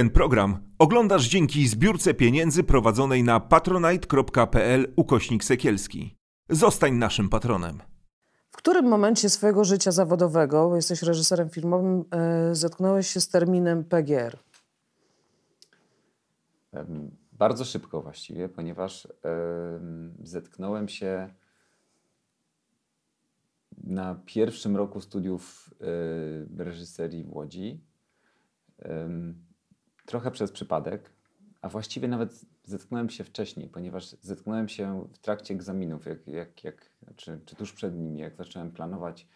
Ten 0.00 0.10
program 0.10 0.58
oglądasz 0.78 1.28
dzięki 1.28 1.68
zbiórce 1.68 2.14
pieniędzy 2.14 2.64
prowadzonej 2.64 3.24
na 3.24 3.40
patronite.pl 3.40 4.92
ukośnik 4.96 5.44
sekielski. 5.44 6.16
Zostań 6.48 6.94
naszym 6.94 7.28
patronem. 7.28 7.78
W 8.50 8.56
którym 8.56 8.88
momencie 8.88 9.30
swojego 9.30 9.64
życia 9.64 9.90
zawodowego, 9.90 10.68
bo 10.68 10.76
jesteś 10.76 11.02
reżyserem 11.02 11.50
filmowym, 11.50 12.04
e, 12.10 12.54
zetknąłeś 12.54 13.06
się 13.06 13.20
z 13.20 13.28
terminem 13.28 13.84
PGR? 13.84 14.38
Bardzo 17.32 17.64
szybko 17.64 18.02
właściwie, 18.02 18.48
ponieważ 18.48 19.08
em, 19.22 20.14
zetknąłem 20.22 20.88
się 20.88 21.34
na 23.84 24.14
pierwszym 24.26 24.76
roku 24.76 25.00
studiów 25.00 25.74
e, 26.58 26.64
reżyserii 26.64 27.24
w 27.24 27.32
Łodzi. 27.32 27.80
Trochę 30.10 30.30
przez 30.30 30.52
przypadek, 30.52 31.10
a 31.62 31.68
właściwie 31.68 32.08
nawet 32.08 32.44
zetknąłem 32.64 33.10
się 33.10 33.24
wcześniej, 33.24 33.68
ponieważ 33.68 34.16
zetknąłem 34.20 34.68
się 34.68 35.08
w 35.12 35.18
trakcie 35.18 35.54
egzaminów, 35.54 36.06
jak, 36.06 36.26
jak, 36.26 36.64
jak, 36.64 36.90
czy, 37.16 37.40
czy 37.46 37.56
tuż 37.56 37.72
przed 37.72 37.98
nimi, 37.98 38.20
jak 38.20 38.36
zacząłem 38.36 38.70
planować, 38.70 39.26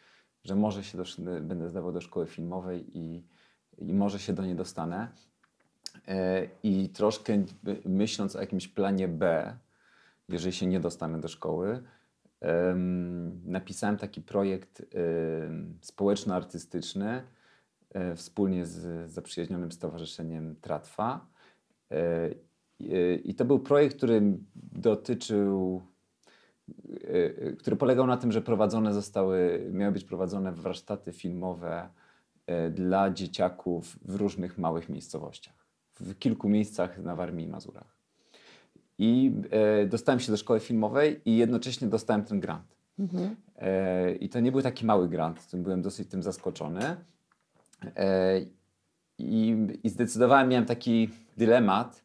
że 0.44 0.54
może 0.54 0.84
się 0.84 0.98
do, 0.98 1.04
będę 1.40 1.70
zdawał 1.70 1.92
do 1.92 2.00
szkoły 2.00 2.26
filmowej 2.26 2.98
i, 2.98 3.24
i 3.78 3.94
może 3.94 4.18
się 4.18 4.32
do 4.32 4.44
niej 4.44 4.54
dostanę. 4.54 5.08
E, 6.08 6.48
I 6.62 6.88
troszkę 6.88 7.44
my- 7.62 7.80
myśląc 7.84 8.36
o 8.36 8.40
jakimś 8.40 8.68
planie 8.68 9.08
B, 9.08 9.56
jeżeli 10.28 10.52
się 10.52 10.66
nie 10.66 10.80
dostanę 10.80 11.20
do 11.20 11.28
szkoły, 11.28 11.82
em, 12.40 13.50
napisałem 13.50 13.96
taki 13.96 14.22
projekt 14.22 14.82
społeczno-artystyczny 15.80 17.22
wspólnie 18.16 18.66
z 18.66 19.10
zaprzyjaźnionym 19.10 19.72
stowarzyszeniem 19.72 20.56
Tratwa. 20.60 21.26
E, 21.90 22.30
i- 22.78 23.20
I 23.30 23.34
to 23.34 23.44
był 23.44 23.58
projekt, 23.58 23.96
który 23.96 24.22
dotyczył, 24.72 25.82
e, 27.04 27.08
e, 27.46 27.52
który 27.52 27.76
polegał 27.76 28.06
na 28.06 28.16
tym, 28.16 28.32
że 28.32 28.42
prowadzone 28.42 28.94
zostały, 28.94 29.66
miały 29.72 29.92
być 29.92 30.04
prowadzone 30.04 30.52
warsztaty 30.52 31.12
filmowe 31.12 31.88
e, 32.46 32.70
dla 32.70 33.10
dzieciaków 33.10 33.98
w 34.04 34.14
różnych 34.14 34.58
małych 34.58 34.88
miejscowościach. 34.88 35.54
W 36.00 36.18
kilku 36.18 36.48
miejscach 36.48 36.98
na 36.98 37.16
Warmii 37.16 37.46
i 37.46 37.48
Mazurach. 37.48 37.96
I 38.98 39.32
e, 39.50 39.86
dostałem 39.86 40.20
się 40.20 40.32
do 40.32 40.36
szkoły 40.38 40.60
filmowej 40.60 41.20
i 41.24 41.36
jednocześnie 41.36 41.88
dostałem 41.88 42.24
ten 42.24 42.40
grant. 42.40 42.76
E, 43.56 44.14
I 44.14 44.28
to 44.28 44.40
nie 44.40 44.52
był 44.52 44.62
taki 44.62 44.86
mały 44.86 45.08
grant, 45.08 45.46
tym 45.50 45.62
byłem 45.62 45.82
dosyć 45.82 46.08
tym 46.08 46.22
zaskoczony. 46.22 46.96
E, 47.96 48.40
i, 49.18 49.56
I 49.82 49.88
zdecydowałem, 49.88 50.48
miałem 50.48 50.66
taki 50.66 51.10
dylemat, 51.36 52.04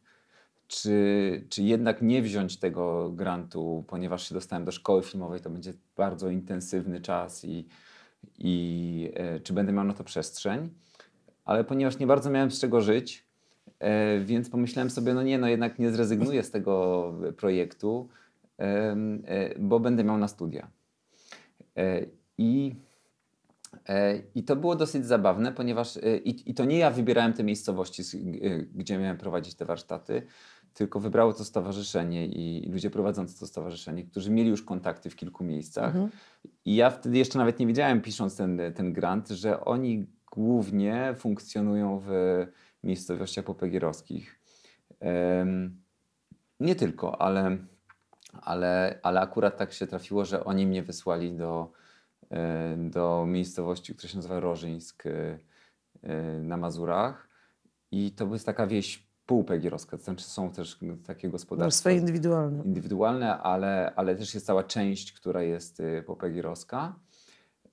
czy, 0.68 1.46
czy 1.48 1.62
jednak 1.62 2.02
nie 2.02 2.22
wziąć 2.22 2.56
tego 2.56 3.10
grantu, 3.10 3.84
ponieważ 3.88 4.28
się 4.28 4.34
dostałem 4.34 4.64
do 4.64 4.72
szkoły 4.72 5.02
filmowej, 5.02 5.40
to 5.40 5.50
będzie 5.50 5.72
bardzo 5.96 6.30
intensywny 6.30 7.00
czas 7.00 7.44
i, 7.44 7.68
i 8.38 9.12
e, 9.14 9.40
czy 9.40 9.52
będę 9.52 9.72
miał 9.72 9.84
na 9.84 9.94
to 9.94 10.04
przestrzeń. 10.04 10.70
Ale 11.44 11.64
ponieważ 11.64 11.98
nie 11.98 12.06
bardzo 12.06 12.30
miałem 12.30 12.50
z 12.50 12.60
czego 12.60 12.80
żyć, 12.80 13.26
e, 13.78 14.20
więc 14.20 14.50
pomyślałem 14.50 14.90
sobie, 14.90 15.14
no 15.14 15.22
nie, 15.22 15.38
no 15.38 15.48
jednak 15.48 15.78
nie 15.78 15.90
zrezygnuję 15.90 16.42
z 16.42 16.50
tego 16.50 17.14
projektu, 17.36 18.08
bo 19.58 19.80
będę 19.80 20.04
miał 20.04 20.18
na 20.18 20.28
studia. 20.28 20.70
I 22.38 22.74
I 24.34 24.44
to 24.44 24.56
było 24.56 24.76
dosyć 24.76 25.06
zabawne, 25.06 25.52
ponieważ 25.52 25.96
e, 25.96 26.16
i, 26.16 26.50
i 26.50 26.54
to 26.54 26.64
nie 26.64 26.78
ja 26.78 26.90
wybierałem 26.90 27.32
te 27.32 27.44
miejscowości, 27.44 28.02
e, 28.02 28.58
gdzie 28.58 28.98
miałem 28.98 29.16
prowadzić 29.18 29.54
te 29.54 29.64
warsztaty, 29.64 30.22
tylko 30.74 31.00
wybrało 31.00 31.32
to 31.32 31.44
stowarzyszenie 31.44 32.26
i 32.26 32.68
ludzie 32.72 32.90
prowadzący 32.90 33.40
to 33.40 33.46
stowarzyszenie, 33.46 34.04
którzy 34.04 34.30
mieli 34.30 34.50
już 34.50 34.62
kontakty 34.62 35.10
w 35.10 35.16
kilku 35.16 35.44
miejscach. 35.44 35.94
I 36.64 36.74
ja 36.74 36.90
wtedy 36.90 37.18
jeszcze 37.18 37.38
nawet 37.38 37.58
nie 37.58 37.66
wiedziałem, 37.66 38.00
pisząc 38.00 38.36
ten, 38.36 38.60
ten 38.74 38.92
grant, 38.92 39.28
że 39.28 39.64
oni 39.64 40.06
głównie 40.32 41.14
funkcjonują 41.18 42.02
w 42.06 42.10
miejscowościach 42.84 43.44
popegierowskich. 43.44 44.40
Em, 45.00 45.82
nie 46.60 46.74
tylko, 46.74 47.22
ale, 47.22 47.56
ale, 48.32 48.98
ale 49.02 49.20
akurat 49.20 49.56
tak 49.56 49.72
się 49.72 49.86
trafiło, 49.86 50.24
że 50.24 50.44
oni 50.44 50.66
mnie 50.66 50.82
wysłali 50.82 51.32
do, 51.32 51.72
e, 51.72 51.89
do 52.76 53.24
miejscowości, 53.26 53.94
która 53.94 54.10
się 54.10 54.16
nazywa 54.16 54.40
Rożyńsk 54.40 55.06
e, 55.06 55.38
e, 56.02 56.40
na 56.40 56.56
Mazurach. 56.56 57.28
I 57.92 58.12
to 58.12 58.32
jest 58.32 58.46
taka 58.46 58.66
wieś 58.66 59.10
półpegierowska, 59.26 59.98
to 59.98 60.04
znaczy 60.04 60.24
są 60.24 60.50
też 60.50 60.78
takie 61.06 61.28
gospodarstwa 61.28 61.80
swoje 61.80 61.96
indywidualne. 61.96 62.64
indywidualne, 62.64 63.38
ale, 63.38 63.92
ale 63.96 64.16
też 64.16 64.34
jest 64.34 64.46
cała 64.46 64.62
część, 64.64 65.12
która 65.12 65.42
jest 65.42 65.82
popegierowska. 66.06 66.94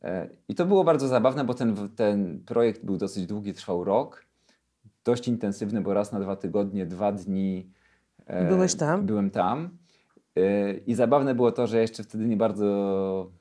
E, 0.04 0.30
I 0.48 0.56
to 0.56 0.66
było 0.66 0.84
bardzo 0.84 1.08
zabawne, 1.08 1.44
bo 1.44 1.54
ten, 1.54 1.90
ten 1.96 2.44
projekt 2.46 2.86
był 2.86 2.98
dosyć 2.98 3.26
długi, 3.26 3.54
trwał 3.54 3.84
rok. 3.84 4.26
Dość 5.04 5.28
intensywny, 5.28 5.82
bo 5.82 5.94
raz 5.94 6.12
na 6.12 6.20
dwa 6.20 6.36
tygodnie, 6.36 6.86
dwa 6.86 7.12
dni. 7.12 7.72
e, 8.26 8.48
Byłeś 8.48 8.76
tam? 8.76 9.06
Byłem 9.06 9.30
tam. 9.32 9.70
I 10.88 10.96
zabawne 10.96 11.36
było 11.36 11.52
to, 11.52 11.68
że 11.68 11.76
ja 11.76 11.82
jeszcze 11.82 12.04
wtedy 12.04 12.26
nie 12.26 12.38
bardzo 12.38 13.32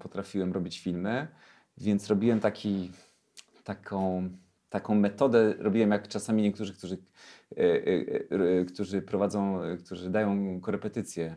potrafiłem 0.00 0.52
robić 0.52 0.80
filmy, 0.80 1.28
więc 1.78 2.08
robiłem 2.08 2.40
taki, 2.40 2.90
taką, 3.64 4.28
taką 4.68 4.94
metodę, 4.94 5.54
robiłem 5.58 5.90
jak 5.90 6.08
czasami 6.08 6.42
niektórzy, 6.42 6.74
którzy, 6.74 6.98
e, 7.56 7.60
e, 7.60 8.60
e, 8.60 8.64
którzy 8.64 9.02
prowadzą, 9.02 9.60
którzy 9.84 10.10
dają 10.10 10.60
korepetycje. 10.60 11.36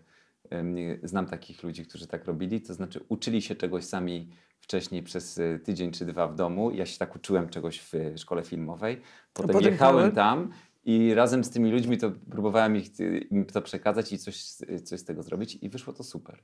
Znam 1.04 1.26
takich 1.26 1.64
ludzi, 1.64 1.86
którzy 1.86 2.08
tak 2.08 2.26
robili, 2.26 2.62
to 2.62 2.74
znaczy 2.74 3.00
uczyli 3.10 3.42
się 3.42 3.56
czegoś 3.56 3.84
sami 3.84 4.30
wcześniej 4.60 5.04
przez 5.04 5.40
tydzień 5.64 5.92
czy 5.92 6.06
dwa 6.06 6.28
w 6.28 6.36
domu. 6.36 6.72
Ja 6.72 6.86
się 6.86 7.00
tak 7.00 7.16
uczyłem 7.16 7.50
czegoś 7.50 7.80
w 7.80 7.94
szkole 8.18 8.44
filmowej. 8.44 9.02
Potem, 9.34 9.54
potem 9.54 9.72
jechałem 9.72 10.12
tam 10.12 10.52
i 10.86 11.14
razem 11.14 11.44
z 11.44 11.50
tymi 11.50 11.72
ludźmi 11.72 11.98
to 11.98 12.12
próbowałem 12.30 12.76
ich, 12.76 12.88
e, 13.00 13.18
im 13.18 13.46
to 13.46 13.62
przekazać 13.62 14.12
i 14.12 14.18
coś, 14.18 14.44
coś 14.84 15.00
z 15.00 15.04
tego 15.04 15.24
zrobić 15.24 15.58
i 15.62 15.70
wyszło 15.70 15.94
to 15.94 16.04
super. 16.04 16.44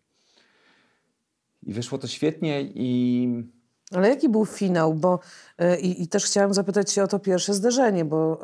I 1.64 1.74
wyszło 1.74 1.98
to 1.98 2.08
świetnie 2.08 2.62
i 2.62 3.44
Ale 3.96 4.10
jaki 4.10 4.30
był 4.30 4.46
finał? 4.46 4.94
Bo, 4.94 5.20
y, 5.62 5.80
i, 5.80 6.04
I 6.04 6.08
też 6.08 6.26
chciałam 6.26 6.54
zapytać 6.54 6.92
się 6.92 7.04
o 7.04 7.08
to 7.08 7.20
pierwsze 7.20 7.54
zderzenie, 7.54 8.06
bo 8.06 8.40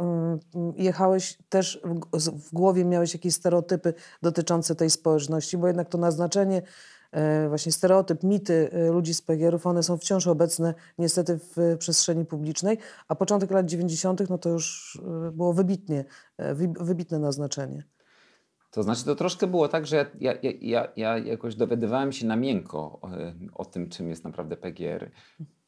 y, 0.77 0.83
jechałeś 0.83 1.37
też, 1.49 1.81
w, 2.13 2.49
w 2.49 2.53
głowie 2.53 2.85
miałeś 2.85 3.13
jakieś 3.13 3.33
stereotypy 3.33 3.93
dotyczące 4.21 4.75
tej 4.75 4.89
społeczności, 4.89 5.57
bo 5.57 5.67
jednak 5.67 5.89
to 5.89 5.97
naznaczenie, 5.97 6.61
właśnie 7.49 7.71
stereotyp, 7.71 8.23
mity 8.23 8.69
y, 8.73 8.91
ludzi 8.91 9.13
z 9.13 9.21
PGR-ów, 9.21 9.67
one 9.67 9.83
są 9.83 9.97
wciąż 9.97 10.27
obecne 10.27 10.73
niestety 10.97 11.39
w 11.39 11.57
y, 11.57 11.77
przestrzeni 11.77 12.25
publicznej, 12.25 12.77
a 13.07 13.15
początek 13.15 13.51
lat 13.51 13.65
90. 13.65 14.29
no 14.29 14.37
to 14.37 14.49
już 14.49 14.97
było 15.31 15.53
wybitnie, 15.53 16.05
wy, 16.37 16.73
wybitne 16.79 17.19
naznaczenie. 17.19 17.83
To 18.71 18.83
znaczy, 18.83 19.05
to 19.05 19.15
troszkę 19.15 19.47
było 19.47 19.67
tak, 19.67 19.87
że 19.87 20.11
ja, 20.19 20.33
ja, 20.43 20.51
ja, 20.61 20.87
ja 20.95 21.17
jakoś 21.17 21.55
dowiadywałem 21.55 22.11
się 22.11 22.27
na 22.27 22.35
miękko 22.35 22.77
o, 22.77 23.09
o 23.53 23.65
tym, 23.65 23.89
czym 23.89 24.09
jest 24.09 24.23
naprawdę 24.23 24.57
PGR, 24.57 25.11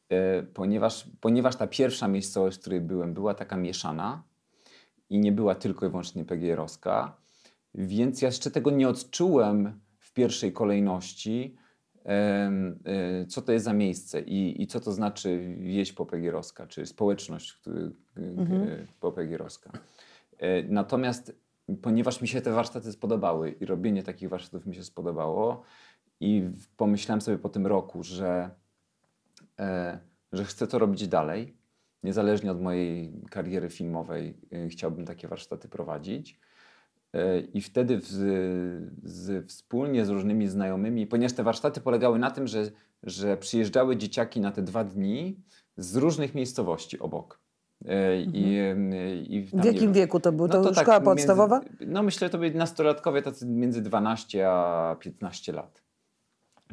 e, 0.08 0.42
ponieważ, 0.42 1.10
ponieważ 1.20 1.56
ta 1.56 1.66
pierwsza 1.66 2.08
miejscowość, 2.08 2.56
w 2.56 2.60
której 2.60 2.80
byłem, 2.80 3.14
była 3.14 3.34
taka 3.34 3.56
mieszana 3.56 4.22
i 5.10 5.18
nie 5.18 5.32
była 5.32 5.54
tylko 5.54 5.86
i 5.86 5.88
wyłącznie 5.88 6.24
PGR-owska, 6.24 7.12
więc 7.74 8.22
ja 8.22 8.28
jeszcze 8.28 8.50
tego 8.50 8.70
nie 8.70 8.88
odczułem 8.88 9.80
pierwszej 10.18 10.52
kolejności, 10.52 11.56
e, 12.06 13.26
co 13.28 13.42
to 13.42 13.52
jest 13.52 13.64
za 13.64 13.72
miejsce 13.72 14.20
i, 14.20 14.62
i 14.62 14.66
co 14.66 14.80
to 14.80 14.92
znaczy 14.92 15.56
wieś 15.60 15.92
popegierowska, 15.92 16.66
czy 16.66 16.86
społeczność 16.86 17.60
e, 17.66 18.86
popegierowska. 19.00 19.72
E, 20.38 20.62
Natomiast 20.62 21.36
ponieważ 21.82 22.20
mi 22.20 22.28
się 22.28 22.40
te 22.40 22.52
warsztaty 22.52 22.92
spodobały 22.92 23.50
i 23.50 23.66
robienie 23.66 24.02
takich 24.02 24.28
warsztatów 24.28 24.66
mi 24.66 24.74
się 24.74 24.84
spodobało 24.84 25.62
i 26.20 26.50
pomyślałem 26.76 27.20
sobie 27.20 27.38
po 27.38 27.48
tym 27.48 27.66
roku, 27.66 28.02
że, 28.02 28.50
że 30.32 30.44
chcę 30.44 30.66
to 30.66 30.78
robić 30.78 31.08
dalej, 31.08 31.56
niezależnie 32.02 32.50
od 32.52 32.60
mojej 32.60 33.12
kariery 33.30 33.70
filmowej, 33.70 34.36
chciałbym 34.70 35.04
takie 35.04 35.28
warsztaty 35.28 35.68
prowadzić. 35.68 36.38
E, 37.14 37.40
I 37.40 37.60
wtedy 37.60 38.00
z, 38.00 38.14
z, 39.04 39.46
wspólnie 39.48 40.04
z 40.04 40.08
różnymi 40.08 40.48
znajomymi, 40.48 41.06
ponieważ 41.06 41.32
te 41.32 41.42
warsztaty 41.42 41.80
polegały 41.80 42.18
na 42.18 42.30
tym, 42.30 42.46
że, 42.46 42.70
że 43.02 43.36
przyjeżdżały 43.36 43.96
dzieciaki 43.96 44.40
na 44.40 44.52
te 44.52 44.62
dwa 44.62 44.84
dni 44.84 45.40
z 45.76 45.96
różnych 45.96 46.34
miejscowości 46.34 46.98
obok. 46.98 47.40
E, 47.86 48.20
I, 48.22 48.58
e, 48.58 49.16
i 49.16 49.42
W 49.44 49.64
jakim 49.64 49.92
wieku 49.92 50.20
to 50.20 50.32
było? 50.32 50.48
no 50.48 50.62
To, 50.62 50.70
tak 50.72 50.84
szkoła 50.84 50.96
między- 50.98 51.10
podstawowa? 51.10 51.60
no 51.86 52.02
myślę, 52.02 52.30
to 52.30 52.38
byli 52.38 52.54
nastolatkowie 52.56 53.22
tacy 53.22 53.46
między 53.46 53.82
12 53.82 54.48
a 54.50 54.96
15 55.00 55.52
lat. 55.52 55.82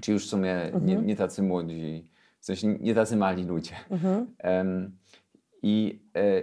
Czyli 0.02 0.14
już 0.14 0.26
w 0.26 0.30
sumie 0.30 0.72
nie, 0.82 0.96
nie 0.96 1.16
tacy 1.16 1.44
młodzi, 1.44 2.06
w 2.40 2.46
sensie 2.46 2.68
nie 2.68 2.96
tacy 2.96 3.16
mali 3.18 3.44
ludzie. 3.44 3.74
Mhm. 3.90 4.28
Em, 4.38 4.98
I, 5.64 6.00
e, 6.18 6.42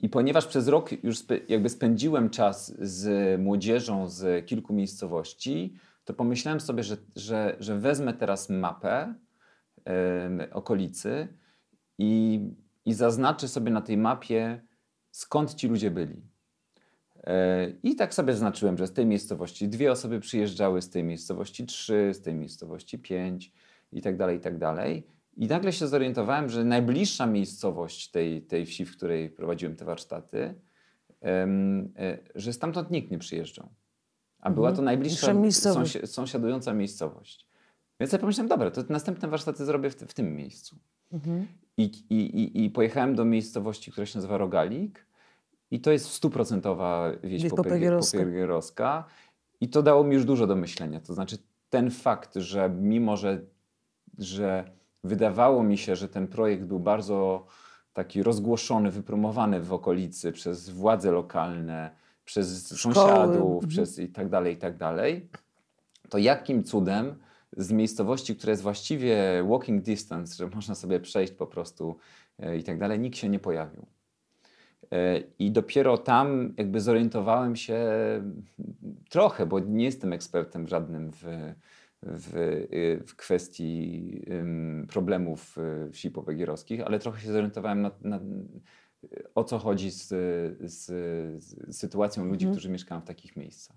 I 0.00 0.08
ponieważ 0.08 0.46
przez 0.46 0.68
rok 0.68 1.04
już 1.04 1.18
jakby 1.48 1.68
spędziłem 1.68 2.30
czas 2.30 2.74
z 2.80 3.40
młodzieżą 3.40 4.08
z 4.08 4.46
kilku 4.46 4.74
miejscowości, 4.74 5.74
to 6.04 6.14
pomyślałem 6.14 6.60
sobie, 6.60 6.82
że, 6.82 6.96
że, 7.16 7.56
że 7.60 7.78
wezmę 7.78 8.14
teraz 8.14 8.50
mapę 8.50 9.14
okolicy 10.52 11.28
i, 11.98 12.40
i 12.84 12.94
zaznaczę 12.94 13.48
sobie 13.48 13.70
na 13.70 13.80
tej 13.80 13.96
mapie, 13.96 14.60
skąd 15.10 15.54
ci 15.54 15.68
ludzie 15.68 15.90
byli. 15.90 16.22
E, 17.24 17.70
I 17.82 17.96
tak 17.96 18.14
sobie 18.14 18.32
zaznaczyłem, 18.32 18.78
że 18.78 18.86
z 18.86 18.92
tej 18.92 19.06
miejscowości 19.06 19.68
dwie 19.68 19.92
osoby 19.92 20.20
przyjeżdżały, 20.20 20.82
z 20.82 20.90
tej 20.90 21.04
miejscowości 21.04 21.66
trzy, 21.66 22.10
z 22.14 22.22
tej 22.22 22.34
miejscowości 22.34 22.98
pięć 22.98 23.52
i 23.92 24.02
tak 24.02 24.16
dalej, 24.16 24.36
i 24.36 24.40
tak 24.40 24.58
dalej. 24.58 25.06
I 25.36 25.46
nagle 25.46 25.72
się 25.72 25.88
zorientowałem, 25.88 26.48
że 26.48 26.64
najbliższa 26.64 27.26
miejscowość 27.26 28.10
tej, 28.10 28.42
tej 28.42 28.66
wsi, 28.66 28.84
w 28.84 28.96
której 28.96 29.30
prowadziłem 29.30 29.76
te 29.76 29.84
warsztaty, 29.84 30.54
e, 31.22 31.48
że 32.34 32.52
stamtąd 32.52 32.90
nikt 32.90 33.10
nie 33.10 33.18
przyjeżdżał. 33.18 33.68
A 34.40 34.50
była 34.50 34.68
to 34.68 34.78
mhm. 34.78 34.84
najbliższa 34.84 35.34
sąsiadująca 36.06 36.72
miejscowość. 36.72 37.46
Więc 38.00 38.12
ja 38.12 38.18
pomyślałem, 38.18 38.48
dobra, 38.48 38.70
to 38.70 38.82
następne 38.88 39.28
warsztaty 39.28 39.64
zrobię 39.64 39.90
w, 39.90 39.94
w 39.94 40.14
tym 40.14 40.36
miejscu. 40.36 40.76
Mhm. 41.12 41.46
I, 41.76 41.82
i, 42.10 42.14
i, 42.14 42.64
I 42.64 42.70
pojechałem 42.70 43.14
do 43.14 43.24
miejscowości, 43.24 43.92
która 43.92 44.06
się 44.06 44.18
nazywa 44.18 44.38
Rogalik. 44.38 45.06
I 45.70 45.80
to 45.80 45.90
jest 45.90 46.06
stuprocentowa 46.06 47.12
wieś, 47.24 47.42
wieś 47.42 47.50
popegierowska. 48.18 49.04
I 49.60 49.68
to 49.68 49.82
dało 49.82 50.04
mi 50.04 50.14
już 50.14 50.24
dużo 50.24 50.46
do 50.46 50.56
myślenia. 50.56 51.00
To 51.00 51.14
znaczy 51.14 51.38
ten 51.70 51.90
fakt, 51.90 52.34
że 52.34 52.70
mimo, 52.70 53.16
że, 53.16 53.40
że 54.18 54.70
wydawało 55.06 55.62
mi 55.62 55.78
się, 55.78 55.96
że 55.96 56.08
ten 56.08 56.26
projekt 56.26 56.64
był 56.64 56.80
bardzo 56.80 57.46
taki 57.92 58.22
rozgłoszony, 58.22 58.90
wypromowany 58.90 59.60
w 59.60 59.72
okolicy 59.72 60.32
przez 60.32 60.70
władze 60.70 61.10
lokalne, 61.10 61.90
przez 62.24 62.66
Szkoły. 62.66 62.94
sąsiadów, 62.94 63.52
mhm. 63.52 63.68
przez 63.68 63.98
i 63.98 64.08
tak 64.08 64.28
dalej, 64.28 64.54
i 64.54 64.56
tak 64.56 64.76
dalej, 64.76 65.28
to 66.08 66.18
jakim 66.18 66.64
cudem 66.64 67.14
z 67.56 67.72
miejscowości, 67.72 68.36
która 68.36 68.50
jest 68.50 68.62
właściwie 68.62 69.44
walking 69.48 69.82
distance, 69.82 70.36
że 70.36 70.48
można 70.54 70.74
sobie 70.74 71.00
przejść 71.00 71.32
po 71.32 71.46
prostu 71.46 71.96
e, 72.38 72.56
i 72.56 72.64
tak 72.64 72.78
dalej, 72.78 72.98
nikt 72.98 73.18
się 73.18 73.28
nie 73.28 73.38
pojawił. 73.38 73.86
E, 74.92 75.20
I 75.38 75.50
dopiero 75.50 75.98
tam 75.98 76.54
jakby 76.56 76.80
zorientowałem 76.80 77.56
się 77.56 77.78
trochę, 79.08 79.46
bo 79.46 79.58
nie 79.58 79.84
jestem 79.84 80.12
ekspertem 80.12 80.68
żadnym 80.68 81.10
w, 81.12 81.54
w, 82.02 83.02
w 83.06 83.16
kwestii 83.16 84.22
problemów 84.88 85.58
e, 85.58 85.90
wsi 85.90 86.10
powegierowskich, 86.10 86.80
ale 86.80 86.98
trochę 86.98 87.20
się 87.20 87.32
zorientowałem 87.32 87.82
na, 87.82 87.90
na, 88.00 88.20
o 89.34 89.44
co 89.44 89.58
chodzi 89.58 89.90
z, 89.90 90.08
z, 90.60 90.84
z 91.44 91.76
sytuacją 91.76 92.24
ludzi, 92.24 92.44
mhm. 92.44 92.56
którzy 92.56 92.68
mieszkają 92.68 93.00
w 93.00 93.04
takich 93.04 93.36
miejscach. 93.36 93.76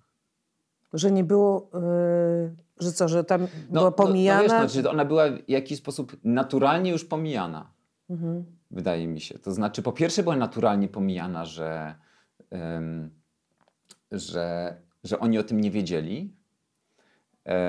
Że 0.93 1.11
nie 1.11 1.23
było, 1.23 1.69
yy, 1.73 2.55
że 2.79 2.91
co, 2.91 3.07
że 3.07 3.23
tam 3.23 3.41
no, 3.41 3.47
była 3.79 3.91
pomijana? 3.91 4.47
No, 4.47 4.53
no 4.53 4.61
wiesz, 4.61 4.83
no, 4.83 4.89
ona 4.89 5.05
była 5.05 5.31
w 5.31 5.49
jakiś 5.49 5.77
sposób 5.77 6.17
naturalnie 6.23 6.91
już 6.91 7.05
pomijana. 7.05 7.73
Mhm. 8.09 8.45
Wydaje 8.71 9.07
mi 9.07 9.21
się. 9.21 9.39
To 9.39 9.51
znaczy, 9.51 9.81
po 9.81 9.91
pierwsze, 9.91 10.23
była 10.23 10.35
naturalnie 10.35 10.87
pomijana, 10.87 11.45
że, 11.45 11.95
um, 12.51 13.09
że, 14.11 14.75
że 15.03 15.19
oni 15.19 15.37
o 15.37 15.43
tym 15.43 15.61
nie 15.61 15.71
wiedzieli. 15.71 16.38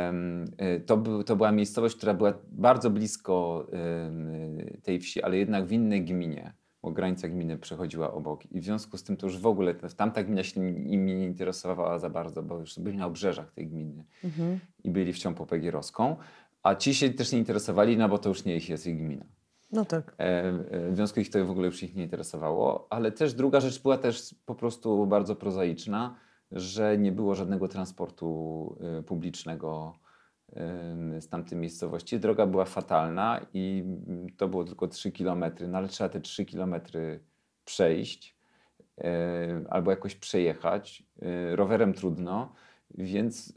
Um, 0.06 0.44
to, 0.86 0.96
był, 0.96 1.24
to 1.24 1.36
była 1.36 1.52
miejscowość, 1.52 1.96
która 1.96 2.14
była 2.14 2.32
bardzo 2.52 2.90
blisko 2.90 3.66
um, 3.72 4.80
tej 4.82 5.00
wsi, 5.00 5.22
ale 5.22 5.36
jednak 5.36 5.66
w 5.66 5.72
innej 5.72 6.04
gminie 6.04 6.52
bo 6.82 6.90
granica 6.90 7.28
gminy 7.28 7.58
przechodziła 7.58 8.12
obok. 8.12 8.52
I 8.52 8.60
w 8.60 8.64
związku 8.64 8.96
z 8.96 9.02
tym 9.02 9.16
to 9.16 9.26
już 9.26 9.38
w 9.38 9.46
ogóle 9.46 9.74
tamta 9.74 10.22
gmina 10.22 10.42
się 10.42 10.60
nimi 10.60 11.14
nie 11.14 11.24
interesowała 11.24 11.98
za 11.98 12.10
bardzo, 12.10 12.42
bo 12.42 12.58
już 12.58 12.78
byli 12.78 12.96
na 12.96 13.06
obrzeżach 13.06 13.52
tej 13.52 13.68
gminy 13.68 14.04
mhm. 14.24 14.60
i 14.84 14.90
byli 14.90 15.12
wciąż 15.12 15.36
popegierowską. 15.36 16.16
A 16.62 16.74
ci 16.74 16.94
się 16.94 17.10
też 17.10 17.32
nie 17.32 17.38
interesowali, 17.38 17.96
no 17.96 18.08
bo 18.08 18.18
to 18.18 18.28
już 18.28 18.44
nie 18.44 18.56
ich 18.56 18.68
jest 18.68 18.86
ich 18.86 18.98
gmina. 18.98 19.24
No 19.72 19.84
tak. 19.84 20.14
E, 20.18 20.22
e, 20.22 20.90
w 20.90 20.96
związku 20.96 21.24
z 21.24 21.30
tym 21.30 21.42
to 21.42 21.48
w 21.48 21.50
ogóle 21.50 21.66
już 21.66 21.82
ich 21.82 21.94
nie 21.94 22.02
interesowało. 22.02 22.86
Ale 22.90 23.12
też 23.12 23.34
druga 23.34 23.60
rzecz 23.60 23.82
była 23.82 23.98
też 23.98 24.34
po 24.46 24.54
prostu 24.54 25.06
bardzo 25.06 25.36
prozaiczna, 25.36 26.16
że 26.52 26.98
nie 26.98 27.12
było 27.12 27.34
żadnego 27.34 27.68
transportu 27.68 28.76
e, 28.98 29.02
publicznego 29.02 29.94
z 31.20 31.28
tamtej 31.28 31.58
miejscowości. 31.58 32.20
Droga 32.20 32.46
była 32.46 32.64
fatalna 32.64 33.46
i 33.54 33.84
to 34.36 34.48
było 34.48 34.64
tylko 34.64 34.88
3 34.88 35.12
km, 35.12 35.44
no 35.68 35.78
ale 35.78 35.88
trzeba 35.88 36.10
te 36.10 36.20
3 36.20 36.44
km 36.46 36.74
przejść 37.64 38.36
albo 39.68 39.90
jakoś 39.90 40.14
przejechać. 40.14 41.02
Rowerem 41.54 41.94
trudno, 41.94 42.52
więc 42.94 43.52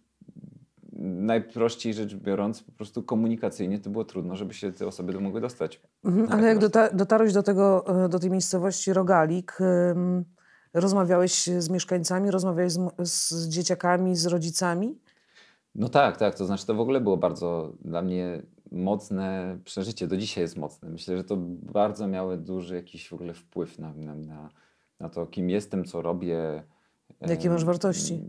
najprościej 1.01 1.93
rzecz 1.93 2.15
biorąc, 2.15 2.63
po 2.63 2.71
prostu 2.71 3.03
komunikacyjnie 3.03 3.79
to 3.79 3.89
było 3.89 4.05
trudno, 4.05 4.35
żeby 4.35 4.53
się 4.53 4.71
te 4.71 4.87
osoby 4.87 5.19
mogły 5.19 5.41
dostać. 5.41 5.81
Mhm, 6.05 6.27
ale 6.31 6.47
jak 6.47 6.59
dota 6.59 6.89
dotarłeś 6.89 7.33
do, 7.33 7.43
tego, 7.43 7.85
do 8.09 8.19
tej 8.19 8.29
miejscowości 8.29 8.93
Rogalik, 8.93 9.57
rozmawiałeś 10.73 11.45
z 11.45 11.69
mieszkańcami, 11.69 12.31
rozmawiałeś 12.31 12.73
z, 12.73 12.79
z 13.03 13.49
dzieciakami, 13.49 14.15
z 14.15 14.25
rodzicami? 14.25 14.97
No 15.75 15.89
tak, 15.89 16.17
tak. 16.17 16.35
To 16.35 16.45
znaczy, 16.45 16.65
to 16.65 16.75
w 16.75 16.79
ogóle 16.79 17.01
było 17.01 17.17
bardzo 17.17 17.73
dla 17.81 18.01
mnie 18.01 18.41
mocne 18.71 19.57
przeżycie. 19.65 20.07
Do 20.07 20.17
dzisiaj 20.17 20.41
jest 20.41 20.57
mocne. 20.57 20.89
Myślę, 20.89 21.17
że 21.17 21.23
to 21.23 21.37
bardzo 21.61 22.07
miało 22.07 22.37
duży 22.37 22.75
jakiś 22.75 23.09
w 23.09 23.13
ogóle 23.13 23.33
wpływ 23.33 23.79
na, 23.79 23.93
na, 23.93 24.15
na, 24.15 24.49
na 24.99 25.09
to, 25.09 25.25
kim 25.25 25.49
jestem, 25.49 25.85
co 25.85 26.01
robię. 26.01 26.63
Jakie 27.21 27.49
masz 27.49 27.65
wartości? 27.65 28.21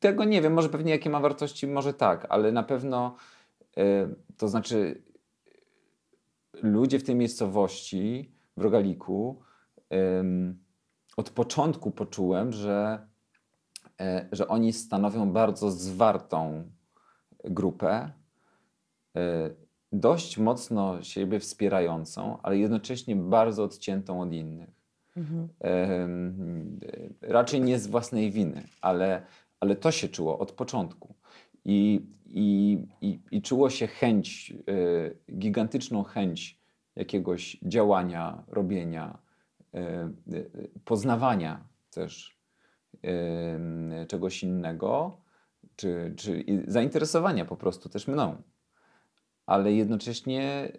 Tego 0.00 0.24
nie 0.24 0.42
wiem. 0.42 0.52
Może 0.52 0.68
pewnie 0.68 0.92
jakie 0.92 1.10
ma 1.10 1.20
wartości, 1.20 1.66
może 1.66 1.94
tak, 1.94 2.26
ale 2.28 2.52
na 2.52 2.62
pewno 2.62 3.16
e, 3.76 4.08
to 4.36 4.48
znaczy 4.48 5.02
ludzie 6.62 6.98
w 6.98 7.04
tej 7.04 7.14
miejscowości, 7.14 8.32
w 8.56 8.62
Rogaliku, 8.62 9.42
od 11.16 11.30
początku 11.30 11.90
poczułem, 11.90 12.52
że 12.52 13.06
E, 14.02 14.28
że 14.32 14.48
oni 14.48 14.72
stanowią 14.72 15.32
bardzo 15.32 15.70
zwartą 15.70 16.64
grupę, 17.44 18.10
e, 19.16 19.50
dość 19.92 20.38
mocno 20.38 21.02
siebie 21.02 21.40
wspierającą, 21.40 22.38
ale 22.42 22.58
jednocześnie 22.58 23.16
bardzo 23.16 23.64
odciętą 23.64 24.20
od 24.20 24.32
innych. 24.32 24.70
Mhm. 25.16 25.48
Raczej 27.20 27.60
nie 27.60 27.78
z 27.78 27.86
własnej 27.86 28.30
winy, 28.30 28.62
ale, 28.80 29.22
ale 29.60 29.76
to 29.76 29.90
się 29.90 30.08
czuło 30.08 30.38
od 30.38 30.52
początku. 30.52 31.14
I, 31.64 32.06
i, 32.26 32.78
i, 33.00 33.20
i 33.30 33.42
czuło 33.42 33.70
się 33.70 33.86
chęć, 33.86 34.54
e, 35.30 35.34
gigantyczną 35.34 36.02
chęć 36.02 36.58
jakiegoś 36.96 37.56
działania, 37.62 38.42
robienia, 38.48 39.18
poznawania 40.84 41.68
też 41.90 42.38
czegoś 44.08 44.42
innego, 44.42 45.20
czy, 45.76 46.14
czy 46.16 46.44
zainteresowania 46.66 47.44
po 47.44 47.56
prostu 47.56 47.88
też 47.88 48.08
mną. 48.08 48.42
Ale 49.46 49.72
jednocześnie 49.72 50.72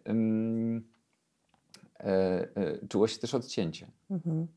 e, 2.00 2.06
e, 2.56 2.88
czuło 2.88 3.08
się 3.08 3.20
też 3.20 3.34
odcięcie. 3.34 3.92
Mhm. 4.10 4.48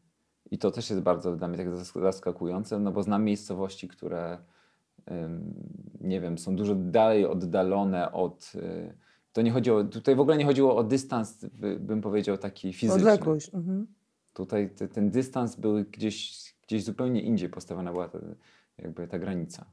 I 0.51 0.59
to 0.59 0.71
też 0.71 0.91
jest 0.91 1.03
bardzo 1.03 1.37
dla 1.37 1.49
mnie 1.49 1.59
tak 1.59 1.77
zaskakujące, 1.95 2.79
no 2.79 2.93
bo 2.93 3.03
znam 3.03 3.25
miejscowości, 3.25 3.89
które 3.89 4.39
nie 6.01 6.21
wiem, 6.21 6.39
są 6.39 6.57
dużo 6.57 6.75
dalej 6.75 7.27
oddalone 7.27 8.13
od. 8.13 8.53
E, 8.55 8.95
to 9.33 9.43
nie 9.43 9.51
chodziło, 9.51 9.85
tutaj 9.85 10.15
w 10.15 10.21
ogóle 10.21 10.37
nie 10.37 10.45
chodziło 10.45 10.77
o 10.77 10.85
dystans, 10.85 11.47
bym 11.81 12.01
powiedział, 12.01 12.39
taki 12.39 12.73
fizyczny. 12.73 13.13
Odległość. 13.13 13.55
Mhm. 13.55 13.87
Tutaj 14.37 14.71
te, 14.71 14.89
ten 14.89 15.11
dystans 15.11 15.57
był 15.57 15.85
gdzieś 15.85 16.47
gdzieś 16.67 16.85
zupełnie 16.85 17.23
indziej 17.23 17.49
postawiona 17.49 17.93
była 17.93 18.09
ta, 18.09 18.19
jakby 18.79 19.09
ta 19.09 19.19
granica. 19.19 19.67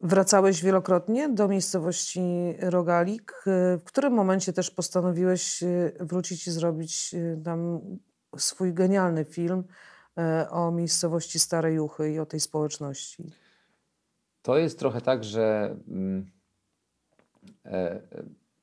Wracałeś 0.00 0.62
wielokrotnie 0.62 1.28
do 1.28 1.48
miejscowości 1.48 2.20
Rogalik. 2.58 3.42
W 3.78 3.84
którym 3.84 4.12
momencie 4.12 4.52
też 4.52 4.70
postanowiłeś 4.70 5.62
e, 5.62 5.92
wrócić 6.00 6.46
i 6.46 6.50
zrobić 6.50 7.14
e, 7.14 7.42
tam 7.44 7.80
swój 8.36 8.74
genialny 8.74 9.24
film 9.24 9.64
e, 10.18 10.50
o 10.50 10.70
miejscowości 10.70 11.38
Stare 11.38 11.72
Juchy 11.72 12.12
i 12.12 12.18
o 12.18 12.26
tej 12.26 12.40
społeczności? 12.40 13.30
To 14.42 14.58
jest 14.58 14.78
trochę 14.78 15.00
tak, 15.00 15.24
że 15.24 15.76
mm, 15.88 16.30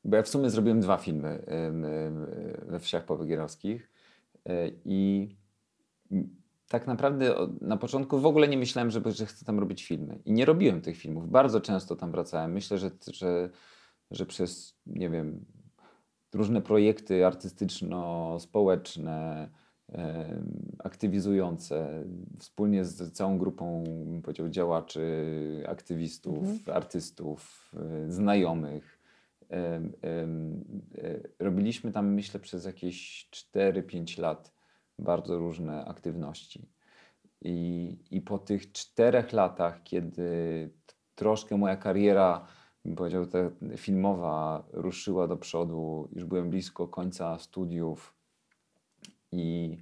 bo 0.04 0.16
ja 0.16 0.24
w 0.24 0.28
sumie 0.28 0.50
zrobiłem 0.50 0.82
dwa 0.82 0.98
filmy 0.98 1.44
we 2.68 2.80
wsiach 2.80 3.06
powygierowskich 3.06 3.91
i 4.86 5.30
tak 6.68 6.88
naprawdę 6.88 7.36
na 7.62 7.78
początku 7.78 8.20
w 8.20 8.26
ogóle 8.26 8.48
nie 8.48 8.58
myślałem, 8.58 8.92
żeby, 8.92 9.12
że 9.12 9.26
chcę 9.26 9.46
tam 9.46 9.60
robić 9.60 9.84
filmy. 9.84 10.20
I 10.26 10.34
nie 10.34 10.46
robiłem 10.46 10.82
tych 10.82 10.98
filmów. 10.98 11.30
Bardzo 11.30 11.62
często 11.62 11.96
tam 11.96 12.12
wracałem. 12.12 12.52
Myślę, 12.52 12.78
że, 12.78 12.92
że, 13.14 13.50
że 14.12 14.26
przez, 14.26 14.76
nie 14.86 15.10
wiem, 15.10 15.46
różne 16.34 16.62
projekty 16.62 17.26
artystyczno-społeczne, 17.26 19.50
aktywizujące, 20.80 22.04
wspólnie 22.40 22.86
z 22.86 23.12
całą 23.12 23.38
grupą, 23.38 23.84
powiedział, 24.24 24.50
działaczy, 24.50 25.04
aktywistów, 25.68 26.38
mhm. 26.38 26.78
artystów, 26.78 27.72
e, 27.76 28.12
znajomych. 28.12 29.01
E, 29.52 29.82
robiliśmy 31.40 31.92
tam, 31.92 32.14
myślę, 32.14 32.40
przez 32.40 32.66
jakieś 32.66 33.30
4-5 33.56 34.20
lat 34.20 34.54
bardzo 35.00 35.38
różne 35.38 35.86
aktywności. 35.86 36.70
I, 37.42 37.98
I 38.12 38.22
po 38.22 38.38
tych 38.38 38.72
czterech 38.72 39.34
latach, 39.34 39.84
kiedy 39.84 40.70
troszkę 41.16 41.58
moja 41.58 41.76
kariera, 41.76 42.48
bym 42.86 42.96
powiedział, 42.96 43.26
ta 43.26 43.40
filmowa 43.78 44.64
ruszyła 44.72 45.28
do 45.28 45.38
przodu, 45.38 46.10
już 46.12 46.26
byłem 46.26 46.50
blisko 46.50 46.88
końca 46.88 47.40
studiów, 47.40 48.22
i, 49.32 49.78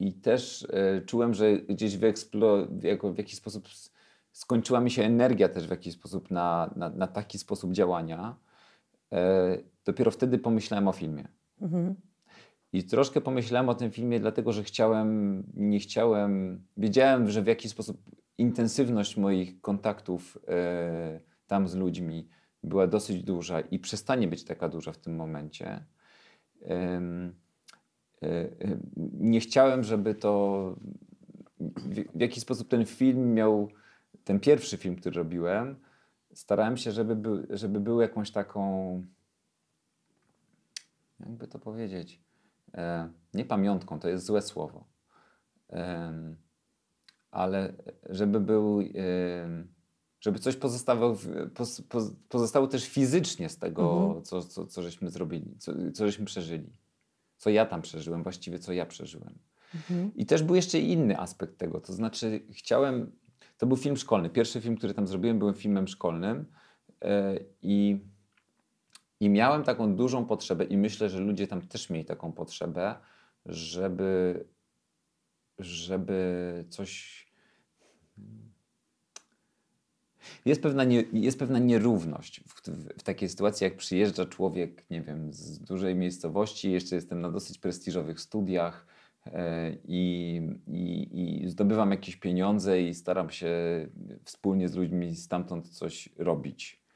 i 0.00 0.12
też 0.12 0.66
e, 0.70 1.00
czułem, 1.00 1.34
że 1.34 1.56
gdzieś 1.56 1.96
wyeksplo, 1.96 2.66
w 3.14 3.18
jakiś 3.18 3.34
sposób 3.34 3.68
skończyła 4.36 4.80
mi 4.80 4.90
się 4.90 5.02
energia 5.02 5.48
też 5.48 5.66
w 5.66 5.70
jakiś 5.70 5.94
sposób 5.94 6.30
na, 6.30 6.70
na, 6.76 6.88
na 6.90 7.06
taki 7.06 7.38
sposób 7.38 7.72
działania. 7.72 8.36
E, 9.12 9.58
dopiero 9.84 10.10
wtedy 10.10 10.38
pomyślałem 10.38 10.88
o 10.88 10.92
filmie. 10.92 11.28
Mhm. 11.60 11.94
I 12.72 12.84
troszkę 12.84 13.20
pomyślałem 13.20 13.68
o 13.68 13.74
tym 13.74 13.90
filmie, 13.90 14.20
dlatego 14.20 14.52
że 14.52 14.64
chciałem, 14.64 15.42
nie 15.54 15.78
chciałem, 15.78 16.64
wiedziałem, 16.76 17.30
że 17.30 17.42
w 17.42 17.46
jakiś 17.46 17.70
sposób 17.70 18.02
intensywność 18.38 19.16
moich 19.16 19.60
kontaktów 19.60 20.38
e, 20.48 21.20
tam 21.46 21.68
z 21.68 21.74
ludźmi 21.74 22.28
była 22.62 22.86
dosyć 22.86 23.22
duża 23.22 23.60
i 23.60 23.78
przestanie 23.78 24.28
być 24.28 24.44
taka 24.44 24.68
duża 24.68 24.92
w 24.92 24.98
tym 24.98 25.16
momencie. 25.16 25.84
E, 26.62 27.00
e, 28.22 28.48
nie 29.20 29.40
chciałem, 29.40 29.84
żeby 29.84 30.14
to 30.14 30.74
w 32.14 32.20
jakiś 32.20 32.42
sposób 32.42 32.68
ten 32.68 32.86
film 32.86 33.34
miał, 33.34 33.68
ten 34.26 34.40
pierwszy 34.40 34.76
film, 34.76 34.96
który 34.96 35.16
robiłem, 35.16 35.76
starałem 36.34 36.76
się, 36.76 36.92
żeby 36.92 37.16
był, 37.16 37.46
żeby 37.50 37.80
był 37.80 38.00
jakąś 38.00 38.30
taką, 38.30 39.02
jakby 41.20 41.48
to 41.48 41.58
powiedzieć, 41.58 42.20
e, 42.74 43.08
nie 43.34 43.44
pamiątką, 43.44 44.00
to 44.00 44.08
jest 44.08 44.26
złe 44.26 44.42
słowo, 44.42 44.84
ale 47.30 47.72
żeby 48.08 48.40
był, 48.40 48.80
żeby 50.20 50.38
coś 50.38 50.56
pozostało, 50.56 51.16
pozostało 52.28 52.66
też 52.66 52.88
fizycznie 52.88 53.48
z 53.48 53.58
tego, 53.58 54.06
mhm. 54.06 54.24
co, 54.24 54.42
co, 54.42 54.66
co 54.66 54.82
żeśmy 54.82 55.10
zrobili, 55.10 55.58
co, 55.58 55.72
co 55.94 56.06
żeśmy 56.06 56.24
przeżyli 56.24 56.72
co 57.36 57.50
ja 57.50 57.66
tam 57.66 57.82
przeżyłem, 57.82 58.22
właściwie 58.22 58.58
co 58.58 58.72
ja 58.72 58.86
przeżyłem. 58.86 59.38
Mhm. 59.74 60.14
I 60.14 60.26
też 60.26 60.42
był 60.42 60.54
jeszcze 60.54 60.80
inny 60.80 61.18
aspekt 61.18 61.58
tego, 61.58 61.80
to 61.80 61.92
znaczy 61.92 62.40
chciałem, 62.50 63.12
to 63.58 63.66
był 63.66 63.76
film 63.76 63.96
szkolny. 63.96 64.30
Pierwszy 64.30 64.60
film, 64.60 64.76
który 64.76 64.94
tam 64.94 65.06
zrobiłem, 65.06 65.38
był 65.38 65.52
filmem 65.52 65.88
szkolnym 65.88 66.44
yy, 67.02 67.08
i, 67.62 68.00
i 69.20 69.28
miałem 69.28 69.62
taką 69.62 69.96
dużą 69.96 70.24
potrzebę 70.24 70.64
i 70.64 70.76
myślę, 70.76 71.08
że 71.08 71.20
ludzie 71.20 71.46
tam 71.46 71.62
też 71.62 71.90
mieli 71.90 72.04
taką 72.04 72.32
potrzebę, 72.32 72.94
żeby, 73.46 74.44
żeby 75.58 76.64
coś 76.70 77.26
jest 80.44 80.62
pewna, 80.62 80.84
nie, 80.84 81.04
jest 81.12 81.38
pewna 81.38 81.58
nierówność 81.58 82.40
w, 82.40 82.54
w, 82.54 82.68
w, 82.98 83.02
takiej 83.02 83.28
sytuacji, 83.28 83.64
jak 83.64 83.76
przyjeżdża 83.76 84.26
człowiek, 84.26 84.90
nie 84.90 85.02
wiem, 85.02 85.32
z 85.32 85.58
dużej 85.58 85.94
miejscowości, 85.94 86.72
jeszcze 86.72 86.94
jestem 86.94 87.20
na 87.20 87.30
dosyć 87.30 87.58
prestiżowych 87.58 88.20
studiach 88.20 88.86
e, 88.86 88.95
i, 89.84 90.40
i, 90.66 91.42
i 91.42 91.48
zdobywam 91.48 91.90
jakieś 91.90 92.16
pieniądze 92.16 92.82
i 92.82 92.94
staram 92.94 93.30
się 93.30 93.48
wspólnie 94.24 94.68
z 94.68 94.74
ludźmi 94.74 95.16
stamtąd 95.16 95.68
coś 95.68 96.08
robić. 96.18 96.86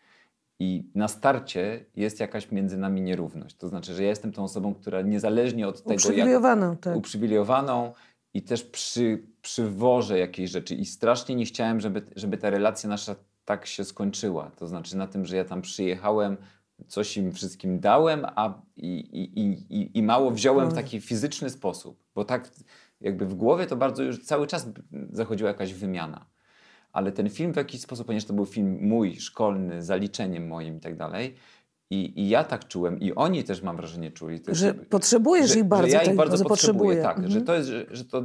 I 0.58 0.90
na 0.94 1.08
starcie 1.08 1.84
jest 1.96 2.20
jakaś 2.20 2.50
między 2.50 2.78
nami 2.78 3.02
nierówność. 3.02 3.56
To 3.56 3.68
znaczy, 3.68 3.94
że 3.94 4.02
ja 4.02 4.08
jestem 4.08 4.32
tą 4.32 4.44
osobą, 4.44 4.74
która 4.74 5.02
niezależnie 5.02 5.68
od 5.68 5.82
tego, 5.82 5.94
uprzywilejowaną, 5.94 6.70
jak 6.70 6.80
tak. 6.80 6.96
uprzywilejowaną 6.96 7.92
i 8.34 8.42
też 8.42 8.64
przy, 8.64 9.22
przywożę 9.42 10.18
jakieś 10.18 10.50
rzeczy. 10.50 10.74
I 10.74 10.84
strasznie 10.84 11.34
nie 11.34 11.44
chciałem, 11.44 11.80
żeby, 11.80 12.02
żeby 12.16 12.38
ta 12.38 12.50
relacja 12.50 12.88
nasza 12.88 13.16
tak 13.44 13.66
się 13.66 13.84
skończyła. 13.84 14.50
To 14.50 14.66
znaczy 14.66 14.96
na 14.96 15.06
tym, 15.06 15.26
że 15.26 15.36
ja 15.36 15.44
tam 15.44 15.62
przyjechałem, 15.62 16.36
coś 16.88 17.16
im 17.16 17.32
wszystkim 17.32 17.80
dałem, 17.80 18.26
a 18.36 18.62
i, 18.76 18.88
i, 18.88 19.48
i, 19.80 19.98
i 19.98 20.02
mało 20.02 20.30
wziąłem 20.30 20.70
w 20.70 20.74
taki 20.74 21.00
fizyczny 21.00 21.50
sposób. 21.50 22.04
Bo 22.14 22.24
tak 22.24 22.50
jakby 23.00 23.26
w 23.26 23.34
głowie 23.34 23.66
to 23.66 23.76
bardzo 23.76 24.02
już 24.02 24.24
cały 24.24 24.46
czas 24.46 24.68
zachodziła 25.12 25.48
jakaś 25.48 25.74
wymiana. 25.74 26.26
Ale 26.92 27.12
ten 27.12 27.30
film 27.30 27.52
w 27.52 27.56
jakiś 27.56 27.80
sposób, 27.80 28.06
ponieważ 28.06 28.24
to 28.24 28.32
był 28.32 28.46
film 28.46 28.78
mój, 28.80 29.16
szkolny, 29.16 29.82
zaliczeniem 29.82 30.46
moim 30.46 30.76
i 30.76 30.80
tak 30.80 30.96
dalej, 30.96 31.34
i, 31.90 32.20
I 32.20 32.28
ja 32.28 32.44
tak 32.44 32.68
czułem, 32.68 33.00
i 33.00 33.14
oni 33.14 33.44
też 33.44 33.62
mam 33.62 33.76
wrażenie 33.76 34.10
czuli. 34.10 34.40
Też, 34.40 34.58
że 34.58 34.74
potrzebujesz 34.74 35.50
że, 35.50 35.58
ich 35.58 35.64
bardzo. 35.64 35.86
Że 35.86 35.94
ja 35.94 36.02
ich 36.02 36.16
bardzo 36.16 36.44
potrzebuję, 36.44 37.02
tak. 37.02 37.16
Mhm. 37.16 37.32
Że 37.32 37.40
to 37.40 37.54
jest, 37.54 37.68
że, 37.68 37.86
że 37.90 38.04
to 38.04 38.24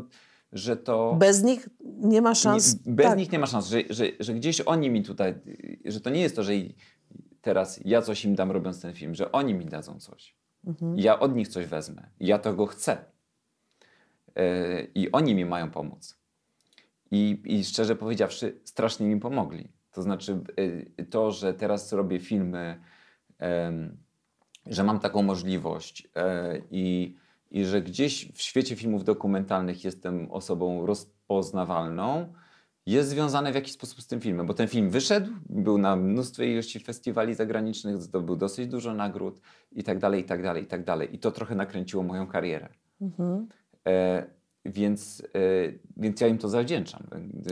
że 0.55 0.77
to... 0.77 1.15
Bez 1.19 1.43
nich 1.43 1.69
nie 1.83 2.21
ma 2.21 2.35
szans. 2.35 2.85
Nie, 2.85 2.93
bez 2.93 3.05
tak. 3.05 3.17
nich 3.17 3.31
nie 3.31 3.39
ma 3.39 3.45
szans, 3.45 3.67
że, 3.67 3.81
że, 3.89 4.05
że 4.19 4.33
gdzieś 4.33 4.61
oni 4.61 4.89
mi 4.89 5.03
tutaj, 5.03 5.33
że 5.85 6.01
to 6.01 6.09
nie 6.09 6.21
jest 6.21 6.35
to, 6.35 6.43
że 6.43 6.53
teraz 7.45 7.79
ja 7.85 8.01
coś 8.01 8.25
im 8.25 8.35
dam 8.35 8.51
robiąc 8.51 8.81
ten 8.81 8.93
film, 8.93 9.15
że 9.15 9.31
oni 9.31 9.53
mi 9.53 9.65
dadzą 9.65 9.99
coś. 9.99 10.35
Mhm. 10.67 10.99
Ja 10.99 11.19
od 11.19 11.35
nich 11.35 11.47
coś 11.47 11.65
wezmę. 11.65 12.09
Ja 12.19 12.39
tego 12.39 12.65
chcę. 12.65 13.05
Yy, 14.35 14.91
I 14.95 15.11
oni 15.11 15.35
mi 15.35 15.45
mają 15.45 15.71
pomóc. 15.71 16.17
I, 17.11 17.41
I 17.45 17.63
szczerze 17.63 17.95
powiedziawszy, 17.95 18.59
strasznie 18.63 19.07
mi 19.07 19.19
pomogli. 19.19 19.67
To 19.91 20.01
znaczy 20.01 20.39
yy, 20.57 21.05
to, 21.05 21.31
że 21.31 21.53
teraz 21.53 21.93
robię 21.93 22.19
filmy, 22.19 22.81
yy, 23.39 23.47
że 24.65 24.83
mam 24.83 24.99
taką 24.99 25.21
możliwość 25.21 26.07
i 26.71 27.15
i 27.51 27.65
że 27.65 27.81
gdzieś 27.81 28.31
w 28.31 28.41
świecie 28.41 28.75
filmów 28.75 29.03
dokumentalnych 29.03 29.83
jestem 29.83 30.31
osobą 30.31 30.85
rozpoznawalną, 30.85 32.33
jest 32.85 33.09
związane 33.09 33.51
w 33.51 33.55
jakiś 33.55 33.73
sposób 33.73 34.01
z 34.01 34.07
tym 34.07 34.21
filmem, 34.21 34.45
bo 34.45 34.53
ten 34.53 34.67
film 34.67 34.89
wyszedł, 34.89 35.31
był 35.49 35.77
na 35.77 35.95
mnóstwie 35.95 36.51
ilości 36.51 36.79
festiwali 36.79 37.33
zagranicznych, 37.33 38.01
zdobył 38.01 38.35
dosyć 38.35 38.67
dużo 38.67 38.93
nagród 38.93 39.41
i 39.71 39.83
tak 39.83 39.99
dalej, 39.99 40.21
i 40.21 40.25
tak 40.25 40.43
dalej, 40.43 40.63
i 40.63 40.67
tak 40.67 40.83
dalej. 40.83 41.15
I 41.15 41.19
to 41.19 41.31
trochę 41.31 41.55
nakręciło 41.55 42.03
moją 42.03 42.27
karierę. 42.27 42.69
Mhm. 43.01 43.47
E, 43.87 44.25
więc, 44.65 45.23
e, 45.35 45.71
więc 45.97 46.21
ja 46.21 46.27
im 46.27 46.37
to 46.37 46.49
zawdzięczam. 46.49 47.03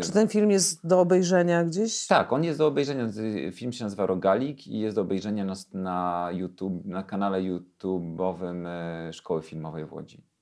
Czy 0.02 0.12
ten 0.12 0.28
film 0.28 0.52
jest 0.52 0.88
do 0.88 1.00
obejrzenia 1.00 1.63
gdzieś? 1.63 2.08
Tak, 2.08 2.34
on 2.34 2.44
jest 2.44 2.60
do 2.60 2.68
obejrzenia. 2.68 3.10
Film 3.52 3.72
się 3.72 3.84
nazywa 3.84 4.06
Rogalik 4.06 4.68
i 4.68 4.80
jest 4.80 4.96
do 4.96 5.02
obejrzenia 5.02 5.46
na, 5.46 5.54
na 5.74 6.30
YouTube, 6.32 6.86
na 6.86 7.04
kanale 7.04 7.40
YouTube'owym 7.40 8.68
e, 8.68 9.13
Szkoły 9.13 9.42
Filmowej 9.42 9.86
w 9.86 9.94
Łodzi. 9.94 10.33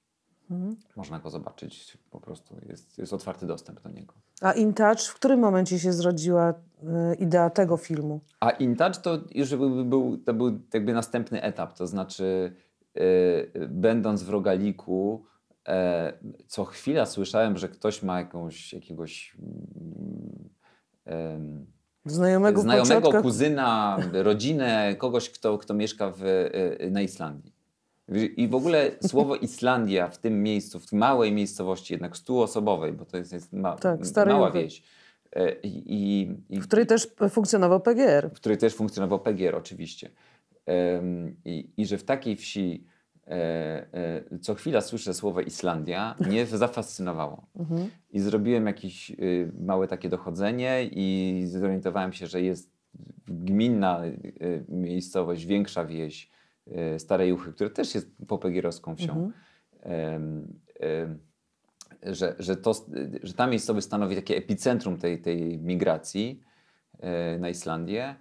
Mhm. 0.51 0.75
Można 0.95 1.19
go 1.19 1.29
zobaczyć, 1.29 1.97
po 2.11 2.19
prostu 2.19 2.55
jest, 2.69 2.97
jest 2.97 3.13
otwarty 3.13 3.45
dostęp 3.45 3.81
do 3.81 3.89
niego. 3.89 4.13
A 4.41 4.51
InTouch, 4.51 5.01
w 5.01 5.15
którym 5.15 5.39
momencie 5.39 5.79
się 5.79 5.93
zrodziła 5.93 6.49
y, 6.51 7.15
idea 7.15 7.49
tego 7.49 7.77
filmu? 7.77 8.21
A 8.39 8.49
InTouch 8.49 8.97
to 8.97 9.19
już 9.35 9.55
był, 9.55 9.85
był, 9.85 10.17
to 10.17 10.33
był 10.33 10.59
jakby 10.73 10.93
następny 10.93 11.41
etap, 11.41 11.73
to 11.73 11.87
znaczy 11.87 12.55
y, 12.97 13.67
będąc 13.69 14.23
w 14.23 14.29
Rogaliku, 14.29 15.25
e, 15.67 16.13
co 16.47 16.65
chwila 16.65 17.05
słyszałem, 17.05 17.57
że 17.57 17.69
ktoś 17.69 18.03
ma 18.03 18.19
jakąś, 18.19 18.73
jakiegoś 18.73 19.37
e, 21.07 21.39
znajomego, 22.05 22.61
znajomego 22.61 23.21
kuzyna, 23.21 23.97
rodzinę, 24.13 24.95
kogoś, 24.97 25.29
kto, 25.29 25.57
kto 25.57 25.73
mieszka 25.73 26.11
w, 26.11 26.23
e, 26.79 26.89
na 26.89 27.01
Islandii. 27.01 27.60
I 28.37 28.47
w 28.47 28.55
ogóle 28.55 28.91
słowo 29.01 29.35
Islandia 29.35 30.07
w 30.07 30.17
tym 30.17 30.43
miejscu, 30.43 30.79
w 30.79 30.91
małej 30.91 31.31
miejscowości, 31.31 31.93
jednak 31.93 32.17
stuosobowej, 32.17 32.93
bo 32.93 33.05
to 33.05 33.17
jest, 33.17 33.33
jest 33.33 33.53
ma, 33.53 33.75
tak, 33.75 33.99
mała 34.27 34.51
wieś. 34.51 34.83
E, 35.35 35.55
I, 35.63 36.35
i, 36.49 36.59
w 36.59 36.67
której 36.67 36.85
też 36.85 37.07
funkcjonował 37.29 37.79
PGR. 37.79 38.29
W 38.29 38.35
której 38.35 38.57
też 38.57 38.75
funkcjonował 38.75 39.19
PGR, 39.19 39.55
oczywiście. 39.55 40.09
I, 41.45 41.69
I 41.77 41.85
że 41.85 41.97
w 41.97 42.03
takiej 42.03 42.35
wsi 42.35 42.85
E, 43.27 43.85
e, 44.31 44.39
co 44.39 44.55
chwila 44.55 44.81
słyszę 44.81 45.13
słowo 45.13 45.41
Islandia, 45.41 46.15
mnie 46.19 46.45
zafascynowało. 46.57 47.45
Mhm. 47.55 47.89
I 48.11 48.19
zrobiłem 48.19 48.67
jakieś 48.67 49.11
y, 49.11 49.51
małe 49.59 49.87
takie 49.87 50.09
dochodzenie 50.09 50.89
i 50.91 51.43
zorientowałem 51.47 52.13
się, 52.13 52.27
że 52.27 52.41
jest 52.41 52.71
gminna 53.27 54.05
y, 54.05 54.65
miejscowość, 54.69 55.45
większa 55.45 55.85
wieś 55.85 56.25
y, 56.25 56.29
Starej 56.97 57.29
Juchy, 57.29 57.53
która 57.53 57.69
też 57.69 57.95
jest 57.95 58.11
popegierowską 58.27 58.95
wsią. 58.95 59.31
Mhm. 59.83 60.47
Że, 62.03 62.35
że, 62.39 62.55
to, 62.55 62.73
że 63.23 63.33
ta 63.33 63.47
miejscowość 63.47 63.87
stanowi 63.87 64.15
takie 64.15 64.37
epicentrum 64.37 64.97
tej, 64.97 65.21
tej 65.21 65.59
migracji 65.59 66.43
e, 66.99 67.37
na 67.39 67.49
Islandię. 67.49 68.15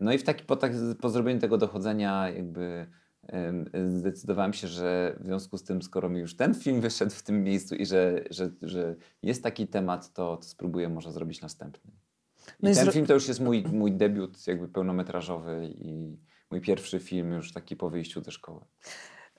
No 0.00 0.12
i 0.12 0.18
w 0.18 0.22
taki, 0.22 0.44
po, 0.44 0.56
tak, 0.56 0.72
po 1.00 1.10
zrobieniu 1.10 1.40
tego 1.40 1.58
dochodzenia 1.58 2.30
jakby 2.30 2.86
zdecydowałem 3.84 4.52
się, 4.52 4.68
że 4.68 5.16
w 5.20 5.24
związku 5.24 5.58
z 5.58 5.64
tym, 5.64 5.82
skoro 5.82 6.08
mi 6.08 6.20
już 6.20 6.36
ten 6.36 6.54
film 6.54 6.80
wyszedł 6.80 7.10
w 7.10 7.22
tym 7.22 7.44
miejscu 7.44 7.74
i 7.74 7.86
że, 7.86 8.24
że, 8.30 8.50
że 8.62 8.96
jest 9.22 9.42
taki 9.42 9.66
temat, 9.66 10.12
to, 10.12 10.36
to 10.36 10.42
spróbuję 10.42 10.88
może 10.88 11.12
zrobić 11.12 11.40
następny. 11.40 11.92
I 12.62 12.66
no 12.66 12.74
ten 12.74 12.92
film 12.92 13.06
to 13.06 13.14
już 13.14 13.28
jest 13.28 13.40
mój, 13.40 13.64
mój 13.72 13.92
debiut 13.92 14.46
jakby 14.46 14.68
pełnometrażowy 14.68 15.74
i 15.78 16.18
mój 16.50 16.60
pierwszy 16.60 17.00
film 17.00 17.32
już 17.32 17.52
taki 17.52 17.76
po 17.76 17.90
wyjściu 17.90 18.22
ze 18.22 18.30
szkoły. 18.30 18.60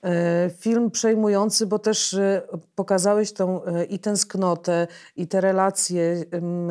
E, 0.02 0.50
film 0.58 0.90
przejmujący, 0.90 1.66
bo 1.66 1.78
też 1.78 2.14
e, 2.14 2.42
pokazałeś 2.74 3.32
tą 3.32 3.64
e, 3.64 3.84
i 3.84 3.98
tęsknotę, 3.98 4.86
i 5.16 5.28
te 5.28 5.40
relacje 5.40 6.24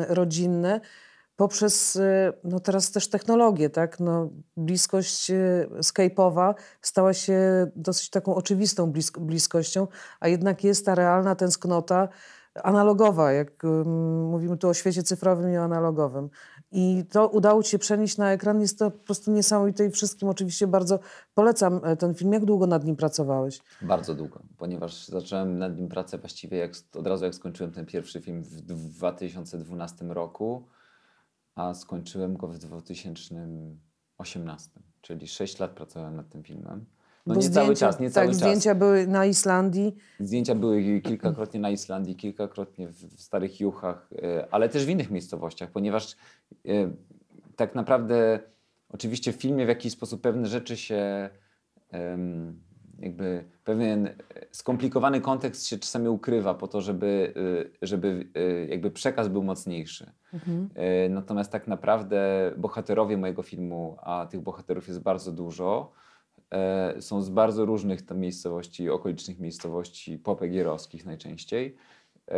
rodzinne 0.08 0.80
poprzez 1.36 1.98
no 2.44 2.60
teraz 2.60 2.90
też 2.90 3.08
technologię, 3.08 3.70
tak? 3.70 4.00
No, 4.00 4.30
bliskość 4.56 5.30
Skype'owa 5.80 6.54
stała 6.82 7.14
się 7.14 7.66
dosyć 7.76 8.10
taką 8.10 8.34
oczywistą 8.34 8.92
blisk 8.92 9.18
bliskością, 9.18 9.86
a 10.20 10.28
jednak 10.28 10.64
jest 10.64 10.86
ta 10.86 10.94
realna 10.94 11.34
tęsknota 11.34 12.08
analogowa, 12.54 13.32
jak 13.32 13.62
mówimy 14.30 14.56
tu 14.56 14.68
o 14.68 14.74
świecie 14.74 15.02
cyfrowym 15.02 15.52
i 15.52 15.56
analogowym. 15.56 16.30
I 16.72 17.04
to 17.10 17.28
udało 17.28 17.62
Ci 17.62 17.70
się 17.70 17.78
przenieść 17.78 18.16
na 18.16 18.32
ekran. 18.32 18.60
Jest 18.60 18.78
to 18.78 18.90
po 18.90 19.04
prostu 19.04 19.32
niesamowite 19.32 19.86
i 19.86 19.90
wszystkim 19.90 20.28
oczywiście 20.28 20.66
bardzo 20.66 20.98
polecam 21.34 21.80
e, 21.84 21.96
ten 21.96 22.14
film. 22.14 22.32
Jak 22.32 22.44
długo 22.44 22.66
nad 22.66 22.84
nim 22.84 22.96
pracowałeś? 22.96 23.60
Bardzo 23.82 24.14
długo, 24.14 24.42
ponieważ 24.56 25.06
zacząłem 25.06 25.58
nad 25.58 25.76
nim 25.76 25.88
pracę 25.88 26.18
właściwie 26.18 26.58
jak, 26.58 26.72
od 26.94 27.06
razu 27.06 27.24
jak 27.24 27.34
skończyłem 27.34 27.72
ten 27.72 27.86
pierwszy 27.86 28.20
film 28.20 28.42
w 28.42 28.60
2012 28.60 30.04
roku, 30.04 30.66
a 31.54 31.74
skończyłem 31.74 32.36
go 32.36 32.48
w 32.48 32.58
2018, 32.58 34.70
czyli 35.00 35.28
6 35.28 35.58
lat 35.58 35.70
pracowałem 35.70 36.16
nad 36.16 36.28
tym 36.28 36.42
filmem. 36.42 36.86
No 37.28 37.34
Bo 37.34 37.40
nie 37.40 37.46
zdjęcia, 37.46 37.64
cały 37.64 37.76
czas, 37.76 38.00
nie 38.00 38.10
cały 38.10 38.26
tak, 38.26 38.34
czas. 38.34 38.40
zdjęcia 38.40 38.74
były 38.74 39.06
na 39.06 39.26
Islandii. 39.26 39.96
Zdjęcia 40.20 40.54
były 40.54 41.00
kilkakrotnie 41.00 41.60
na 41.60 41.70
Islandii, 41.70 42.16
kilkakrotnie 42.16 42.88
w, 42.88 43.20
Starych 43.22 43.60
Juchach, 43.60 44.10
e, 44.22 44.48
ale 44.50 44.68
też 44.68 44.86
w 44.86 44.88
innych 44.88 45.10
miejscowościach, 45.10 45.70
ponieważ 45.70 46.16
e, 46.68 46.70
tak 47.56 47.74
naprawdę 47.74 48.40
oczywiście 48.88 49.32
w 49.32 49.36
filmie 49.36 49.64
w 49.64 49.68
jakiś 49.68 49.92
sposób 49.92 50.20
pewne 50.20 50.48
rzeczy 50.48 50.76
się 50.76 51.30
jakby 52.98 53.44
pewien 53.64 54.08
skomplikowany 54.50 55.20
kontekst 55.20 55.66
się 55.66 55.78
czasami 55.78 56.08
ukrywa 56.08 56.54
po 56.54 56.68
to, 56.68 56.80
żeby, 56.80 57.34
e, 57.82 57.86
żeby 57.86 58.26
jakby 58.68 58.90
przekaz 58.90 59.28
był 59.28 59.42
mocniejszy. 59.42 60.12
Mhm. 60.34 60.68
Natomiast 61.10 61.52
tak 61.52 61.68
naprawdę 61.68 62.52
bohaterowie 62.56 63.16
mojego 63.16 63.42
filmu, 63.42 63.96
a 64.02 64.26
tych 64.30 64.40
bohaterów 64.40 64.88
jest 64.88 65.00
bardzo 65.00 65.32
dużo, 65.32 65.92
są 67.00 67.22
z 67.22 67.28
bardzo 67.28 67.64
różnych 67.64 68.02
tam 68.02 68.18
miejscowości, 68.18 68.90
okolicznych 68.90 69.38
miejscowości 69.38 70.18
popegierowskich 70.18 71.06
najczęściej. 71.06 71.76
E, 72.28 72.34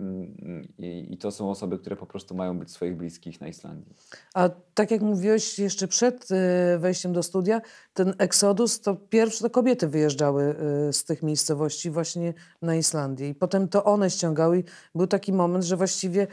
mm, 0.00 0.68
I, 0.78 1.18
to 1.18 1.30
są 1.30 1.50
osoby, 1.50 1.78
które 1.78 1.96
po 1.96 2.06
prostu 2.06 2.34
mają 2.34 2.58
być 2.58 2.70
swoich 2.70 2.96
bliskich 2.96 3.40
na 3.40 3.48
Islandii. 3.48 3.94
A 4.34 4.50
tak 4.74 4.90
jak 4.90 5.00
mówiłeś 5.00 5.58
jeszcze 5.58 5.88
przed 5.88 6.28
e, 6.30 6.78
wejściem 6.78 7.12
do 7.12 7.22
studia, 7.22 7.60
ten 7.94 8.14
eksodus 8.18 8.80
to 8.80 8.96
pierwsze 8.96 9.42
to 9.44 9.50
kobiety 9.50 9.88
wyjeżdżały 9.88 10.56
z 10.92 11.04
tych 11.04 11.22
miejscowości 11.22 11.90
właśnie 11.90 12.34
na 12.62 12.76
Islandię. 12.76 13.28
I 13.28 13.34
potem 13.34 13.68
to 13.68 13.84
one 13.84 14.10
ściągały. 14.10 14.58
I 14.58 14.64
był 14.94 15.06
taki 15.06 15.32
moment, 15.32 15.64
że 15.64 15.76
właściwie 15.76 16.26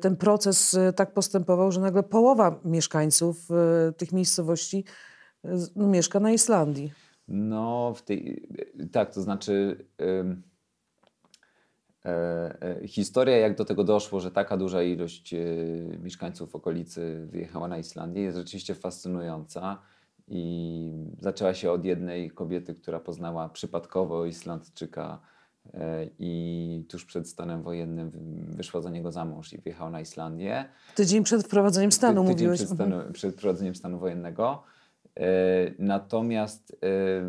ten 0.00 0.16
proces 0.16 0.76
tak 0.96 1.12
postępował, 1.12 1.72
że 1.72 1.80
nagle 1.80 2.02
połowa 2.02 2.60
mieszkańców 2.64 3.48
tych 3.96 4.12
miejscowości 4.12 4.84
mieszka 5.76 6.20
na 6.20 6.32
Islandii. 6.32 6.92
No, 7.28 7.94
w 7.96 8.02
tej, 8.02 8.48
tak, 8.92 9.14
to 9.14 9.22
znaczy 9.22 9.84
e, 12.06 12.10
e, 12.62 12.88
historia, 12.88 13.36
jak 13.36 13.56
do 13.56 13.64
tego 13.64 13.84
doszło, 13.84 14.20
że 14.20 14.30
taka 14.30 14.56
duża 14.56 14.82
ilość 14.82 15.34
e, 15.34 15.38
mieszkańców 16.02 16.54
okolicy 16.54 17.26
wyjechała 17.30 17.68
na 17.68 17.78
Islandię, 17.78 18.22
jest 18.22 18.36
rzeczywiście 18.36 18.74
fascynująca. 18.74 19.82
I 20.28 20.92
zaczęła 21.20 21.54
się 21.54 21.70
od 21.70 21.84
jednej 21.84 22.30
kobiety, 22.30 22.74
która 22.74 23.00
poznała 23.00 23.48
przypadkowo 23.48 24.26
Islandczyka 24.26 25.20
i 26.18 26.84
tuż 26.88 27.04
przed 27.04 27.28
stanem 27.28 27.62
wojennym 27.62 28.10
wyszła 28.48 28.80
za 28.80 28.90
niego 28.90 29.12
za 29.12 29.24
mąż 29.24 29.52
i 29.52 29.58
wyjechała 29.58 29.90
na 29.90 30.00
Islandię. 30.00 30.68
Tydzień 30.94 31.24
przed 31.24 31.44
wprowadzeniem 31.44 31.92
stanu 31.92 32.22
Ty, 32.22 32.30
mówiłeś. 32.30 32.58
Przed, 32.58 32.70
stanu, 32.70 32.96
przed 33.12 33.34
wprowadzeniem 33.34 33.74
stanu 33.74 33.98
wojennego. 33.98 34.62
E, 35.20 35.74
natomiast 35.78 36.72
e, 36.72 36.76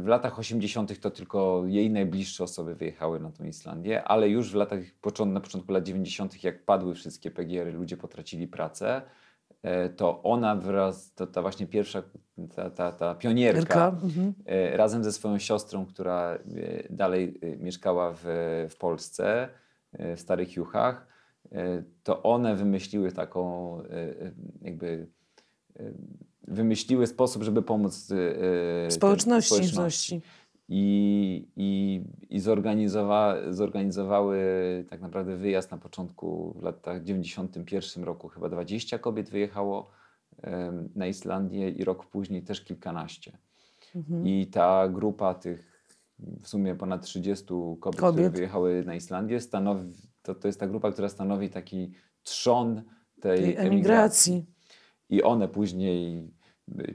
w 0.01 0.05
latach 0.07 0.39
80. 0.39 0.99
to 0.99 1.11
tylko 1.11 1.63
jej 1.65 1.89
najbliższe 1.91 2.43
osoby 2.43 2.75
wyjechały 2.75 3.19
na 3.19 3.31
tą 3.31 3.43
Islandię, 3.43 4.03
ale 4.03 4.29
już 4.29 4.51
w 4.51 4.55
latach, 4.55 4.79
na 5.25 5.39
początku 5.39 5.71
lat 5.71 5.83
90., 5.83 6.43
jak 6.43 6.65
padły 6.65 6.95
wszystkie 6.95 7.31
PGR-y, 7.31 7.71
ludzie 7.71 7.97
potracili 7.97 8.47
pracę, 8.47 9.01
e, 9.63 9.89
to 9.89 10.23
ona 10.23 10.55
wraz, 10.55 11.13
to 11.13 11.27
ta 11.27 11.41
właśnie 11.41 11.67
pierwsza, 11.67 12.03
ta, 12.55 12.69
ta, 12.69 12.91
ta 12.91 13.15
pionierka, 13.15 13.87
mhm. 13.87 14.33
razem 14.73 15.03
ze 15.03 15.11
swoją 15.11 15.39
siostrą, 15.39 15.85
która 15.85 16.37
dalej 16.89 17.39
mieszkała 17.59 18.13
w, 18.13 18.23
w 18.69 18.75
Polsce, 18.79 19.49
w 19.93 20.19
Starych 20.19 20.55
Juchach, 20.55 21.07
to 22.03 22.23
one 22.23 22.55
wymyśliły 22.55 23.11
taką 23.11 23.77
jakby 24.61 25.07
wymyśliły 26.47 27.07
sposób, 27.07 27.43
żeby 27.43 27.61
pomóc 27.61 28.09
yy, 28.09 28.91
społeczności. 28.91 29.55
społeczności. 29.55 30.21
I, 30.69 31.47
i, 31.55 32.01
i 32.29 32.39
zorganizowa, 32.39 33.35
zorganizowały 33.49 34.39
tak 34.89 35.01
naprawdę 35.01 35.37
wyjazd 35.37 35.71
na 35.71 35.77
początku 35.77 36.55
w 36.59 36.63
latach 36.63 37.03
91 37.03 38.03
roku 38.03 38.27
chyba 38.27 38.49
20 38.49 38.99
kobiet 38.99 39.29
wyjechało 39.29 39.91
yy, 40.43 40.49
na 40.95 41.07
Islandię 41.07 41.69
i 41.69 41.83
rok 41.83 42.05
później 42.05 42.41
też 42.41 42.61
kilkanaście. 42.61 43.37
Mhm. 43.95 44.27
I 44.27 44.47
ta 44.47 44.89
grupa 44.89 45.33
tych 45.33 45.77
w 46.19 46.47
sumie 46.47 46.75
ponad 46.75 47.01
30 47.01 47.45
kobiet, 47.79 48.01
kobiet. 48.01 48.15
które 48.15 48.29
wyjechały 48.29 48.83
na 48.85 48.95
Islandię, 48.95 49.41
stanowi, 49.41 49.93
to, 50.21 50.35
to 50.35 50.47
jest 50.47 50.59
ta 50.59 50.67
grupa, 50.67 50.91
która 50.91 51.09
stanowi 51.09 51.49
taki 51.49 51.91
trzon 52.23 52.83
tej, 53.21 53.39
tej 53.39 53.55
emigracji. 53.55 53.67
emigracji. 53.67 54.56
I 55.09 55.23
one 55.23 55.47
później 55.47 56.31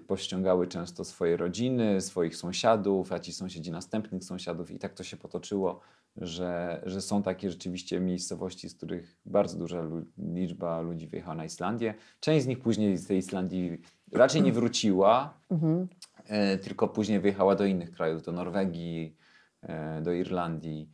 pościągały 0.07 0.67
często 0.67 1.05
swoje 1.05 1.37
rodziny, 1.37 2.01
swoich 2.01 2.37
sąsiadów, 2.37 3.13
a 3.13 3.19
ci 3.19 3.33
sąsiedzi 3.33 3.71
następnych 3.71 4.25
sąsiadów 4.25 4.71
i 4.71 4.79
tak 4.79 4.95
to 4.95 5.05
się 5.05 5.17
potoczyło, 5.17 5.81
że, 6.17 6.83
że 6.87 7.01
są 7.01 7.23
takie 7.23 7.51
rzeczywiście 7.51 8.01
miejscowości, 8.01 8.69
z 8.69 8.75
których 8.75 9.17
bardzo 9.27 9.59
duża 9.59 9.83
liczba 10.19 10.81
ludzi 10.81 11.07
wyjechała 11.07 11.35
na 11.35 11.45
Islandię. 11.45 11.95
Część 12.21 12.45
z 12.45 12.47
nich 12.47 12.61
później 12.61 12.97
z 12.97 13.07
tej 13.07 13.19
Islandii 13.19 13.81
raczej 14.13 14.43
nie 14.43 14.53
wróciła, 14.53 15.39
mhm. 15.51 15.89
e, 16.27 16.59
tylko 16.59 16.89
później 16.89 17.21
wyjechała 17.21 17.55
do 17.55 17.65
innych 17.65 17.91
krajów, 17.91 18.23
do 18.23 18.33
Norwegii, 18.33 19.17
e, 19.63 20.03
do 20.03 20.13
Irlandii, 20.13 20.91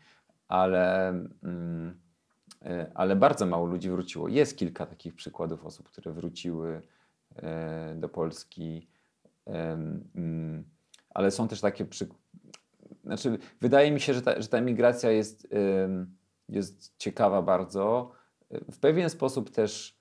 ale, 0.49 1.09
mm, 1.43 2.01
e, 2.63 2.91
ale 2.95 3.17
bardzo 3.17 3.47
mało 3.47 3.67
ludzi 3.67 3.91
wróciło. 3.91 4.29
Jest 4.29 4.59
kilka 4.59 4.87
takich 4.87 5.15
przykładów 5.15 5.65
osób, 5.65 5.89
które 5.89 6.13
wróciły 6.13 6.83
do 7.97 8.09
Polski. 8.09 8.89
Mm, 9.47 10.65
ale 11.11 11.31
są 11.31 11.49
też 11.49 11.61
takie 11.61 11.85
przy... 11.85 12.09
Znaczy, 13.05 13.39
wydaje 13.61 13.91
mi 13.91 14.01
się, 14.01 14.15
że 14.15 14.23
ta, 14.23 14.43
że 14.43 14.49
ta 14.49 14.61
jest, 15.11 15.49
jest 16.49 16.95
ciekawa 16.99 17.43
bardzo. 17.43 18.13
W 18.51 18.79
pewien 18.79 19.11
sposób 19.11 19.51
też 19.51 19.99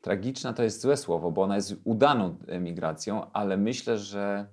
tragiczna 0.00 0.52
to 0.52 0.62
jest 0.62 0.80
złe 0.80 0.96
słowo, 0.96 1.30
bo 1.30 1.42
ona 1.42 1.56
jest 1.56 1.74
udaną 1.84 2.38
emigracją, 2.46 3.32
ale 3.32 3.56
myślę, 3.56 3.98
że, 3.98 4.46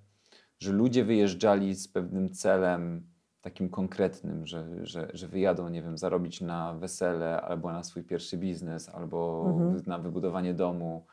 że 0.60 0.72
ludzie 0.72 1.04
wyjeżdżali 1.04 1.76
z 1.76 1.88
pewnym 1.88 2.34
celem 2.34 3.11
takim 3.42 3.70
konkretnym, 3.70 4.48
że, 4.48 4.86
że, 4.86 5.08
że 5.14 5.28
wyjadą, 5.28 5.70
nie 5.70 5.82
wiem, 5.82 5.98
zarobić 5.98 6.42
na 6.42 6.74
wesele, 6.74 7.42
albo 7.42 7.72
na 7.72 7.84
swój 7.84 8.04
pierwszy 8.04 8.38
biznes, 8.38 8.90
albo 8.90 9.46
mhm. 9.48 9.82
na 9.88 9.98
wybudowanie 9.98 10.54
domu. 10.54 11.06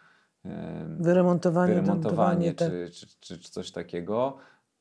Wyremontowanie, 0.99 1.75
wyremontowanie 1.75 2.55
czy, 2.55 2.91
czy, 2.93 3.07
czy, 3.21 3.39
czy, 3.39 3.51
coś 3.51 3.71
takiego. 3.71 4.37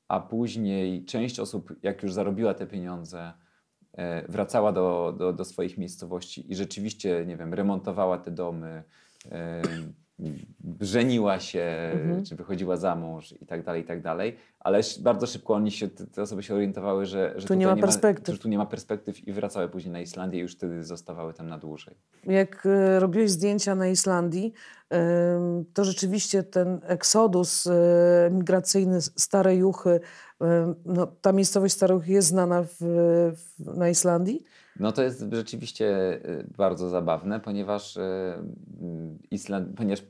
A 0.07 0.19
później 0.19 1.05
część 1.05 1.39
osób, 1.39 1.75
jak 1.83 2.03
już 2.03 2.13
zarobiła 2.13 2.53
te 2.53 2.67
pieniądze, 2.67 3.33
e, 3.93 4.31
wracała 4.31 4.71
do, 4.71 5.15
do, 5.17 5.33
do 5.33 5.45
swoich 5.45 5.77
miejscowości 5.77 6.51
i 6.51 6.55
rzeczywiście, 6.55 7.25
nie 7.25 7.37
wiem, 7.37 7.53
remontowała 7.53 8.17
te 8.17 8.31
domy, 8.31 8.83
żeniła 10.81 11.39
się, 11.39 11.63
Mhm. 11.93 12.25
czy 12.25 12.35
wychodziła 12.35 12.77
za 12.77 12.95
mąż 12.95 13.31
i 13.41 13.45
tak 13.45 13.63
dalej, 13.63 13.81
i 13.81 13.85
tak 13.85 14.01
dalej, 14.01 14.35
ale 14.59 14.81
bardzo 14.99 15.27
szybko 15.27 15.53
oni 15.53 15.71
się, 15.71 15.87
te 15.89 16.21
osoby 16.21 16.43
się 16.43 16.55
orientowały, 16.55 17.05
że, 17.05 17.33
że 17.35 17.47
Tu 17.47 17.53
nie 17.53 17.67
ma 17.67 17.75
perspektyw. 17.75 18.35
że 18.35 18.41
tu 18.41 18.49
nie 18.49 18.57
ma 18.57 18.65
perspektyw 18.65 19.27
i 19.27 19.33
wracały 19.33 19.69
później 19.69 19.91
na 19.93 20.01
Islandię 20.01 20.39
i 20.39 20.41
już 20.41 20.55
wtedy 20.55 20.83
zostawały 20.83 21.33
tam 21.33 21.47
na 21.49 21.57
dłużej. 21.57 21.95
Jak 22.23 22.65
e, 22.65 22.99
robiłeś 22.99 23.31
zdjęcia 23.31 23.75
na 23.75 23.87
Islandii, 23.87 24.53
to 25.73 25.83
rzeczywiście 25.85 26.43
ten 26.43 26.79
eksodus 26.83 27.67
e, 27.67 27.71
migracyjny 28.31 29.01
z 29.01 29.11
Starej 29.15 29.57
Juchy, 29.59 29.89
em, 30.39 30.75
no, 30.85 31.07
ta 31.21 31.31
miejscowość 31.31 31.73
Stare 31.73 31.93
Juchy 31.93 32.11
jest 32.11 32.27
znana 32.27 32.63
w, 32.63 32.75
w, 33.59 33.77
na 33.77 33.89
Islandii? 33.89 34.43
No 34.79 34.91
to 34.91 35.03
jest 35.03 35.25
rzeczywiście 35.31 36.13
y, 36.29 36.47
bardzo 36.57 36.89
zabawne, 36.89 37.39
ponieważ, 37.39 37.97
y, 37.97 38.01
mm, 38.81 39.19
Island, 39.31 39.77
ponieważ 39.77 40.03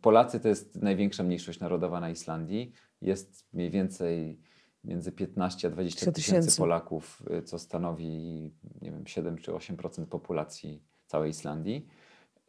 Polacy 0.00 0.40
to 0.40 0.48
jest 0.48 0.82
największa 0.82 1.22
mniejszość 1.22 1.60
narodowa 1.60 2.00
na 2.00 2.10
Islandii. 2.10 2.72
Jest 3.02 3.46
mniej 3.52 3.70
więcej 3.70 4.40
między 4.84 5.12
15 5.12 5.68
a 5.68 5.70
20 5.70 6.00
20 6.06 6.12
tysięcy. 6.12 6.58
Polaków, 6.58 7.22
y, 7.38 7.42
co 7.42 7.58
stanowi 7.58 8.06
nie 8.82 8.90
wiem, 8.90 9.06
7 9.06 9.38
czy 9.38 9.52
8% 9.52 10.06
populacji 10.06 10.82
całej 11.06 11.30
Islandii. 11.30 11.86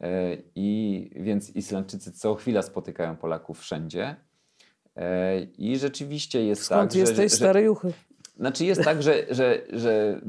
Y, 0.02 0.06
I 0.54 1.10
więc 1.16 1.56
Islandczycy 1.56 2.12
co 2.12 2.34
chwila 2.34 2.62
spotykają 2.62 3.16
Polaków 3.16 3.60
wszędzie. 3.60 4.16
Y, 4.96 5.02
I 5.58 5.78
rzeczywiście 5.78 6.44
jest 6.44 6.62
Skąd 6.62 6.90
tak, 6.90 6.98
jesteś? 6.98 7.16
że, 7.16 7.28
że, 7.28 7.36
Stare 7.36 7.62
Juchy. 7.62 7.92
znaczy 8.36 8.64
jest 8.64 8.84
tak, 8.84 9.02
że, 9.02 9.26
że, 9.30 9.62
że, 9.72 10.20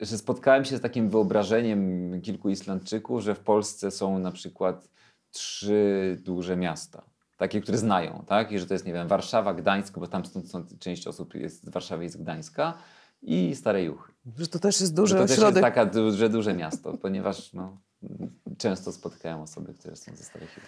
że 0.00 0.18
spotkałem 0.18 0.64
się 0.64 0.76
z 0.76 0.80
takim 0.80 1.10
wyobrażeniem 1.10 2.12
kilku 2.22 2.48
Islandczyków, 2.48 3.22
że 3.22 3.34
w 3.34 3.40
Polsce 3.40 3.90
są 3.90 4.18
na 4.18 4.32
przykład 4.32 4.88
trzy 5.30 6.16
duże 6.24 6.56
miasta. 6.56 7.02
Takie, 7.36 7.60
które 7.60 7.78
znają, 7.78 8.24
tak? 8.26 8.52
I 8.52 8.58
że 8.58 8.66
to 8.66 8.74
jest, 8.74 8.86
nie 8.86 8.92
wiem, 8.92 9.08
Warszawa, 9.08 9.54
Gdańsk, 9.54 9.98
bo 9.98 10.06
tam 10.06 10.24
stąd, 10.24 10.48
stąd 10.48 10.78
część 10.78 11.06
osób 11.06 11.34
jest 11.34 11.64
z 11.64 11.68
Warszawy 11.68 12.04
i 12.04 12.08
z 12.08 12.16
Gdańska 12.16 12.74
i 13.22 13.54
Stare 13.56 13.82
Juchy. 13.82 14.12
Że 14.38 14.46
to 14.46 14.58
też 14.58 14.80
jest 14.80 14.92
Że 14.92 14.96
duży 14.96 15.14
to 15.14 15.20
też 15.20 15.30
jest 15.30 15.40
ośrodek. 15.40 15.62
taka 15.62 15.86
duże, 15.86 16.28
duże 16.28 16.54
miasto, 16.54 16.96
ponieważ 16.98 17.52
no, 17.52 17.80
często 18.58 18.92
spotykają 18.92 19.42
osoby, 19.42 19.74
które 19.74 19.96
są 19.96 20.16
ze 20.16 20.24
Starych 20.24 20.56
Juch. 20.56 20.66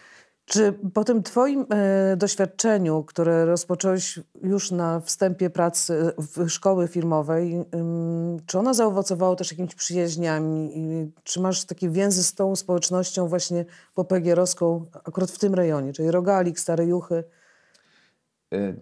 Czy 0.50 0.72
po 0.94 1.04
tym 1.04 1.22
twoim 1.22 1.66
e, 1.70 2.16
doświadczeniu, 2.16 3.04
które 3.04 3.44
rozpocząłeś 3.44 4.20
już 4.42 4.70
na 4.70 5.00
wstępie 5.00 5.50
pracy 5.50 6.12
w 6.18 6.48
szkoły 6.48 6.88
filmowej, 6.88 7.64
czy 8.46 8.58
ono 8.58 8.74
zaowocowało 8.74 9.36
też 9.36 9.50
jakimiś 9.50 9.74
przyjaźniami? 9.74 10.78
I 10.78 11.12
czy 11.22 11.40
masz 11.40 11.64
takie 11.64 11.90
więzy 11.90 12.24
z 12.24 12.34
tą 12.34 12.56
społecznością 12.56 13.28
właśnie 13.28 13.64
popegierowską 13.94 14.86
akurat 15.04 15.30
w 15.30 15.38
tym 15.38 15.54
rejonie, 15.54 15.92
czyli 15.92 16.10
Rogalik, 16.10 16.60
Stare 16.60 16.86
Juchy? 16.86 17.24
Y, 18.54 18.76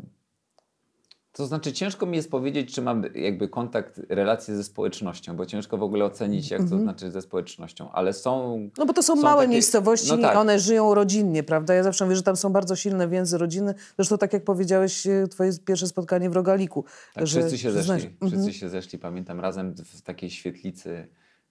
To 1.39 1.47
znaczy, 1.47 1.73
ciężko 1.73 2.07
mi 2.07 2.17
jest 2.17 2.31
powiedzieć, 2.31 2.75
czy 2.75 2.83
mam 2.83 3.03
jakby 3.15 3.49
kontakt, 3.49 4.01
relacje 4.09 4.57
ze 4.57 4.65
społecznością, 4.65 5.37
bo 5.37 5.47
ciężko 5.47 5.79
w 5.79 5.83
ogóle 5.83 6.05
ocenić, 6.05 6.51
jak 6.51 6.61
to 6.71 6.79
znaczy 6.79 7.11
ze 7.11 7.23
społecznością, 7.23 7.91
ale 7.93 8.13
są. 8.13 8.59
No 8.79 8.87
bo 8.87 8.93
to 8.93 9.03
są, 9.03 9.17
Są 9.17 9.23
małe 9.23 9.43
takie- 9.43 9.53
miejscowości 9.53 10.09
no 10.11 10.19
tak. 10.19 10.35
i 10.35 10.39
one 10.39 10.59
żyją 10.59 10.95
rodzinnie, 10.95 11.43
prawda? 11.43 11.75
Ja 11.75 11.83
zawsze 11.83 12.05
mówię, 12.05 12.17
że 12.17 12.23
tam 12.23 12.37
są 12.37 12.53
bardzo 12.53 12.77
silne 12.77 13.09
więzy 13.09 13.39
rodziny. 13.39 13.75
Zresztą 13.97 14.19
tak 14.19 14.33
jak 14.33 14.45
powiedziałeś, 14.45 15.07
e, 15.07 15.29
twoje 15.29 15.53
pierwsze 15.65 15.87
spotkanie 15.87 16.31
w 16.31 16.33
Rogaliku. 16.33 16.85
Tak, 17.15 17.27
że 17.27 17.39
wszyscy 17.41 17.59
się 17.59 17.71
zeszli. 17.73 17.87
znasz- 17.87 18.05
Mhm. 18.21 18.31
Wszyscy 18.31 18.53
się 18.53 18.69
zeszli, 18.69 18.99
pamiętam, 18.99 19.41
razem 19.41 19.75
w 19.75 20.03
takiej 20.03 20.31
świetlicy, 20.31 21.09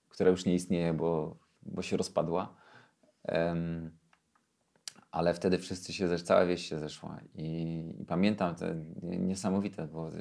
która 0.09 0.29
już 0.29 0.45
nie 0.45 0.55
istnieje, 0.55 0.93
bo, 0.93 1.37
bo 1.61 1.81
się 1.81 1.97
rozpadła. 1.97 2.55
Em, 3.23 3.91
ale 5.17 5.33
wtedy 5.33 5.57
wszyscy 5.57 5.93
się 5.93 6.07
zeszli, 6.07 6.27
cała 6.27 6.45
wieś 6.45 6.69
się 6.69 6.79
zeszła. 6.79 7.19
I, 7.35 7.45
i 8.01 8.05
pamiętam 8.05 8.55
nie- 9.03 9.17
niesamowite, 9.19 9.87
bo 9.87 10.11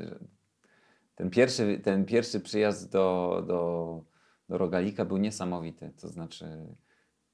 ten 1.14 1.30
pierwszy, 1.30 1.80
ten 1.84 2.04
pierwszy 2.04 2.40
przyjazd 2.40 2.92
do, 2.92 3.44
do, 3.46 4.02
do 4.48 4.58
Rogalika 4.58 5.04
był 5.04 5.16
niesamowity. 5.16 5.92
To 6.00 6.08
znaczy 6.08 6.46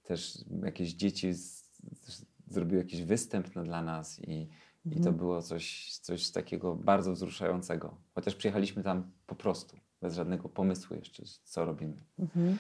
też 0.03 0.45
jakieś 0.63 0.95
dzieci 0.95 1.33
z, 1.35 1.65
z, 1.93 2.27
zrobiły 2.47 2.83
jakiś 2.83 3.03
występ 3.03 3.55
no, 3.55 3.63
dla 3.63 3.83
nas 3.83 4.21
i, 4.21 4.49
i 4.85 5.01
to 5.01 5.13
było 5.13 5.43
coś, 5.43 5.99
coś 5.99 6.31
takiego 6.31 6.77
bardzo 6.77 7.13
wzruszającego. 7.13 7.97
Chociaż 8.15 8.35
przyjechaliśmy 8.35 8.83
tam 8.83 9.11
po 9.27 9.35
prostu, 9.35 9.77
bez 10.01 10.15
żadnego 10.15 10.49
pomysłu 10.49 10.97
jeszcze, 10.97 11.23
co 11.45 11.65
robimy. 11.65 12.03
Mhm. 12.19 12.59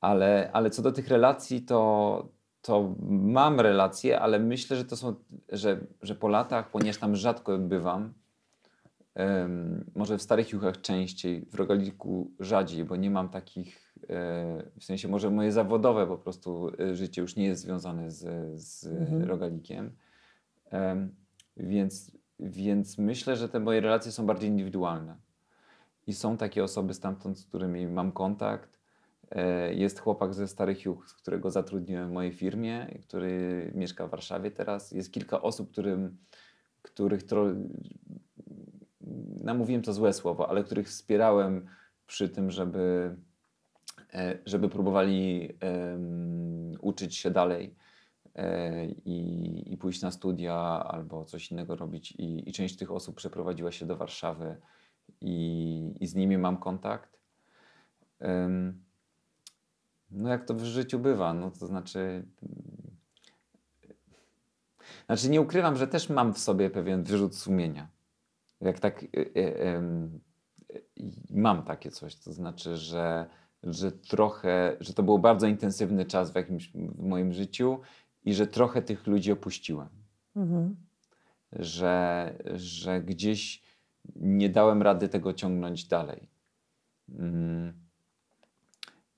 Ale, 0.00 0.50
ale 0.52 0.70
co 0.70 0.82
do 0.82 0.92
tych 0.92 1.08
relacji, 1.08 1.62
to, 1.62 2.28
to 2.66 2.94
mam 3.08 3.60
relacje, 3.60 4.20
ale 4.20 4.38
myślę, 4.38 4.76
że 4.76 4.84
to 4.84 4.96
są, 4.96 5.14
że, 5.48 5.80
że 6.02 6.14
po 6.14 6.28
latach, 6.28 6.70
ponieważ 6.70 6.98
tam 6.98 7.16
rzadko 7.16 7.58
bywam, 7.58 8.14
em, 9.14 9.84
może 9.94 10.18
w 10.18 10.22
Starych 10.22 10.50
Juchach 10.50 10.80
częściej, 10.80 11.46
w 11.50 11.54
Rogaliku 11.54 12.30
rzadziej, 12.40 12.84
bo 12.84 12.96
nie 12.96 13.10
mam 13.10 13.28
takich, 13.28 13.94
e, 14.02 14.62
w 14.80 14.84
sensie 14.84 15.08
może 15.08 15.30
moje 15.30 15.52
zawodowe 15.52 16.06
po 16.06 16.18
prostu 16.18 16.72
e, 16.80 16.94
życie 16.94 17.22
już 17.22 17.36
nie 17.36 17.44
jest 17.44 17.62
związane 17.62 18.10
z, 18.10 18.20
z 18.60 18.86
Mhm. 18.86 19.24
Rogalikiem. 19.24 19.90
Em, 20.70 21.14
więc, 21.56 22.10
więc 22.40 22.98
myślę, 22.98 23.36
że 23.36 23.48
te 23.48 23.60
moje 23.60 23.80
relacje 23.80 24.12
są 24.12 24.26
bardziej 24.26 24.50
indywidualne. 24.50 25.16
I 26.06 26.14
są 26.14 26.36
takie 26.36 26.64
osoby 26.64 26.94
stamtąd, 26.94 27.38
z 27.38 27.46
którymi 27.46 27.86
mam 27.86 28.12
kontakt. 28.12 28.75
E, 29.30 29.74
Jest 29.74 30.00
chłopak 30.00 30.34
ze 30.34 30.48
Starych 30.48 30.84
Juch, 30.84 31.06
którego 31.06 31.50
zatrudniłem 31.50 32.08
w 32.08 32.12
mojej 32.12 32.32
firmie, 32.32 32.98
który 33.02 33.72
mieszka 33.74 34.06
w 34.06 34.10
Warszawie 34.10 34.50
teraz. 34.50 34.92
Jest 34.92 35.12
kilka 35.12 35.42
osób, 35.42 35.70
którym, 35.70 36.16
których 36.82 37.22
tro... 37.22 37.46
namówiłem 39.44 39.82
to 39.82 39.92
złe 39.92 40.12
słowo, 40.12 40.50
ale 40.50 40.64
których 40.64 40.88
wspierałem 40.88 41.66
przy 42.06 42.28
tym, 42.28 42.50
żeby, 42.50 43.16
e, 44.14 44.38
żeby 44.46 44.68
próbowali 44.68 45.48
em, 45.60 46.72
uczyć 46.80 47.16
się 47.16 47.30
dalej 47.30 47.74
e, 48.34 48.86
i, 48.86 49.72
i 49.72 49.76
pójść 49.76 50.02
na 50.02 50.10
studia 50.10 50.54
albo 50.88 51.24
coś 51.24 51.50
innego 51.50 51.76
robić. 51.76 52.12
I, 52.12 52.48
I 52.48 52.52
część 52.52 52.76
tych 52.76 52.90
osób 52.92 53.16
przeprowadziła 53.16 53.72
się 53.72 53.86
do 53.86 53.96
Warszawy 53.96 54.56
i, 55.20 55.94
i 56.00 56.06
z 56.06 56.14
nimi 56.14 56.38
mam 56.38 56.56
kontakt. 56.56 57.20
Em, 58.20 58.85
No 60.10 60.28
jak 60.28 60.44
to 60.44 60.54
w 60.54 60.64
życiu 60.64 60.98
bywa, 60.98 61.34
no 61.34 61.50
to 61.50 61.66
znaczy... 61.66 61.98
mm, 62.42 62.96
Znaczy 65.06 65.30
nie 65.30 65.40
ukrywam, 65.40 65.76
że 65.76 65.86
też 65.88 66.08
mam 66.08 66.34
w 66.34 66.38
sobie 66.38 66.70
pewien 66.70 67.02
wyrzut 67.02 67.36
sumienia. 67.36 67.88
Jak 68.60 68.80
tak... 68.80 69.02
y, 69.02 69.06
y, 69.16 69.38
y, 70.76 70.80
mam 71.30 71.62
takie 71.62 71.90
coś, 71.90 72.16
to 72.16 72.32
znaczy, 72.32 72.76
że, 72.76 73.26
że 73.62 73.92
trochę, 73.92 74.76
że 74.80 74.94
to 74.94 75.02
był 75.02 75.18
bardzo 75.18 75.46
intensywny 75.46 76.04
czas 76.04 76.30
w 76.30 76.34
jakimś 76.34 76.72
w 76.72 77.02
moim 77.02 77.32
życiu 77.32 77.80
i 78.24 78.34
że 78.34 78.46
trochę 78.46 78.82
tych 78.82 79.06
ludzi 79.06 79.32
opuściłem 79.32 79.88
Mhm. 80.36 80.76
że, 81.52 82.34
że 82.54 83.00
gdzieś 83.02 83.62
nie 84.16 84.48
dałem 84.50 84.82
rady 84.82 85.08
tego 85.08 85.32
ciągnąć 85.32 85.84
dalej. 85.84 86.28
Mm. 87.08 87.85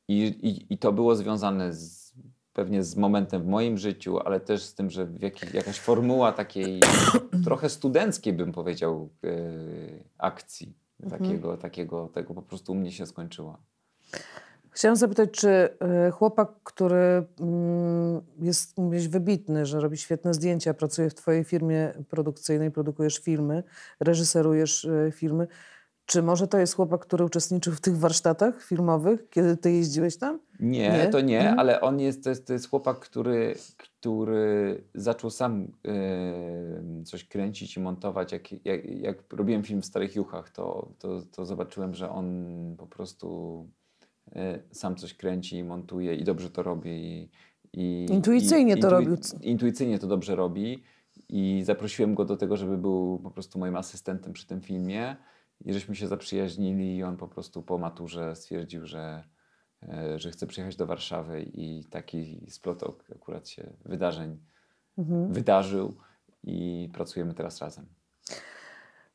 I, 0.08 0.22
i, 0.22 0.74
I 0.74 0.78
to 0.78 0.92
było 0.92 1.16
związane 1.16 1.72
z, 1.72 2.14
pewnie 2.52 2.84
z 2.84 2.96
momentem 2.96 3.42
w 3.42 3.46
moim 3.46 3.78
życiu, 3.78 4.18
ale 4.18 4.40
też 4.40 4.62
z 4.62 4.74
tym, 4.74 4.90
że 4.90 5.06
w 5.06 5.22
jaki, 5.22 5.56
jakaś 5.56 5.78
formuła 5.78 6.32
takiej 6.32 6.80
trochę 7.44 7.68
studenckiej, 7.68 8.32
bym 8.32 8.52
powiedział, 8.52 9.08
e, 9.24 9.30
akcji. 10.18 10.74
Takiego, 11.10 11.56
takiego, 11.56 12.08
tego 12.08 12.34
po 12.34 12.42
prostu 12.42 12.72
u 12.72 12.74
mnie 12.74 12.92
się 12.92 13.06
skończyła. 13.06 13.58
Chciałam 14.70 14.96
zapytać, 14.96 15.30
czy 15.30 15.48
e, 15.48 16.10
chłopak, 16.10 16.48
który 16.64 17.24
mm, 17.40 18.20
jest 18.40 18.78
mówisz, 18.78 19.08
wybitny, 19.08 19.66
że 19.66 19.80
robi 19.80 19.96
świetne 19.96 20.34
zdjęcia, 20.34 20.74
pracuje 20.74 21.10
w 21.10 21.14
twojej 21.14 21.44
firmie 21.44 21.92
produkcyjnej, 22.08 22.70
produkujesz 22.70 23.18
filmy, 23.18 23.62
reżyserujesz 24.00 24.84
e, 24.84 25.10
filmy, 25.12 25.46
czy 26.08 26.22
może 26.22 26.48
to 26.48 26.58
jest 26.58 26.74
chłopak, 26.74 27.00
który 27.00 27.24
uczestniczył 27.24 27.72
w 27.72 27.80
tych 27.80 27.96
warsztatach 27.96 28.62
filmowych, 28.62 29.30
kiedy 29.30 29.56
ty 29.56 29.72
jeździłeś 29.72 30.16
tam? 30.16 30.38
Nie, 30.60 30.88
Nie? 30.90 31.06
to 31.06 31.20
nie, 31.20 31.38
Mhm. 31.40 31.58
ale 31.58 31.80
on 31.80 32.00
jest 32.00 32.24
to, 32.24 32.30
jest, 32.30 32.46
to 32.46 32.52
jest 32.52 32.70
chłopak, 32.70 32.98
który, 32.98 33.54
który 33.76 34.84
zaczął 34.94 35.30
sam 35.30 35.68
e, 35.88 37.04
coś 37.04 37.24
kręcić 37.24 37.76
i 37.76 37.80
montować. 37.80 38.32
Jak, 38.32 38.52
jak, 38.66 38.84
jak 38.84 39.32
robiłem 39.32 39.62
film 39.62 39.82
w 39.82 39.86
Starych 39.86 40.16
Juchach, 40.16 40.50
to, 40.50 40.88
to, 40.98 41.22
to 41.32 41.46
zobaczyłem, 41.46 41.94
że 41.94 42.10
on 42.10 42.46
po 42.78 42.86
prostu 42.86 43.68
e, 44.32 44.58
sam 44.72 44.96
coś 44.96 45.14
kręci 45.14 45.56
i 45.56 45.64
montuje 45.64 46.14
i 46.14 46.24
dobrze 46.24 46.50
to 46.50 46.62
robi. 46.62 46.90
I, 46.90 47.30
i, 47.72 48.06
Intuicyjnie 48.10 48.76
to 48.76 48.90
robił. 48.90 49.16
Intuicyjnie 49.42 49.98
to 49.98 50.06
dobrze 50.06 50.36
robi 50.36 50.82
i 51.28 51.62
zaprosiłem 51.64 52.14
go 52.14 52.24
do 52.24 52.36
tego, 52.36 52.56
żeby 52.56 52.78
był 52.78 53.18
po 53.22 53.30
prostu 53.30 53.58
moim 53.58 53.76
asystentem 53.76 54.32
przy 54.32 54.46
tym 54.46 54.60
filmie 54.60 55.16
i 55.64 55.72
żeśmy 55.72 55.96
się 55.96 56.08
zaprzyjaźnili 56.08 56.96
i 56.96 57.02
on 57.02 57.16
po 57.16 57.28
prostu 57.28 57.62
po 57.62 57.78
maturze 57.78 58.36
stwierdził, 58.36 58.86
że, 58.86 59.24
e, 59.82 60.18
że 60.18 60.30
chce 60.30 60.46
przyjechać 60.46 60.76
do 60.76 60.86
Warszawy 60.86 61.42
i 61.42 61.84
taki 61.84 62.46
splot 62.50 62.82
akurat 63.16 63.48
się 63.48 63.72
wydarzeń 63.84 64.38
mhm. 64.98 65.32
wydarzył 65.32 65.94
i 66.44 66.88
pracujemy 66.92 67.34
teraz 67.34 67.60
razem. 67.60 67.86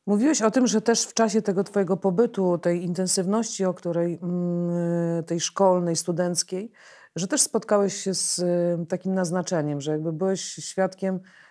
Mówiłeś 0.06 0.42
o 0.42 0.50
tym, 0.50 0.66
że 0.66 0.80
też 0.80 1.02
w 1.02 1.14
czasie 1.14 1.42
tego 1.42 1.64
twojego 1.64 1.96
pobytu, 1.96 2.58
tej 2.58 2.84
intensywności, 2.84 3.64
o 3.64 3.74
której, 3.74 4.18
mm, 4.22 5.24
tej 5.24 5.40
szkolnej, 5.40 5.96
studenckiej, 5.96 6.70
że 7.16 7.28
też 7.28 7.40
spotkałeś 7.40 7.96
się 7.96 8.14
z 8.14 8.38
y, 8.38 8.86
takim 8.88 9.14
naznaczeniem, 9.14 9.80
że 9.80 9.92
jakby 9.92 10.12
byłeś 10.12 10.40
świadkiem 10.40 11.14
e, 11.14 11.43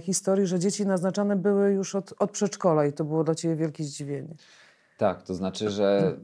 historii, 0.00 0.46
że 0.46 0.58
dzieci 0.58 0.86
naznaczane 0.86 1.36
były 1.36 1.72
już 1.72 1.94
od, 1.94 2.14
od 2.18 2.30
przedszkola 2.30 2.86
i 2.86 2.92
to 2.92 3.04
było 3.04 3.24
dla 3.24 3.34
ciebie 3.34 3.56
wielkie 3.56 3.84
zdziwienie. 3.84 4.34
Tak, 4.98 5.22
to 5.22 5.34
znaczy, 5.34 5.70
że 5.70 6.16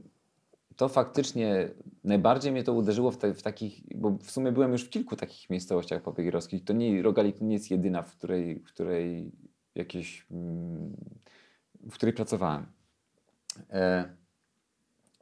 to 0.75 0.89
faktycznie 0.89 1.69
najbardziej 2.03 2.51
mnie 2.51 2.63
to 2.63 2.73
uderzyło 2.73 3.11
w, 3.11 3.17
te, 3.17 3.33
w, 3.33 3.41
takich, 3.41 3.97
bo 3.97 4.17
w 4.21 4.31
sumie 4.31 4.51
byłem 4.51 4.71
już 4.71 4.83
w 4.83 4.89
kilku 4.89 5.15
takich 5.15 5.49
miejscowościach 5.49 6.01
popegeerowskich. 6.01 6.63
To 6.63 6.73
nie, 6.73 7.01
Rogalik 7.01 7.41
nie 7.41 7.53
jest 7.53 7.71
jedyna, 7.71 8.01
w 8.01 8.11
której, 8.11 8.59
w 8.59 8.67
której 8.67 9.31
jakieś, 9.75 10.25
mm, 10.31 10.95
w 11.89 11.93
której 11.93 12.13
pracowałem. 12.13 12.65
E, 13.69 14.15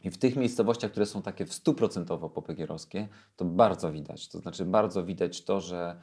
I 0.03 0.11
w 0.11 0.17
tych 0.17 0.35
miejscowościach, 0.35 0.91
które 0.91 1.05
są 1.05 1.21
takie 1.21 1.45
w 1.45 1.53
stuprocentowo 1.53 2.29
popegeerowskie, 2.29 3.07
to 3.35 3.45
bardzo 3.45 3.91
widać. 3.91 4.27
To 4.27 4.39
znaczy 4.39 4.65
bardzo 4.65 5.03
widać 5.03 5.43
to, 5.43 5.61
że 5.61 5.79
e, 5.87 6.01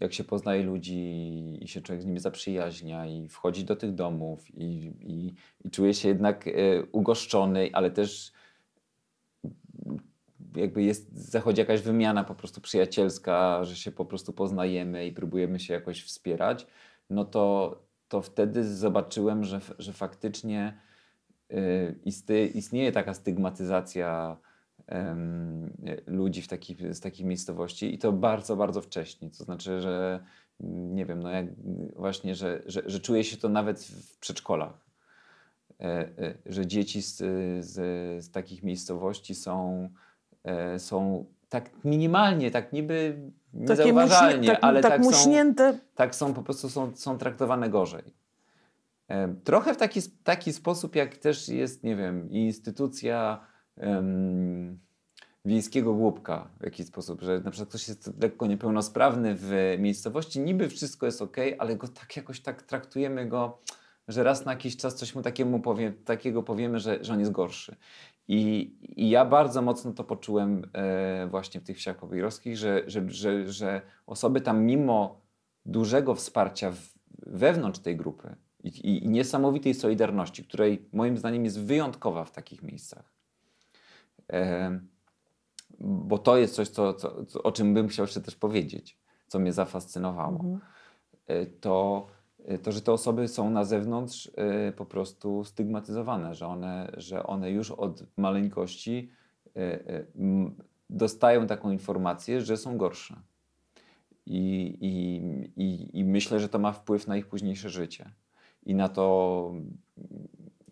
jak 0.00 0.12
się 0.12 0.24
poznaje 0.24 0.62
ludzi 0.62 1.58
i 1.60 1.68
się 1.68 1.80
człowiek 1.80 2.02
z 2.02 2.06
nimi 2.06 2.20
zaprzyjaźnia 2.20 3.06
i 3.06 3.28
wchodzi 3.28 3.64
do 3.64 3.76
tych 3.76 3.94
domów 3.94 4.54
i, 4.54 4.92
i, 5.00 5.34
i 5.64 5.70
czuje 5.70 5.94
się 5.94 6.08
jednak 6.08 6.48
e, 6.48 6.52
ugoszczony, 6.92 7.70
ale 7.72 7.90
też 7.90 8.32
jakby 10.56 10.82
jest, 10.82 11.30
zachodzi 11.30 11.60
jakaś 11.60 11.80
wymiana 11.80 12.24
po 12.24 12.34
prostu 12.34 12.60
przyjacielska, 12.60 13.64
że 13.64 13.76
się 13.76 13.92
po 13.92 14.04
prostu 14.04 14.32
poznajemy 14.32 15.06
i 15.06 15.12
próbujemy 15.12 15.60
się 15.60 15.74
jakoś 15.74 16.02
wspierać, 16.02 16.66
no 17.10 17.24
to, 17.24 17.76
to 18.08 18.22
wtedy 18.22 18.64
zobaczyłem, 18.64 19.44
że, 19.44 19.60
że 19.78 19.92
faktycznie 19.92 20.80
y, 21.52 22.00
istnieje 22.54 22.92
taka 22.92 23.14
stygmatyzacja 23.14 24.36
ludzi 26.06 26.42
w 26.42 26.48
takich, 26.48 26.94
z 26.94 27.00
takich 27.00 27.26
miejscowości 27.26 27.94
i 27.94 27.98
to 27.98 28.12
bardzo, 28.12 28.56
bardzo 28.56 28.82
wcześnie. 28.82 29.30
To 29.30 29.44
znaczy, 29.44 29.80
że 29.80 30.24
nie 30.60 31.06
wiem, 31.06 31.22
no 31.22 31.30
jak 31.30 31.46
właśnie, 31.96 32.34
że, 32.34 32.62
że, 32.66 32.82
że 32.86 33.00
czuje 33.00 33.24
się 33.24 33.36
to 33.36 33.48
nawet 33.48 33.80
w 33.80 34.18
przedszkolach. 34.18 34.72
E, 35.80 35.84
e, 35.84 36.34
że 36.46 36.66
dzieci 36.66 37.02
z, 37.02 37.16
z, 37.64 37.74
z 38.24 38.30
takich 38.30 38.62
miejscowości 38.62 39.34
są 39.34 39.88
E, 40.44 40.78
są 40.78 41.24
tak 41.48 41.70
minimalnie, 41.84 42.50
tak 42.50 42.72
niby 42.72 43.16
niezauważalnie, 43.54 44.48
tak, 44.48 44.58
ale 44.62 44.80
tak, 44.80 44.92
tak 44.92 45.02
muśnięte. 45.02 45.72
Są, 45.72 45.78
tak 45.94 46.14
są 46.14 46.34
po 46.34 46.42
prostu 46.42 46.70
są, 46.70 46.96
są 46.96 47.18
traktowane 47.18 47.70
gorzej. 47.70 48.20
Trochę 49.44 49.74
w 49.74 49.76
taki, 49.76 50.00
taki 50.24 50.52
sposób, 50.52 50.96
jak 50.96 51.16
też 51.16 51.48
jest, 51.48 51.84
nie 51.84 51.96
wiem, 51.96 52.30
instytucja 52.30 53.40
um, 53.82 54.78
wiejskiego 55.44 55.94
głupka 55.94 56.48
w 56.60 56.64
jakiś 56.64 56.86
sposób, 56.86 57.22
że 57.22 57.40
na 57.40 57.50
przykład 57.50 57.68
ktoś 57.68 57.88
jest 57.88 58.22
lekko 58.22 58.46
niepełnosprawny 58.46 59.34
w 59.38 59.76
miejscowości, 59.78 60.40
niby 60.40 60.68
wszystko 60.68 61.06
jest 61.06 61.22
ok, 61.22 61.36
ale 61.58 61.76
go 61.76 61.88
tak 61.88 62.16
jakoś 62.16 62.40
tak 62.40 62.62
traktujemy 62.62 63.26
go, 63.26 63.58
że 64.08 64.22
raz 64.22 64.44
na 64.44 64.52
jakiś 64.52 64.76
czas 64.76 64.94
coś 64.94 65.14
mu 65.14 65.22
takiemu 65.22 65.60
powie, 65.60 65.92
takiego 65.92 66.42
powiemy, 66.42 66.78
że, 66.78 67.04
że 67.04 67.12
on 67.12 67.20
jest 67.20 67.32
gorszy. 67.32 67.76
I, 68.28 68.72
I, 68.96 69.10
ja 69.10 69.24
bardzo 69.24 69.62
mocno 69.62 69.92
to 69.92 70.04
poczułem 70.04 70.70
e, 70.72 71.26
właśnie 71.30 71.60
w 71.60 71.64
tych 71.64 71.76
wsiach 71.76 71.96
pobierowskich, 71.96 72.56
że, 72.56 72.82
że, 72.86 73.10
że, 73.10 73.52
że 73.52 73.82
osoby 74.06 74.40
tam 74.40 74.64
mimo 74.64 75.20
dużego 75.66 76.14
wsparcia 76.14 76.70
w, 76.70 76.94
wewnątrz 77.26 77.80
tej 77.80 77.96
grupy 77.96 78.36
i, 78.64 78.68
i, 78.68 79.04
i, 79.04 79.08
niesamowitej 79.08 79.74
solidarności, 79.74 80.44
której 80.44 80.88
moim 80.92 81.18
zdaniem 81.18 81.44
jest 81.44 81.60
wyjątkowa 81.60 82.24
w 82.24 82.30
takich 82.30 82.62
miejscach, 82.62 83.12
bo 85.80 86.18
to 86.18 86.36
jest 86.36 86.54
coś, 86.54 86.68
co, 86.68 86.94
co, 86.94 87.42
o 87.42 87.52
czym 87.52 87.74
bym 87.74 87.88
chciał 87.88 88.04
jeszcze 88.04 88.20
też 88.20 88.36
powiedzieć, 88.36 88.98
co 89.26 89.38
mnie 89.38 89.52
zafascynowało, 89.52 90.40
mhm. 90.40 90.60
e, 91.26 91.46
to 91.46 92.06
Y, 92.48 92.58
to, 92.58 92.72
że 92.72 92.82
te 92.82 92.92
osoby 92.92 93.28
są 93.28 93.50
na 93.50 93.64
zewnątrz 93.64 94.26
y, 94.26 94.72
po 94.76 94.86
prostu 94.86 95.44
stygmatyzowane, 95.44 96.34
że 96.34 96.46
one, 96.46 96.92
że 96.96 97.26
one 97.26 97.50
już 97.50 97.70
od 97.70 98.04
maleńkości 98.16 99.10
dostają 100.90 101.46
taką 101.46 101.70
informację, 101.70 102.40
że 102.40 102.56
są 102.56 102.78
gorsze. 102.78 103.16
I, 104.26 104.76
i, 104.80 105.22
i, 105.62 105.98
I 105.98 106.04
myślę, 106.04 106.40
że 106.40 106.48
to 106.48 106.58
ma 106.58 106.72
wpływ 106.72 107.06
na 107.06 107.16
ich 107.16 107.26
późniejsze 107.26 107.70
życie. 107.70 108.10
I 108.66 108.74
na 108.74 108.88
to. 108.88 109.54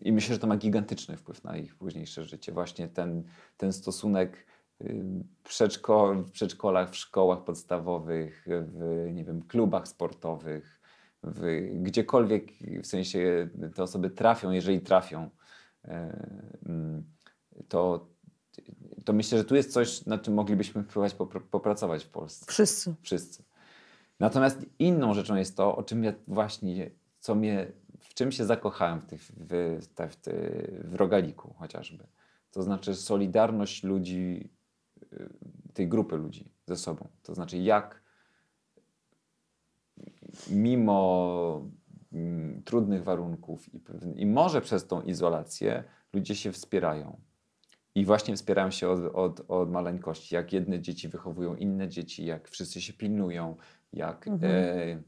I 0.01 0.11
myślę, 0.11 0.35
że 0.35 0.39
to 0.39 0.47
ma 0.47 0.57
gigantyczny 0.57 1.17
wpływ 1.17 1.43
na 1.43 1.57
ich 1.57 1.75
późniejsze 1.75 2.23
życie. 2.23 2.51
Właśnie 2.51 2.87
ten, 2.87 3.23
ten 3.57 3.73
stosunek 3.73 4.45
przedszko, 5.43 6.13
w 6.13 6.31
przedszkolach, 6.31 6.91
w 6.91 6.95
szkołach 6.95 7.43
podstawowych, 7.43 8.45
w 8.47 9.09
nie 9.13 9.25
wiem, 9.25 9.41
klubach 9.41 9.87
sportowych, 9.87 10.81
w, 11.23 11.69
gdziekolwiek 11.73 12.51
w 12.83 12.87
sensie 12.87 13.49
te 13.75 13.83
osoby 13.83 14.09
trafią, 14.09 14.51
jeżeli 14.51 14.81
trafią, 14.81 15.29
e, 15.85 16.27
mm, 16.65 17.03
to, 17.67 18.07
to 19.05 19.13
myślę, 19.13 19.37
że 19.37 19.45
tu 19.45 19.55
jest 19.55 19.73
coś, 19.73 20.05
nad 20.05 20.23
czym 20.23 20.33
moglibyśmy 20.33 20.83
próbować 20.83 21.15
popracować 21.51 22.03
w 22.03 22.09
Polsce. 22.09 22.45
Wszyscy. 22.49 22.95
Wszyscy. 23.01 23.43
Natomiast 24.19 24.65
inną 24.79 25.13
rzeczą 25.13 25.35
jest 25.35 25.57
to, 25.57 25.75
o 25.75 25.83
czym 25.83 26.03
ja 26.03 26.13
właśnie, 26.27 26.91
co 27.19 27.35
mnie, 27.35 27.71
w 28.09 28.13
czym 28.13 28.31
się 28.31 28.45
zakochałem 28.45 29.01
w, 29.01 29.05
tych, 29.05 29.21
w, 29.21 29.77
w, 29.81 30.15
w 30.83 30.95
rogaliku 30.95 31.53
chociażby. 31.53 32.07
To 32.51 32.63
znaczy 32.63 32.95
solidarność 32.95 33.83
ludzi, 33.83 34.49
y, 35.13 35.29
tej 35.73 35.87
grupy 35.87 36.17
ludzi 36.17 36.51
ze 36.65 36.75
sobą. 36.75 37.07
To 37.23 37.33
znaczy 37.33 37.57
jak 37.57 38.01
mimo 40.49 41.69
mm, 42.13 42.63
trudnych 42.63 43.03
warunków 43.03 43.73
i, 43.73 43.81
i, 44.15 44.25
może 44.25 44.61
przez 44.61 44.87
tą 44.87 45.01
izolację 45.01 45.83
ludzie 46.13 46.35
się 46.35 46.51
wspierają. 46.51 47.19
I 47.95 48.05
właśnie 48.05 48.35
wspierają 48.35 48.71
się 48.71 48.89
od, 48.89 48.99
od, 49.15 49.41
od 49.47 49.71
maleńkości. 49.71 50.35
Jak 50.35 50.53
jedne 50.53 50.79
dzieci 50.79 51.07
wychowują 51.07 51.55
inne 51.55 51.87
dzieci, 51.87 52.25
jak 52.25 52.49
wszyscy 52.49 52.81
się 52.81 52.93
pilnują, 52.93 53.55
jak, 53.93 54.27
mhm. 54.27 54.53
e, 54.53 55.01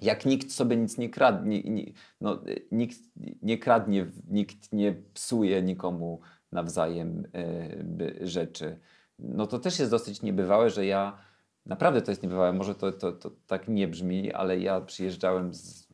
jak 0.00 0.26
nikt 0.26 0.52
sobie 0.52 0.76
nic 0.76 0.98
nie 0.98 1.08
kradnie, 1.08 1.62
nie, 1.62 1.84
no, 2.20 2.42
nikt 2.72 2.98
nie 3.42 3.58
kradnie, 3.58 4.06
nikt 4.30 4.72
nie 4.72 4.94
psuje 5.14 5.62
nikomu 5.62 6.20
nawzajem 6.52 7.26
e, 7.34 8.26
rzeczy. 8.26 8.78
No 9.18 9.46
to 9.46 9.58
też 9.58 9.78
jest 9.78 9.90
dosyć 9.90 10.22
niebywałe, 10.22 10.70
że 10.70 10.86
ja 10.86 11.28
Naprawdę 11.68 12.02
to 12.02 12.10
jest 12.10 12.22
niebywałe. 12.22 12.52
Może 12.52 12.74
to, 12.74 12.92
to, 12.92 13.12
to 13.12 13.30
tak 13.46 13.68
nie 13.68 13.88
brzmi, 13.88 14.32
ale 14.32 14.58
ja 14.58 14.80
przyjeżdżałem 14.80 15.54
z 15.54 15.88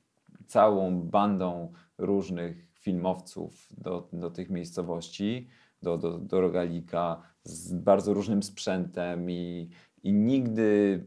całą 0.47 1.03
bandą 1.03 1.73
różnych 1.99 2.67
filmowców 2.75 3.69
do, 3.79 4.09
do 4.13 4.31
tych 4.31 4.51
miejscowości, 4.51 5.49
do, 5.83 5.99
do, 5.99 6.19
do 6.19 6.41
Rogalika, 6.41 7.23
z 7.45 7.73
bardzo 7.73 8.15
różnym 8.15 8.43
sprzętem 8.43 9.31
i, 9.31 9.71
i 10.05 10.13
nigdy. 10.13 11.05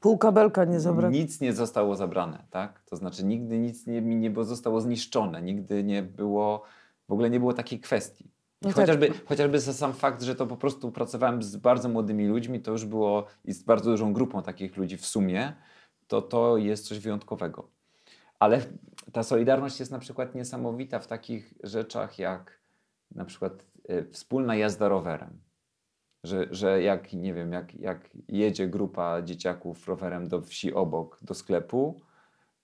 Pół 0.00 0.18
kabelka 0.18 0.64
nie 0.64 0.80
zabrano. 0.80 1.16
Nic 1.16 1.40
nie 1.40 1.52
zostało 1.52 1.96
zabrane, 1.96 2.44
tak? 2.50 2.82
To 2.82 2.96
znaczy, 2.96 3.24
nigdy 3.24 3.58
nic 3.58 3.86
nie, 3.86 4.02
nie 4.02 4.44
zostało 4.44 4.80
zniszczone, 4.80 5.42
nigdy 5.42 5.84
nie 5.84 6.02
było, 6.02 6.62
w 7.08 7.12
ogóle 7.12 7.30
nie 7.30 7.40
było 7.40 7.52
takiej 7.52 7.80
kwestii. 7.80 8.30
No 8.62 8.72
chociażby, 8.72 9.08
tak. 9.08 9.26
chociażby 9.26 9.60
za 9.60 9.72
sam 9.72 9.92
fakt, 9.92 10.22
że 10.22 10.34
to 10.34 10.46
po 10.46 10.56
prostu 10.56 10.92
pracowałem 10.92 11.42
z 11.42 11.56
bardzo 11.56 11.88
młodymi 11.88 12.26
ludźmi, 12.26 12.60
to 12.60 12.70
już 12.70 12.84
było 12.84 13.26
i 13.44 13.52
z 13.52 13.62
bardzo 13.62 13.90
dużą 13.90 14.12
grupą 14.12 14.42
takich 14.42 14.76
ludzi 14.76 14.96
w 14.96 15.06
sumie, 15.06 15.52
to 16.08 16.22
to 16.22 16.56
jest 16.56 16.88
coś 16.88 16.98
wyjątkowego. 16.98 17.68
Ale 18.38 18.60
ta 19.12 19.22
solidarność 19.22 19.80
jest 19.80 19.92
na 19.92 19.98
przykład 19.98 20.34
niesamowita 20.34 20.98
w 20.98 21.06
takich 21.06 21.54
rzeczach 21.62 22.18
jak 22.18 22.60
na 23.14 23.24
przykład 23.24 23.52
y, 23.90 24.08
wspólna 24.12 24.56
jazda 24.56 24.88
rowerem. 24.88 25.49
Że, 26.24 26.46
że 26.50 26.82
jak, 26.82 27.12
nie 27.12 27.34
wiem, 27.34 27.52
jak, 27.52 27.74
jak 27.74 28.10
jedzie 28.28 28.68
grupa 28.68 29.22
dzieciaków 29.22 29.88
rowerem 29.88 30.28
do 30.28 30.42
wsi 30.42 30.74
obok, 30.74 31.18
do 31.22 31.34
sklepu, 31.34 32.00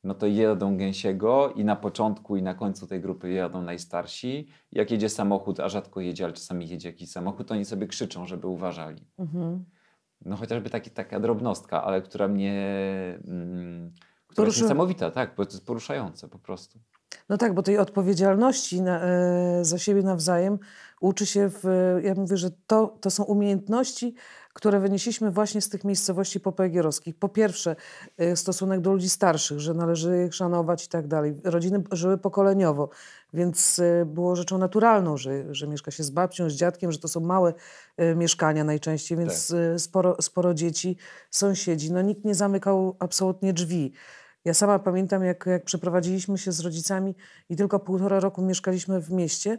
no 0.04 0.14
to 0.14 0.26
jedą 0.26 0.76
gęsiego 0.76 1.52
i 1.52 1.64
na 1.64 1.76
początku 1.76 2.36
i 2.36 2.42
na 2.42 2.54
końcu 2.54 2.86
tej 2.86 3.00
grupy 3.00 3.30
jadą 3.30 3.62
najstarsi. 3.62 4.48
Jak 4.72 4.90
jedzie 4.90 5.08
samochód, 5.08 5.60
a 5.60 5.68
rzadko 5.68 6.00
jedzie, 6.00 6.24
ale 6.24 6.32
czasami 6.32 6.68
jedzie 6.68 6.88
jakiś 6.88 7.10
samochód, 7.10 7.48
to 7.48 7.54
oni 7.54 7.64
sobie 7.64 7.86
krzyczą, 7.86 8.26
żeby 8.26 8.46
uważali. 8.46 9.06
Mhm. 9.18 9.64
No 10.24 10.36
chociażby 10.36 10.70
taki, 10.70 10.90
taka 10.90 11.20
drobnostka, 11.20 11.84
ale 11.84 12.02
która 12.02 12.28
mnie... 12.28 12.54
Mm, 13.28 13.92
która 14.26 14.46
jest 14.46 14.62
niesamowita, 14.62 15.10
tak, 15.10 15.34
bo 15.36 15.46
to 15.46 15.52
jest 15.52 15.66
poruszające 15.66 16.28
po 16.28 16.38
prostu. 16.38 16.78
No 17.28 17.36
tak, 17.36 17.54
bo 17.54 17.62
tej 17.62 17.78
odpowiedzialności 17.78 18.82
na, 18.82 19.00
e, 19.04 19.64
za 19.64 19.78
siebie 19.78 20.02
nawzajem 20.02 20.58
uczy 21.00 21.26
się 21.26 21.50
w... 21.50 21.64
Ja 22.02 22.14
mówię, 22.14 22.36
że 22.36 22.50
to, 22.66 22.98
to 23.00 23.10
są 23.10 23.24
umiejętności, 23.24 24.14
które 24.52 24.80
wynieśliśmy 24.80 25.30
właśnie 25.30 25.60
z 25.60 25.68
tych 25.68 25.84
miejscowości 25.84 26.40
popegierowskich. 26.40 27.16
Po 27.16 27.28
pierwsze, 27.28 27.76
y, 28.20 28.36
stosunek 28.36 28.80
do 28.80 28.92
ludzi 28.92 29.08
starszych, 29.08 29.60
że 29.60 29.74
należy 29.74 30.24
ich 30.26 30.34
szanować 30.34 30.84
i 30.84 30.88
tak 30.88 31.06
dalej. 31.08 31.34
Rodziny 31.44 31.82
żyły 31.92 32.18
pokoleniowo, 32.18 32.88
więc 33.34 33.78
y, 33.78 34.06
było 34.06 34.36
rzeczą 34.36 34.58
naturalną, 34.58 35.16
że, 35.16 35.54
że 35.54 35.68
mieszka 35.68 35.90
się 35.90 36.02
z 36.02 36.10
babcią, 36.10 36.50
z 36.50 36.54
dziadkiem, 36.54 36.92
że 36.92 36.98
to 36.98 37.08
są 37.08 37.20
małe 37.20 37.54
mieszkania 38.16 38.64
najczęściej, 38.64 39.18
więc 39.18 39.48
Tak. 39.48 39.80
sporo, 39.80 40.16
sporo 40.20 40.54
dzieci, 40.54 40.96
sąsiedzi. 41.30 41.92
No 41.92 42.02
nikt 42.02 42.24
nie 42.24 42.34
zamykał 42.34 42.96
absolutnie 42.98 43.52
drzwi. 43.52 43.92
Ja 44.46 44.54
sama 44.54 44.78
pamiętam, 44.78 45.24
jak, 45.24 45.46
jak 45.46 45.64
przeprowadziliśmy 45.64 46.38
się 46.38 46.52
z 46.52 46.60
rodzicami 46.60 47.14
i 47.48 47.56
tylko 47.56 47.80
półtora 47.80 48.20
roku 48.20 48.42
mieszkaliśmy 48.42 49.00
w 49.00 49.10
mieście, 49.10 49.58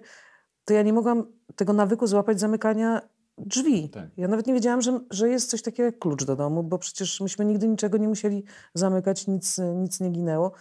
to 0.66 0.74
ja 0.74 0.82
nie 0.82 0.94
mogłam 0.94 1.26
tego 1.56 1.74
nawyku 1.74 2.08
złapać 2.08 2.40
zamykania 2.40 3.02
drzwi. 3.38 3.90
Tak. 3.90 4.10
Ja 4.18 4.28
nawet 4.28 4.48
nie 4.48 4.54
wiedziałam, 4.54 4.82
że, 4.82 5.00
że 5.10 5.30
jest 5.30 5.50
coś 5.50 5.62
takiego 5.62 5.86
jak 5.86 6.00
klucz 6.00 6.24
do 6.24 6.36
domu, 6.36 6.64
bo 6.64 6.78
przecież 6.78 7.22
myśmy 7.22 7.46
nigdy 7.46 7.68
niczego 7.68 7.98
nie 7.98 8.08
musieli 8.08 8.44
zamykać, 8.74 9.28
nic, 9.28 9.58
nic 9.76 10.00
nie 10.00 10.10
ginęło. 10.10 10.52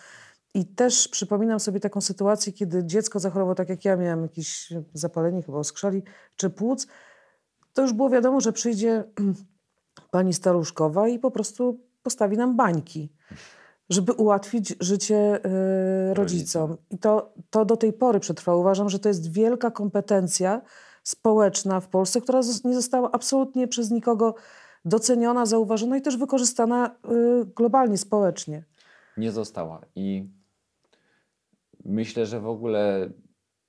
I 0.55 0.67
też 0.67 1.09
przypominam 1.09 1.61
sobie 1.61 1.81
taką 1.81 2.01
sytuację, 2.01 2.53
kiedy 2.53 2.85
dziecko 2.85 3.21
zachorowało 3.21 3.55
tak 3.55 3.69
jak 3.69 3.85
ja, 3.85 3.97
miałam 3.97 4.23
jakieś 4.23 4.73
zapalenie 4.95 5.43
chyba 5.43 5.59
oskrzeli 5.59 6.03
czy 6.37 6.51
płuc, 6.51 6.87
to 7.73 7.83
już 7.83 7.93
było 7.93 8.11
wiadomo, 8.11 8.41
że 8.41 8.53
przyjdzie 8.53 9.05
pani 10.11 10.35
staruszkowa 10.35 11.09
i 11.09 11.19
po 11.19 11.31
prostu 11.31 11.81
postawi 12.03 12.37
nam 12.37 12.57
bańki, 12.57 13.13
żeby 13.91 14.13
ułatwić 14.13 14.75
życie 14.81 15.41
y, 16.11 16.15
rodzicom. 16.15 16.77
I 16.91 16.99
to, 16.99 17.33
to 17.51 17.65
do 17.65 17.77
tej 17.77 17.93
pory 17.93 18.21
przetrwa. 18.21 18.55
Uważam, 18.57 18.89
że 18.89 18.99
to 18.99 19.09
jest 19.09 19.33
wielka 19.33 19.71
kompetencja 19.71 20.63
społeczna 21.03 21.81
w 21.81 21.89
Polsce, 21.89 22.21
która 22.21 22.41
nie 22.65 22.75
została 22.75 23.13
absolutnie 23.13 23.69
przez 23.69 23.91
nikogo 23.91 24.35
doceniona, 24.85 25.47
zauważona 25.47 25.97
i 25.97 26.03
też 26.03 26.17
wykorzystana 26.17 26.97
y, 27.43 27.45
globalnie, 27.57 27.99
społecznie. 27.99 28.65
nie 29.17 29.33
została. 29.33 29.81
I 29.95 30.29
myślę, 31.85 32.27
że 32.27 32.41
w 32.41 32.47
ogóle, 32.47 33.11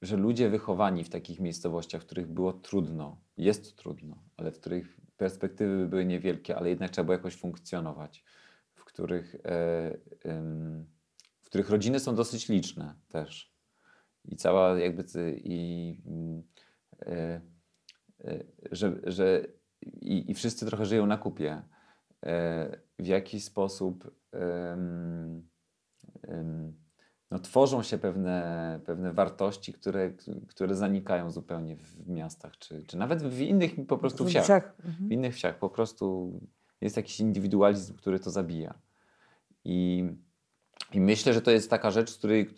że 0.02 0.18
ludzie 0.18 0.50
wychowani 0.50 1.04
w 1.04 1.10
takich 1.10 1.40
miejscowościach, 1.40 2.02
w 2.02 2.06
których 2.06 2.28
było 2.28 2.54
trudno, 2.54 3.18
jest 3.38 3.76
trudno, 3.76 4.16
ale 4.38 4.52
w 4.52 4.60
których 4.60 4.98
perspektywy 5.18 5.88
były 5.88 6.06
niewielkie, 6.06 6.58
ale 6.58 6.70
jednak 6.70 6.92
trzeba 6.92 7.06
było 7.06 7.14
jakoś 7.14 7.36
funkcjonować, 7.36 8.24
których, 8.98 9.36
e, 9.36 9.98
w 11.42 11.46
których 11.46 11.70
rodziny 11.70 12.00
są 12.00 12.16
dosyć 12.16 12.50
liczne 12.50 12.96
też. 13.08 13.54
I 14.26 14.36
cała 14.36 14.80
jakby 14.80 15.04
i 15.44 16.02
e, 17.02 17.42
e, 18.24 18.44
że, 18.72 19.00
że 19.04 19.48
i, 19.82 20.32
i 20.32 20.34
wszyscy 20.34 20.66
trochę 20.66 20.86
żyją 20.86 21.06
na 21.06 21.18
kupie. 21.18 21.62
W 23.00 23.06
jaki 23.06 23.42
sposób 23.42 24.12
no, 27.32 27.40
tworzą 27.40 27.84
się 27.84 27.98
pewne, 27.98 28.80
pewne 28.86 29.14
wartości, 29.14 29.74
które, 29.74 30.12
które 30.48 30.76
zanikają 30.76 31.32
zupełnie 31.32 31.76
w 31.76 32.10
miastach, 32.10 32.58
czy, 32.58 32.84
czy 32.86 32.98
nawet 32.98 33.24
w 33.24 33.42
innych 33.42 33.72
po 33.88 33.98
prostu 33.98 34.26
W 34.26 34.28
wsiach. 34.28 34.44
wsiach. 34.44 34.76
Mhm. 34.86 35.10
W 35.10 35.12
innych 35.12 35.36
wsiach 35.36 35.60
po 35.60 35.70
prostu 35.70 36.32
jest 36.82 36.98
jakiś 36.98 37.20
indywidualizm, 37.20 37.96
który 37.96 38.20
to 38.20 38.32
zabija. 38.32 38.87
I, 39.68 40.10
i 40.94 41.00
myślę, 41.00 41.34
że 41.34 41.42
to 41.42 41.52
jest 41.52 41.70
taka 41.70 41.92
rzecz, 41.92 42.18
której, 42.18 42.50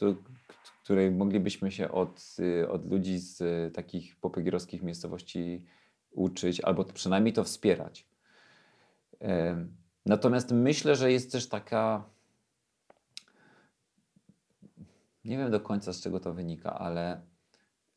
której, 0.83 1.11
moglibyśmy 1.11 1.71
się 1.71 1.91
od, 1.91 2.35
y, 2.39 2.69
od 2.69 2.91
ludzi 2.91 3.19
z 3.19 3.41
y, 3.41 3.71
takich 3.73 4.15
popegierowskich 4.15 4.83
miejscowości 4.83 5.65
uczyć, 6.11 6.61
albo 6.61 6.85
przynajmniej 6.85 7.33
to 7.33 7.43
wspierać. 7.43 8.07
Natomiast 10.05 10.51
myślę, 10.51 10.95
że 10.95 11.11
jest 11.11 11.31
też 11.31 11.49
taka. 11.49 12.03
Nie 15.25 15.37
wiem 15.37 15.51
do 15.51 15.59
końca 15.59 15.93
z 15.93 16.01
czego 16.01 16.19
to 16.19 16.33
wynika, 16.33 16.79
ale 16.79 17.21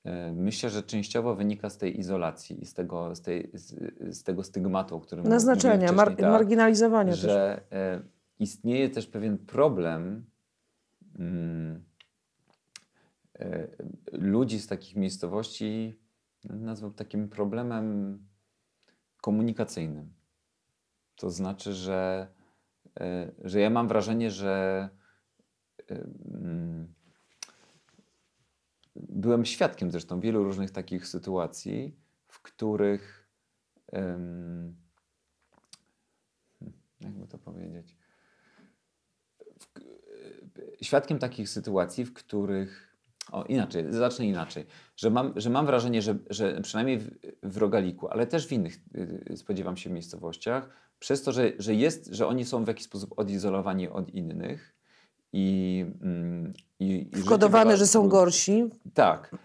e, 0.04 0.32
myślę, 0.32 0.70
że 0.70 0.82
częściowo 0.82 1.34
wynika 1.34 1.70
z 1.70 1.78
tej 1.78 2.00
izolacji 2.00 2.62
i 2.62 2.66
z 2.66 2.74
tego, 2.74 3.14
z 3.14 3.22
tej, 3.22 3.50
z, 3.54 3.74
z 4.16 4.22
tego 4.22 4.44
stygmatu, 4.44 4.96
o 4.96 5.00
którym 5.00 5.28
Naznaczenia, 5.28 5.92
mar- 5.92 6.16
tak, 6.16 6.20
marginalizowania 6.20 7.12
też. 7.12 7.20
że 7.20 7.60
e, 7.72 8.02
istnieje 8.38 8.90
też 8.90 9.06
pewien 9.06 9.38
problem 9.38 10.24
mm, 11.18 11.84
e, 13.38 13.68
ludzi 14.12 14.60
z 14.60 14.66
takich 14.66 14.96
miejscowości, 14.96 15.98
nazwał 16.44 16.90
takim 16.90 17.28
problemem 17.28 18.18
komunikacyjnym. 19.20 20.12
To 21.16 21.30
znaczy, 21.30 21.72
że, 21.72 22.28
e, 23.00 23.32
że 23.44 23.60
ja 23.60 23.70
mam 23.70 23.88
wrażenie, 23.88 24.30
że 24.30 24.88
e, 25.90 25.94
mm, 26.34 26.94
byłem 28.96 29.44
świadkiem 29.44 29.90
zresztą 29.90 30.20
wielu 30.20 30.44
różnych 30.44 30.70
takich 30.70 31.06
sytuacji, 31.06 31.96
w 32.26 32.42
których 32.42 33.28
em, 33.92 34.76
jakby 37.00 37.26
to 37.26 37.38
powiedzieć, 37.38 37.96
świadkiem 40.82 41.18
takich 41.18 41.48
sytuacji, 41.48 42.04
w 42.04 42.12
których 42.12 42.96
o, 43.32 43.44
inaczej, 43.44 43.84
zacznę 43.90 44.26
inaczej, 44.26 44.66
że 44.96 45.10
mam, 45.10 45.32
że 45.36 45.50
mam 45.50 45.66
wrażenie, 45.66 46.02
że, 46.02 46.18
że 46.30 46.60
przynajmniej 46.62 46.98
w, 46.98 47.10
w 47.42 47.56
Rogaliku, 47.56 48.08
ale 48.08 48.26
też 48.26 48.46
w 48.46 48.52
innych, 48.52 48.78
y, 49.30 49.36
spodziewam 49.36 49.76
się, 49.76 49.90
miejscowościach, 49.90 50.68
przez 50.98 51.22
to, 51.22 51.32
że, 51.32 51.52
że 51.58 51.74
jest, 51.74 52.06
że 52.06 52.26
oni 52.26 52.44
są 52.44 52.64
w 52.64 52.68
jakiś 52.68 52.84
sposób 52.84 53.18
odizolowani 53.18 53.88
od 53.88 54.14
innych 54.14 54.74
i, 55.32 55.84
mm, 56.02 56.52
i, 56.80 57.08
i 57.12 57.16
Wkodowane, 57.16 57.64
bywa 57.64 57.76
że 57.76 57.86
są 57.86 58.08
gorsi. 58.08 58.64
tak. 58.94 59.36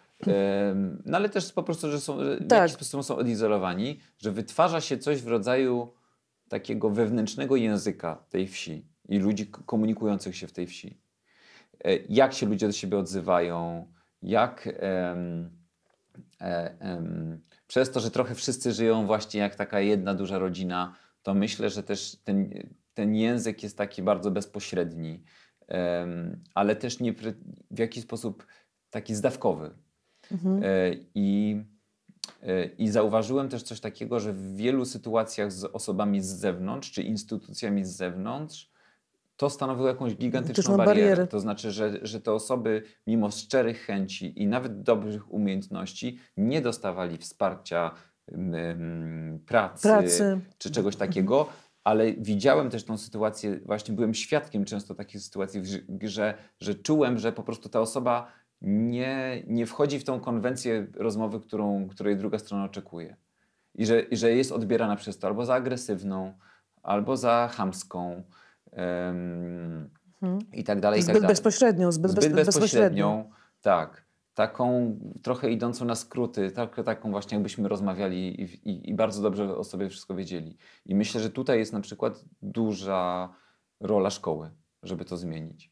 No 1.05 1.17
ale 1.17 1.29
też 1.29 1.53
po 1.53 1.63
prostu, 1.63 1.91
że 1.91 1.99
są, 2.01 2.23
że 2.23 2.35
w 2.37 2.47
Tak. 2.47 2.59
jakiś 2.59 2.73
sposób 2.73 3.03
są 3.05 3.15
odizolowani, 3.15 3.99
że 4.17 4.31
wytwarza 4.31 4.81
się 4.81 4.97
coś 4.97 5.21
w 5.21 5.27
rodzaju 5.27 5.93
takiego 6.49 6.89
wewnętrznego 6.89 7.55
języka 7.55 8.23
tej 8.29 8.47
wsi 8.47 8.85
i 9.07 9.19
ludzi 9.19 9.47
komunikujących 9.47 10.35
się 10.35 10.47
w 10.47 10.53
tej 10.53 10.67
wsi. 10.67 11.01
E, 11.83 11.95
Jak 12.09 12.33
się 12.33 12.45
ludzie 12.45 12.67
do 12.67 12.73
siebie 12.73 12.97
odzywają, 12.97 13.87
jak 14.21 14.69
em, 14.79 15.49
e, 16.41 16.79
em, 16.79 17.41
przez 17.67 17.91
to, 17.91 17.99
że 17.99 18.11
trochę 18.11 18.35
wszyscy 18.35 18.71
żyją 18.73 19.05
właśnie 19.05 19.39
jak 19.39 19.55
taka 19.55 19.79
jedna 19.79 20.13
duża 20.13 20.39
rodzina, 20.39 20.95
to 21.23 21.33
myślę, 21.33 21.69
że 21.69 21.83
też 21.83 22.17
ten, 22.23 22.49
ten 22.93 23.15
język 23.15 23.63
jest 23.63 23.77
taki 23.77 24.01
bardzo 24.01 24.31
bezpośredni, 24.31 25.23
em, 25.67 26.43
ale 26.53 26.75
też 26.75 26.99
nie 26.99 27.13
w 27.71 27.79
jakiś 27.79 28.03
sposób 28.03 28.47
taki 28.89 29.15
zdawkowy. 29.15 29.71
Mhm. 30.31 30.63
E, 30.63 30.67
I, 31.15 31.61
e, 32.43 32.65
I 32.65 32.89
zauważyłem 32.89 33.49
też 33.49 33.63
coś 33.63 33.79
takiego, 33.79 34.19
że 34.19 34.33
w 34.33 34.55
wielu 34.55 34.85
sytuacjach 34.85 35.51
z 35.51 35.63
osobami 35.63 36.21
z 36.21 36.25
zewnątrz, 36.25 36.91
czy 36.91 37.03
instytucjami 37.03 37.85
z 37.85 37.95
zewnątrz, 37.95 38.71
to 39.37 39.49
stanowiło 39.49 39.87
jakąś 39.87 40.15
gigantyczną 40.15 40.77
barierę. 40.77 41.01
barierę. 41.01 41.27
To 41.27 41.39
znaczy, 41.39 41.71
że, 41.71 41.99
że 42.01 42.21
te 42.21 42.33
osoby, 42.33 42.83
mimo 43.07 43.31
szczerych 43.31 43.81
chęci 43.81 44.41
i 44.41 44.47
nawet 44.47 44.81
dobrych 44.81 45.33
umiejętności, 45.33 46.19
nie 46.37 46.61
dostawali 46.61 47.17
wsparcia 47.17 47.91
pracy, 49.45 49.87
Pracy. 49.87 50.39
czy 50.57 50.71
czegoś 50.71 50.95
takiego. 50.95 51.49
Ale 51.83 52.13
widziałem 52.13 52.69
też 52.69 52.83
tą 52.83 52.97
sytuację, 52.97 53.59
właśnie 53.65 53.95
byłem 53.95 54.13
świadkiem 54.13 54.65
często 54.65 54.95
takich 54.95 55.21
sytuacji, 55.21 55.61
że, 56.03 56.33
że 56.59 56.75
czułem, 56.75 57.17
że 57.17 57.31
po 57.31 57.43
prostu 57.43 57.69
ta 57.69 57.79
osoba 57.81 58.31
nie, 58.61 59.43
nie 59.47 59.65
wchodzi 59.65 59.99
w 59.99 60.03
tą 60.03 60.19
konwencję 60.19 60.87
rozmowy, 60.95 61.39
którą, 61.39 61.87
której 61.87 62.17
druga 62.17 62.39
strona 62.39 62.63
oczekuje. 62.63 63.15
I 63.75 63.85
że, 63.85 64.01
I 64.01 64.17
że 64.17 64.31
jest 64.31 64.51
odbierana 64.51 64.95
przez 64.95 65.19
to 65.19 65.27
albo 65.27 65.45
za 65.45 65.53
agresywną, 65.53 66.33
albo 66.83 67.17
za 67.17 67.49
chamską 67.53 68.23
em, 68.77 69.89
i 70.53 70.63
tak 70.63 70.79
dalej. 70.79 70.99
i 70.99 71.03
tak 71.03 71.09
Zbyt 71.09 71.21
dalej. 71.21 71.33
bezpośrednią, 71.33 71.91
zbyt, 71.91 72.11
Zbyt 72.11 72.33
bez, 72.33 72.45
bezpośrednią, 72.45 73.29
tak. 73.61 74.07
Taką 74.33 74.99
trochę 75.23 75.51
idącą 75.51 75.85
na 75.85 75.95
skróty, 75.95 76.51
tak, 76.51 76.75
taką 76.85 77.11
właśnie 77.11 77.35
jakbyśmy 77.35 77.69
rozmawiali 77.69 78.41
i, 78.41 78.69
i, 78.69 78.89
i 78.89 78.93
bardzo 78.93 79.21
dobrze 79.21 79.57
o 79.57 79.63
sobie 79.63 79.89
wszystko 79.89 80.15
wiedzieli. 80.15 80.57
I 80.85 80.95
myślę, 80.95 81.21
że 81.21 81.29
tutaj 81.29 81.59
jest 81.59 81.73
na 81.73 81.81
przykład 81.81 82.25
duża 82.41 83.33
rola 83.79 84.09
szkoły, 84.09 84.51
żeby 84.83 85.05
to 85.05 85.17
zmienić. 85.17 85.71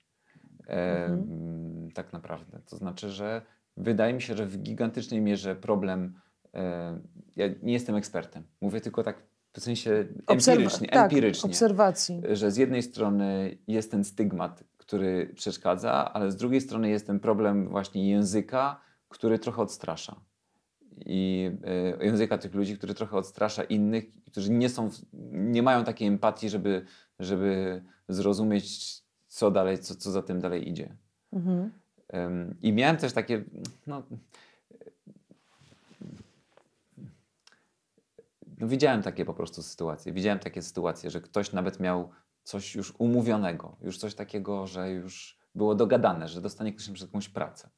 E, 0.67 1.05
mm, 1.05 1.89
Tak 1.93 2.13
naprawdę. 2.13 2.59
To 2.69 2.77
znaczy, 2.77 3.09
że 3.09 3.41
wydaje 3.77 4.13
mi 4.13 4.21
się, 4.21 4.35
że 4.35 4.45
w 4.45 4.57
gigantycznej 4.57 5.21
mierze 5.21 5.55
problem. 5.55 6.19
E, 6.53 6.99
ja 7.35 7.47
nie 7.63 7.73
jestem 7.73 7.95
ekspertem. 7.95 8.43
Mówię 8.61 8.81
tylko 8.81 9.03
tak 9.03 9.23
w 9.55 9.63
sensie 9.63 10.05
empirycznie. 10.27 10.87
tak, 10.87 11.03
empirycznie 11.03 11.49
obserwacji. 11.49 12.21
że 12.31 12.51
z 12.51 12.57
jednej 12.57 12.83
strony 12.83 13.57
jest 13.67 13.91
ten 13.91 14.03
stygmat, 14.03 14.63
który 14.77 15.33
przeszkadza, 15.35 16.13
ale 16.13 16.31
z 16.31 16.35
drugiej 16.35 16.61
strony 16.61 16.89
jest 16.89 17.07
ten 17.07 17.19
problem 17.19 17.69
właśnie 17.69 18.09
języka, 18.09 18.81
który 19.09 19.39
trochę 19.39 19.61
odstrasza. 19.61 20.15
i 21.05 21.51
y, 22.01 22.05
języka 22.05 22.37
tych 22.37 22.55
ludzi, 22.55 22.77
który 22.77 22.93
trochę 22.93 23.17
odstrasza 23.17 23.63
innych, 23.63 24.05
którzy 24.25 24.51
nie 24.51 24.69
są, 24.69 24.89
nie 25.31 25.63
mają 25.63 25.83
takiej 25.83 26.07
empatii, 26.07 26.49
żeby, 26.49 26.85
żeby 27.19 27.83
zrozumieć, 28.09 28.95
co 29.27 29.51
dalej, 29.51 29.79
co, 29.79 29.95
co 29.95 30.11
za 30.11 30.21
tym 30.21 30.39
dalej 30.39 30.69
idzie. 30.69 30.95
Mhm. 31.33 31.71
I 32.61 32.73
miałem 32.73 32.97
też 32.97 33.13
takie, 33.13 33.43
no, 33.87 34.03
no, 38.57 38.67
widziałem 38.67 39.01
takie 39.01 39.25
po 39.25 39.33
prostu 39.33 39.63
sytuacje. 39.63 40.13
Widziałem 40.13 40.39
takie 40.39 40.61
sytuacje, 40.61 41.11
że 41.11 41.21
ktoś 41.21 41.53
nawet 41.53 41.79
miał 41.79 42.09
coś 42.43 42.75
już 42.75 42.93
umówionego, 42.97 43.77
już 43.81 43.97
coś 43.97 44.15
takiego, 44.15 44.67
że 44.67 44.91
już 44.91 45.39
było 45.55 45.75
dogadane, 45.75 46.27
że 46.27 46.41
dostanie 46.41 46.73
ktoś 46.73 46.87
na 46.87 47.05
jakąś 47.05 47.29
pracę 47.29 47.69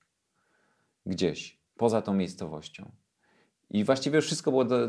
gdzieś, 1.06 1.62
poza 1.78 2.02
tą 2.02 2.14
miejscowością. 2.14 2.92
I 3.70 3.84
właściwie 3.84 4.16
już 4.16 4.26
wszystko 4.26 4.52
było 4.52 4.66
do, 4.66 4.88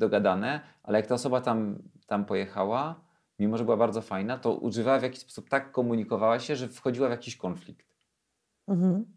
dogadane, 0.00 0.60
ale 0.82 0.98
jak 0.98 1.06
ta 1.06 1.14
osoba 1.14 1.40
tam, 1.40 1.82
tam 2.06 2.24
pojechała, 2.24 3.00
mimo 3.38 3.56
że 3.56 3.64
była 3.64 3.76
bardzo 3.76 4.02
fajna, 4.02 4.38
to 4.38 4.54
używała 4.54 4.98
w 4.98 5.02
jakiś 5.02 5.20
sposób 5.20 5.48
tak 5.48 5.72
komunikowała 5.72 6.38
się, 6.38 6.56
że 6.56 6.68
wchodziła 6.68 7.08
w 7.08 7.10
jakiś 7.10 7.36
konflikt. 7.36 7.86
Mhm. 8.68 9.15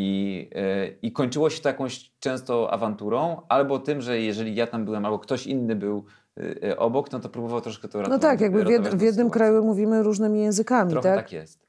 I, 0.00 0.50
yy, 0.54 0.98
I 1.02 1.12
kończyło 1.12 1.50
się 1.50 1.62
to 1.62 1.68
jakąś 1.68 2.12
często 2.20 2.72
awanturą, 2.72 3.42
albo 3.48 3.78
tym, 3.78 4.00
że 4.00 4.20
jeżeli 4.20 4.54
ja 4.54 4.66
tam 4.66 4.84
byłem, 4.84 5.04
albo 5.04 5.18
ktoś 5.18 5.46
inny 5.46 5.76
był 5.76 6.04
yy, 6.36 6.78
obok, 6.78 7.12
no 7.12 7.20
to 7.20 7.28
próbował 7.28 7.60
troszkę 7.60 7.88
to 7.88 7.98
ratować. 7.98 8.22
No 8.22 8.28
tak, 8.28 8.40
jakby 8.40 8.64
w, 8.64 8.68
jed, 8.68 8.88
w 8.88 9.00
jednym 9.00 9.30
kraju 9.30 9.64
mówimy 9.64 10.02
różnymi 10.02 10.40
językami, 10.40 10.90
Trochę 10.90 11.08
tak? 11.08 11.16
tak 11.16 11.32
jest. 11.32 11.66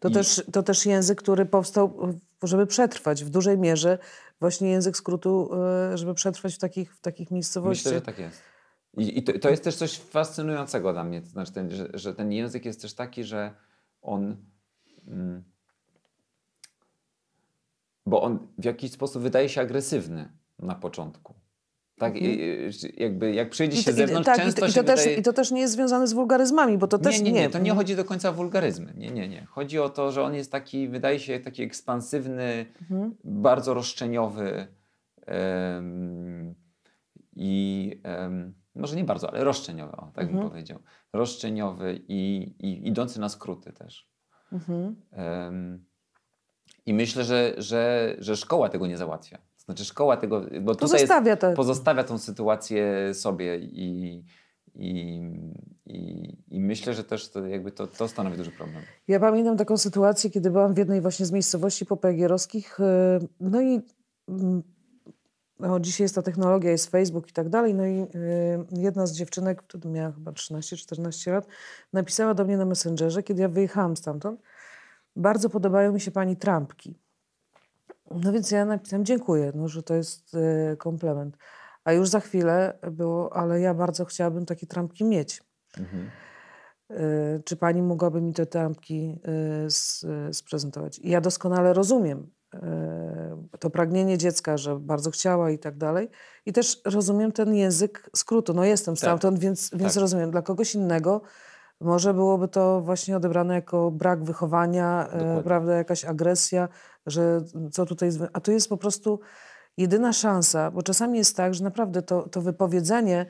To, 0.00 0.08
I... 0.08 0.12
też, 0.12 0.44
to 0.52 0.62
też 0.62 0.86
język, 0.86 1.22
który 1.22 1.46
powstał, 1.46 2.14
żeby 2.42 2.66
przetrwać 2.66 3.24
w 3.24 3.30
dużej 3.30 3.58
mierze, 3.58 3.98
właśnie 4.40 4.70
język 4.70 4.96
skrótu, 4.96 5.50
e, 5.92 5.98
żeby 5.98 6.14
przetrwać 6.14 6.54
w 6.54 6.58
takich, 6.58 6.96
w 6.96 7.00
takich 7.00 7.30
miejscowościach. 7.30 7.92
Myślę, 7.92 7.98
że 7.98 8.06
tak 8.06 8.18
jest. 8.18 8.42
I, 8.96 9.18
i 9.18 9.22
to, 9.22 9.38
to, 9.38 9.50
jest 9.50 9.64
też 9.64 9.76
coś 9.76 9.98
fascynującego 9.98 10.92
dla 10.92 11.04
mnie, 11.04 11.22
to 11.22 11.28
znaczy 11.28 11.52
ten, 11.52 11.70
że, 11.70 11.88
że, 11.94 12.14
ten 12.14 12.32
język 12.32 12.64
jest 12.64 12.82
też 12.82 12.94
taki, 12.94 13.24
że 13.24 13.54
on. 14.02 14.36
Mm, 15.06 15.44
bo 18.10 18.22
on 18.22 18.38
w 18.58 18.64
jakiś 18.64 18.92
sposób 18.92 19.22
wydaje 19.22 19.48
się 19.48 19.60
agresywny 19.60 20.32
na 20.58 20.74
początku. 20.74 21.34
Tak, 21.98 22.16
mhm. 22.16 22.70
jakby 22.96 23.32
jak 23.32 23.50
przyjdzie 23.50 23.82
się 23.82 23.92
z 23.92 23.96
zewnątrz, 23.96 24.26
tak, 24.26 24.36
często 24.36 24.58
i 24.58 24.60
to, 24.60 24.66
i 24.66 24.72
to 24.72 24.80
wydaje... 24.80 25.08
też, 25.08 25.18
I 25.18 25.22
to 25.22 25.32
też 25.32 25.50
nie 25.50 25.60
jest 25.60 25.74
związane 25.74 26.06
z 26.06 26.12
wulgaryzmami, 26.12 26.78
bo 26.78 26.86
to 26.86 26.96
nie, 26.96 27.02
też 27.02 27.20
nie. 27.20 27.32
Nie, 27.32 27.40
nie, 27.40 27.50
to 27.50 27.58
nie 27.58 27.72
chodzi 27.72 27.96
do 27.96 28.04
końca 28.04 28.30
o 28.30 28.32
wulgaryzmy. 28.32 28.94
Nie, 28.96 29.10
nie, 29.10 29.28
nie. 29.28 29.44
Chodzi 29.44 29.78
o 29.78 29.88
to, 29.88 30.12
że 30.12 30.22
on 30.22 30.34
jest 30.34 30.52
taki, 30.52 30.88
wydaje 30.88 31.18
się 31.18 31.40
taki 31.40 31.62
ekspansywny, 31.62 32.66
mhm. 32.80 33.14
bardzo 33.24 33.74
roszczeniowy 33.74 34.66
um, 35.26 36.54
i 37.36 37.92
um, 38.04 38.54
może 38.74 38.96
nie 38.96 39.04
bardzo, 39.04 39.30
ale 39.30 39.44
roszczeniowy, 39.44 39.92
o, 39.96 40.10
tak 40.14 40.24
mhm. 40.24 40.38
bym 40.38 40.50
powiedział. 40.50 40.78
Roszczeniowy 41.12 42.00
i, 42.08 42.52
i 42.58 42.88
idący 42.88 43.20
na 43.20 43.28
skróty 43.28 43.72
też. 43.72 44.10
Mhm. 44.52 44.96
Um, 45.12 45.84
I 46.86 46.94
myślę, 46.94 47.24
że, 47.24 47.54
że, 47.58 48.14
że 48.18 48.36
szkoła 48.36 48.68
tego 48.68 48.86
nie 48.86 48.96
załatwia. 48.96 49.38
Znaczy 49.56 49.84
szkoła 49.84 50.16
tego, 50.16 50.42
bo 50.60 50.74
pozostawia, 50.74 51.30
jest, 51.30 51.56
pozostawia 51.56 52.04
tą 52.04 52.18
sytuację 52.18 53.14
sobie 53.14 53.58
i, 53.58 54.24
i, 54.74 55.22
i, 55.86 56.36
i, 56.48 56.60
myślę, 56.60 56.94
że 56.94 57.04
też 57.04 57.28
to, 57.28 57.46
jakby 57.46 57.72
to, 57.72 57.86
to 57.86 58.08
stanowi 58.08 58.36
duży 58.36 58.50
problem. 58.50 58.82
Ja 59.08 59.20
pamiętam 59.20 59.56
taką 59.56 59.76
sytuację, 59.76 60.30
kiedy 60.30 60.50
byłam 60.50 60.74
w 60.74 60.78
jednej 60.78 61.00
właśnie 61.00 61.26
z 61.26 61.32
miejscowości 61.32 61.86
popegierowskich, 61.86 62.80
e, 62.80 63.18
no 63.40 63.62
i 63.62 63.80
no, 65.60 65.80
dzisiaj 65.80 66.04
jest 66.04 66.14
ta 66.14 66.22
technologia, 66.22 66.70
jest 66.70 66.90
Facebook 66.90 67.28
i 67.28 67.32
tak 67.32 67.48
dalej, 67.48 67.74
no 67.74 67.86
i 67.86 68.00
y, 68.00 68.06
jedna 68.72 69.06
z 69.06 69.12
dziewczynek, 69.12 69.62
która 69.62 69.90
miała 69.90 70.12
chyba 70.12 70.30
13-14 70.30 71.32
lat, 71.32 71.46
napisała 71.92 72.34
do 72.34 72.44
mnie 72.44 72.56
na 72.56 72.64
Messengerze, 72.64 73.22
kiedy 73.22 73.42
ja 73.42 73.48
wyjechałam 73.48 73.96
stamtąd, 73.96 74.40
bardzo 75.16 75.50
podobają 75.50 75.92
mi 75.92 76.00
się 76.00 76.10
pani 76.10 76.36
trampki. 76.36 76.98
No 78.10 78.32
więc 78.32 78.50
ja 78.50 78.64
napisałam 78.64 79.04
dziękuję, 79.04 79.52
no, 79.54 79.68
że 79.68 79.82
to 79.82 79.94
jest 79.94 80.34
y, 80.34 80.76
komplement. 80.76 81.36
A 81.84 81.92
już 81.92 82.08
za 82.08 82.20
chwilę 82.20 82.78
było, 82.90 83.36
ale 83.36 83.60
ja 83.60 83.74
bardzo 83.74 84.04
chciałabym 84.04 84.46
takie 84.46 84.66
trampki 84.66 85.04
mieć. 85.04 85.42
Mhm. 85.78 86.10
Y, 86.90 87.42
czy 87.44 87.56
pani 87.56 87.82
mogłaby 87.82 88.20
mi 88.20 88.32
te 88.32 88.46
trampki 88.46 89.20
y, 90.28 90.32
sprezentować? 90.34 90.98
I 90.98 91.10
ja 91.10 91.20
doskonale 91.20 91.72
rozumiem 91.72 92.30
to 93.58 93.70
pragnienie 93.70 94.18
dziecka, 94.18 94.56
że 94.56 94.78
bardzo 94.78 95.10
chciała 95.10 95.50
i 95.50 95.58
tak 95.58 95.76
dalej. 95.76 96.08
I 96.46 96.52
też 96.52 96.80
rozumiem 96.84 97.32
ten 97.32 97.54
język 97.54 98.10
skrótu. 98.16 98.54
No 98.54 98.64
jestem 98.64 98.94
tak. 98.94 98.98
stamtąd, 98.98 99.36
tak. 99.36 99.42
więc, 99.42 99.70
więc 99.74 99.94
tak. 99.94 100.00
rozumiem. 100.00 100.30
Dla 100.30 100.42
kogoś 100.42 100.74
innego 100.74 101.22
może 101.80 102.14
byłoby 102.14 102.48
to 102.48 102.80
właśnie 102.80 103.16
odebrane 103.16 103.54
jako 103.54 103.90
brak 103.90 104.24
wychowania, 104.24 105.08
e, 105.08 105.42
prawda, 105.42 105.74
jakaś 105.74 106.04
agresja, 106.04 106.68
że 107.06 107.40
co 107.72 107.86
tutaj... 107.86 108.10
A 108.32 108.40
tu 108.40 108.52
jest 108.52 108.68
po 108.68 108.76
prostu 108.76 109.20
jedyna 109.76 110.12
szansa, 110.12 110.70
bo 110.70 110.82
czasami 110.82 111.18
jest 111.18 111.36
tak, 111.36 111.54
że 111.54 111.64
naprawdę 111.64 112.02
to, 112.02 112.28
to 112.28 112.40
wypowiedzenie 112.40 113.26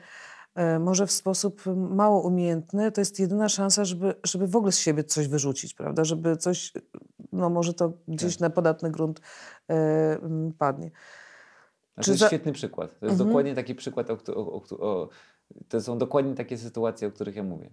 e, 0.55 0.79
może 0.79 1.07
w 1.07 1.11
sposób 1.11 1.63
mało 1.75 2.21
umiejętny, 2.21 2.91
to 2.91 3.01
jest 3.01 3.19
jedyna 3.19 3.49
szansa, 3.49 3.85
żeby, 3.85 4.15
żeby 4.23 4.47
w 4.47 4.55
ogóle 4.55 4.71
z 4.71 4.79
siebie 4.79 5.03
coś 5.03 5.27
wyrzucić, 5.27 5.73
prawda? 5.73 6.03
Żeby 6.03 6.37
coś, 6.37 6.73
no 7.31 7.49
może 7.49 7.73
to 7.73 7.93
gdzieś 8.07 8.33
tak. 8.33 8.41
na 8.41 8.49
podatny 8.49 8.91
grunt 8.91 9.21
e, 9.69 10.17
padnie. 10.57 10.91
A 11.95 12.01
to 12.01 12.11
jest 12.11 12.19
za... 12.19 12.27
świetny 12.27 12.51
przykład. 12.51 12.99
To 12.99 13.05
jest 13.05 13.13
mhm. 13.13 13.29
dokładnie 13.29 13.55
taki 13.55 13.75
przykład, 13.75 14.09
o, 14.09 14.17
o, 14.35 14.63
o, 14.79 15.09
to 15.67 15.81
są 15.81 15.97
dokładnie 15.97 16.35
takie 16.35 16.57
sytuacje, 16.57 17.07
o 17.07 17.11
których 17.11 17.35
ja 17.35 17.43
mówię. 17.43 17.71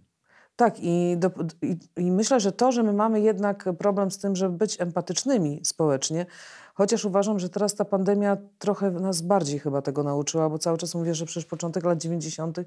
Tak, 0.59 0.81
i, 0.81 1.17
do, 1.19 1.31
i, 1.63 1.79
i, 1.97 2.11
myślę, 2.11 2.41
że 2.41 2.53
to, 2.53 2.73
że 2.73 2.83
my 2.83 2.93
mamy 2.93 3.21
jednak 3.21 3.69
problem 3.79 4.11
z 4.11 4.19
tym, 4.19 4.37
żeby 4.37 4.57
być 4.57 4.81
empatycznymi 4.81 5.61
społecznie, 5.65 6.27
chociaż 6.75 7.05
uważam, 7.05 7.39
że 7.39 7.49
teraz 7.49 7.75
ta 7.75 7.85
pandemia 7.85 8.37
trochę 8.59 8.91
nas 8.91 9.23
bardziej 9.23 9.59
chyba 9.59 9.83
tego 9.83 10.03
nauczyła, 10.03 10.51
bo 10.51 10.59
cały 10.59 10.79
czas 10.79 10.95
mówię, 10.95 11.15
że 11.15 11.27
przecież 11.27 11.45
początek 11.45 11.85
lat 11.85 11.99
90. 11.99 12.59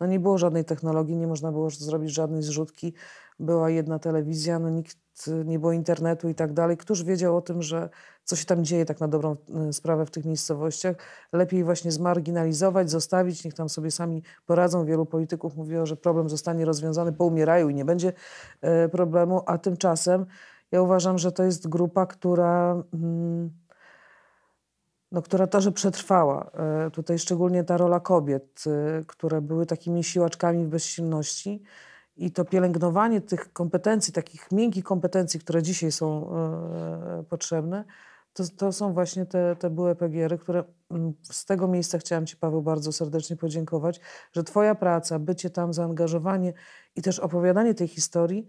no 0.00 0.06
nie 0.06 0.20
było 0.20 0.38
żadnej 0.38 0.64
technologii, 0.64 1.16
nie 1.16 1.26
można 1.26 1.52
było 1.52 1.70
zrobić 1.70 2.10
żadnej 2.10 2.42
zrzutki, 2.42 2.94
była 3.40 3.70
jedna 3.70 3.98
telewizja, 3.98 4.58
no 4.58 4.70
nikt 4.70 4.96
nie 5.26 5.58
było 5.58 5.72
internetu 5.72 6.28
i 6.28 6.34
tak 6.34 6.52
dalej. 6.52 6.76
Któż 6.76 7.04
wiedział 7.04 7.36
o 7.36 7.40
tym, 7.40 7.62
że 7.62 7.88
co 8.24 8.36
się 8.36 8.44
tam 8.44 8.64
dzieje 8.64 8.84
tak 8.84 9.00
na 9.00 9.08
dobrą 9.08 9.36
y, 9.68 9.72
sprawę 9.72 10.06
w 10.06 10.10
tych 10.10 10.24
miejscowościach? 10.24 10.96
Lepiej 11.32 11.64
właśnie 11.64 11.92
zmarginalizować, 11.92 12.90
zostawić, 12.90 13.44
niech 13.44 13.54
tam 13.54 13.68
sobie 13.68 13.90
sami 13.90 14.22
poradzą. 14.46 14.84
Wielu 14.84 15.06
polityków 15.06 15.56
mówiło, 15.56 15.86
że 15.86 15.96
problem 15.96 16.28
zostanie 16.28 16.64
rozwiązany, 16.64 17.12
poumierają 17.12 17.68
i 17.68 17.74
nie 17.74 17.84
będzie 17.84 18.12
y, 18.84 18.88
problemu, 18.88 19.42
a 19.46 19.58
tymczasem 19.58 20.26
ja 20.72 20.82
uważam, 20.82 21.18
że 21.18 21.32
to 21.32 21.42
jest 21.42 21.68
grupa, 21.68 22.06
która... 22.06 22.82
Mm, 22.94 23.50
no, 25.12 25.22
która 25.22 25.46
to, 25.46 25.60
że 25.60 25.72
przetrwała. 25.72 26.50
Y, 26.86 26.90
tutaj 26.90 27.18
szczególnie 27.18 27.64
ta 27.64 27.76
rola 27.76 28.00
kobiet, 28.00 28.64
które 29.06 29.40
były 29.40 29.66
takimi 29.66 30.04
siłaczkami 30.04 30.64
w 30.64 30.68
bezsilności, 30.68 31.62
i 32.20 32.30
to 32.30 32.44
pielęgnowanie 32.44 33.20
tych 33.20 33.52
kompetencji, 33.52 34.12
takich 34.12 34.52
miękkich 34.52 34.84
kompetencji, 34.84 35.40
które 35.40 35.62
dzisiaj 35.62 35.92
są 35.92 36.30
e, 36.30 37.24
potrzebne, 37.28 37.84
to, 38.32 38.44
to 38.56 38.72
są 38.72 38.92
właśnie 38.92 39.26
te, 39.26 39.56
te 39.56 39.70
były 39.70 39.96
PGR-y, 39.96 40.38
które 40.38 40.64
mm, 40.90 41.12
z 41.22 41.44
tego 41.44 41.68
miejsca 41.68 41.98
chciałam 41.98 42.26
Ci, 42.26 42.36
Paweł, 42.36 42.62
bardzo 42.62 42.92
serdecznie 42.92 43.36
podziękować, 43.36 44.00
że 44.32 44.44
Twoja 44.44 44.74
praca, 44.74 45.18
bycie 45.18 45.50
tam, 45.50 45.72
zaangażowanie 45.72 46.52
i 46.96 47.02
też 47.02 47.18
opowiadanie 47.18 47.74
tej 47.74 47.88
historii, 47.88 48.46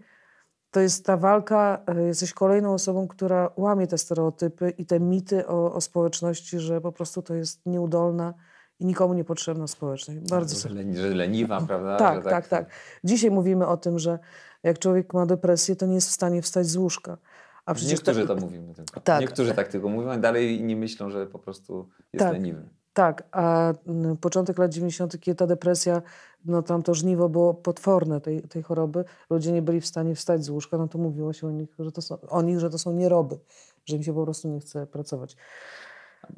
to 0.70 0.80
jest 0.80 1.06
ta 1.06 1.16
walka, 1.16 1.82
e, 1.86 2.02
jesteś 2.02 2.32
kolejną 2.32 2.74
osobą, 2.74 3.08
która 3.08 3.50
łamie 3.56 3.86
te 3.86 3.98
stereotypy 3.98 4.70
i 4.70 4.86
te 4.86 5.00
mity 5.00 5.46
o, 5.46 5.74
o 5.74 5.80
społeczności, 5.80 6.58
że 6.58 6.80
po 6.80 6.92
prostu 6.92 7.22
to 7.22 7.34
jest 7.34 7.66
nieudolna, 7.66 8.34
i 8.82 8.84
nikomu 8.84 9.14
niepotrzebna 9.14 9.66
społeczność. 9.66 10.20
Bardzo 10.20 10.68
że, 10.68 10.94
że 10.94 11.14
leniwa, 11.14 11.60
prawda? 11.68 11.96
Tak, 11.96 12.24
tak, 12.24 12.32
tak, 12.32 12.48
tak. 12.48 12.66
Dzisiaj 13.04 13.30
mówimy 13.30 13.66
o 13.66 13.76
tym, 13.76 13.98
że 13.98 14.18
jak 14.62 14.78
człowiek 14.78 15.14
ma 15.14 15.26
depresję, 15.26 15.76
to 15.76 15.86
nie 15.86 15.94
jest 15.94 16.08
w 16.08 16.12
stanie 16.12 16.42
wstać 16.42 16.66
z 16.66 16.76
łóżka. 16.76 17.18
A 17.66 17.74
przecież 17.74 17.92
Niektórzy 17.92 18.26
to 18.26 18.36
mówimy 18.36 18.74
tylko. 18.74 19.00
Tak. 19.00 19.20
Niektórzy 19.20 19.54
tak 19.54 19.68
tylko 19.68 19.88
mówią, 19.88 20.10
a 20.10 20.18
dalej 20.18 20.62
nie 20.62 20.76
myślą, 20.76 21.10
że 21.10 21.26
po 21.26 21.38
prostu 21.38 21.88
jest 22.12 22.24
tak. 22.24 22.32
leniwy. 22.32 22.68
Tak, 22.94 23.22
a 23.32 23.74
początek 24.20 24.58
lat 24.58 24.72
90., 24.72 25.20
kiedy 25.20 25.36
ta 25.36 25.46
depresja, 25.46 26.02
no 26.44 26.62
tam 26.62 26.82
to 26.82 26.94
żniwo 26.94 27.28
było 27.28 27.54
potworne 27.54 28.20
tej, 28.20 28.42
tej 28.42 28.62
choroby, 28.62 29.04
ludzie 29.30 29.52
nie 29.52 29.62
byli 29.62 29.80
w 29.80 29.86
stanie 29.86 30.14
wstać 30.14 30.44
z 30.44 30.48
łóżka, 30.48 30.78
no 30.78 30.88
to 30.88 30.98
mówiło 30.98 31.32
się 31.32 31.46
o 31.46 31.50
nich, 31.50 31.74
że 31.78 31.92
to 31.92 32.02
są, 32.02 32.20
o 32.20 32.42
nich, 32.42 32.60
że 32.60 32.70
to 32.70 32.78
są 32.78 32.92
nieroby, 32.92 33.38
że 33.84 33.96
im 33.96 34.02
się 34.02 34.14
po 34.14 34.24
prostu 34.24 34.48
nie 34.48 34.60
chce 34.60 34.86
pracować. 34.86 35.36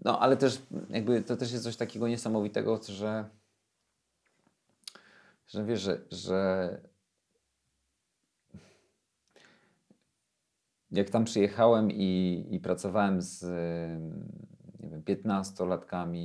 No, 0.04 0.20
ale 0.20 0.36
też 0.36 0.62
jakby 0.90 1.22
to 1.22 1.36
też 1.36 1.52
jest 1.52 1.64
coś 1.64 1.76
takiego 1.76 2.08
niesamowitego, 2.08 2.80
że, 2.88 3.28
że 5.46 5.64
wiesz, 5.64 5.80
że, 5.80 6.00
że 6.10 6.80
jak 10.90 11.10
tam 11.10 11.24
przyjechałem 11.24 11.90
i, 11.90 12.44
i 12.50 12.60
pracowałem 12.60 13.22
z 13.22 13.42
nie 14.80 14.90
wiem, 14.90 15.02
15-latkami, 15.02 16.24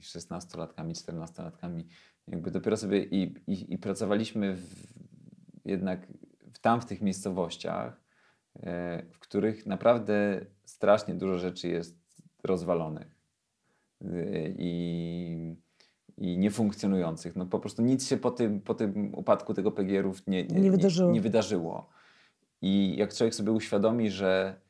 16-latkami, 0.00 0.92
14-latkami. 0.92 1.84
Jakby 2.28 2.50
dopiero 2.50 2.76
sobie 2.76 3.04
i, 3.04 3.34
i, 3.46 3.74
i 3.74 3.78
pracowaliśmy 3.78 4.56
w, 4.56 4.94
jednak 5.64 6.06
w 6.52 6.58
tam 6.58 6.80
w 6.80 6.86
tych 6.86 7.00
miejscowościach, 7.00 8.00
e, 8.62 9.02
w 9.12 9.18
których 9.18 9.66
naprawdę 9.66 10.46
strasznie 10.64 11.14
dużo 11.14 11.38
rzeczy 11.38 11.68
jest 11.68 11.99
rozwalonych 12.44 13.16
e, 14.04 14.06
i, 14.58 15.56
i 16.18 16.38
niefunkcjonujących. 16.38 17.36
No 17.36 17.46
po 17.46 17.58
prostu 17.60 17.82
nic 17.82 18.06
się 18.08 18.16
po 18.16 18.30
tym, 18.30 18.60
po 18.60 18.74
tym 18.74 19.14
upadku 19.14 19.54
tego 19.54 19.72
PGR-ów 19.72 20.26
nie, 20.26 20.44
nie, 20.44 20.60
Nie 20.60 20.70
wydarzyło. 20.70 21.08
Nie, 21.08 21.14
nie 21.14 21.20
wydarzyło. 21.20 21.88
I 22.62 22.96
jak 22.96 23.14
człowiek 23.14 23.34
sobie 23.34 23.52
uświadomi, 23.52 24.10
że, 24.10 24.60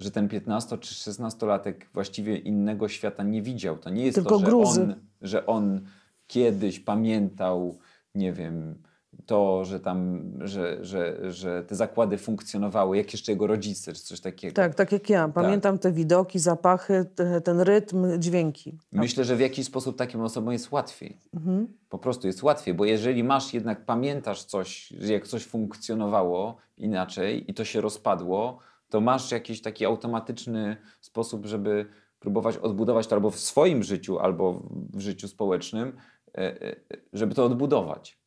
że 0.00 0.10
ten 0.10 0.28
15 0.28 0.78
czy 0.78 0.94
16-latek 0.94 1.74
właściwie 1.94 2.36
innego 2.36 2.88
świata 2.88 3.22
nie 3.22 3.42
widział, 3.42 3.78
to 3.78 3.90
nie 3.90 4.04
jest 4.04 4.14
Tylko 4.14 4.30
to, 4.30 4.38
że 4.38 4.46
gruzy. 4.46 4.82
on, 4.82 4.94
że 5.22 5.46
on 5.46 5.80
kiedyś 6.26 6.80
pamiętał, 6.80 7.78
nie 8.14 8.32
wiem, 8.32 8.82
to, 9.26 9.64
że 9.64 9.80
tam, 9.80 10.30
że, 10.40 10.84
że, 10.84 11.32
że 11.32 11.62
te 11.62 11.74
zakłady 11.74 12.18
funkcjonowały, 12.18 12.96
jak 12.96 13.12
jeszcze 13.12 13.32
jego 13.32 13.46
rodzice, 13.46 13.92
czy 13.92 14.02
coś 14.02 14.20
takiego. 14.20 14.54
Tak, 14.54 14.74
tak 14.74 14.92
jak 14.92 15.10
ja. 15.10 15.28
Pamiętam 15.28 15.78
te 15.78 15.92
widoki, 15.92 16.38
zapachy, 16.38 17.04
te, 17.14 17.40
ten 17.40 17.60
rytm, 17.60 18.06
dźwięki. 18.18 18.78
Myślę, 18.92 19.24
że 19.24 19.36
w 19.36 19.40
jakiś 19.40 19.66
sposób 19.66 19.98
takim 19.98 20.20
osobom 20.20 20.52
jest 20.52 20.72
łatwiej. 20.72 21.18
Mhm. 21.34 21.68
Po 21.88 21.98
prostu 21.98 22.26
jest 22.26 22.42
łatwiej, 22.42 22.74
bo 22.74 22.84
jeżeli 22.84 23.24
masz 23.24 23.54
jednak, 23.54 23.84
pamiętasz 23.84 24.44
coś, 24.44 24.88
że 24.88 25.12
jak 25.12 25.26
coś 25.26 25.44
funkcjonowało 25.44 26.56
inaczej 26.78 27.50
i 27.50 27.54
to 27.54 27.64
się 27.64 27.80
rozpadło, 27.80 28.58
to 28.88 29.00
masz 29.00 29.30
jakiś 29.30 29.62
taki 29.62 29.84
automatyczny 29.84 30.76
sposób, 31.00 31.46
żeby 31.46 31.86
próbować 32.24 32.56
odbudować 32.56 33.06
to 33.06 33.14
albo 33.16 33.30
w 33.30 33.38
swoim 33.38 33.82
życiu, 33.82 34.18
albo 34.18 34.62
w 34.92 35.00
życiu 35.00 35.28
społecznym, 35.28 35.92
e, 36.34 36.62
e, 36.62 36.76
żeby 37.12 37.34
to 37.34 37.44
odbudować. 37.44 38.18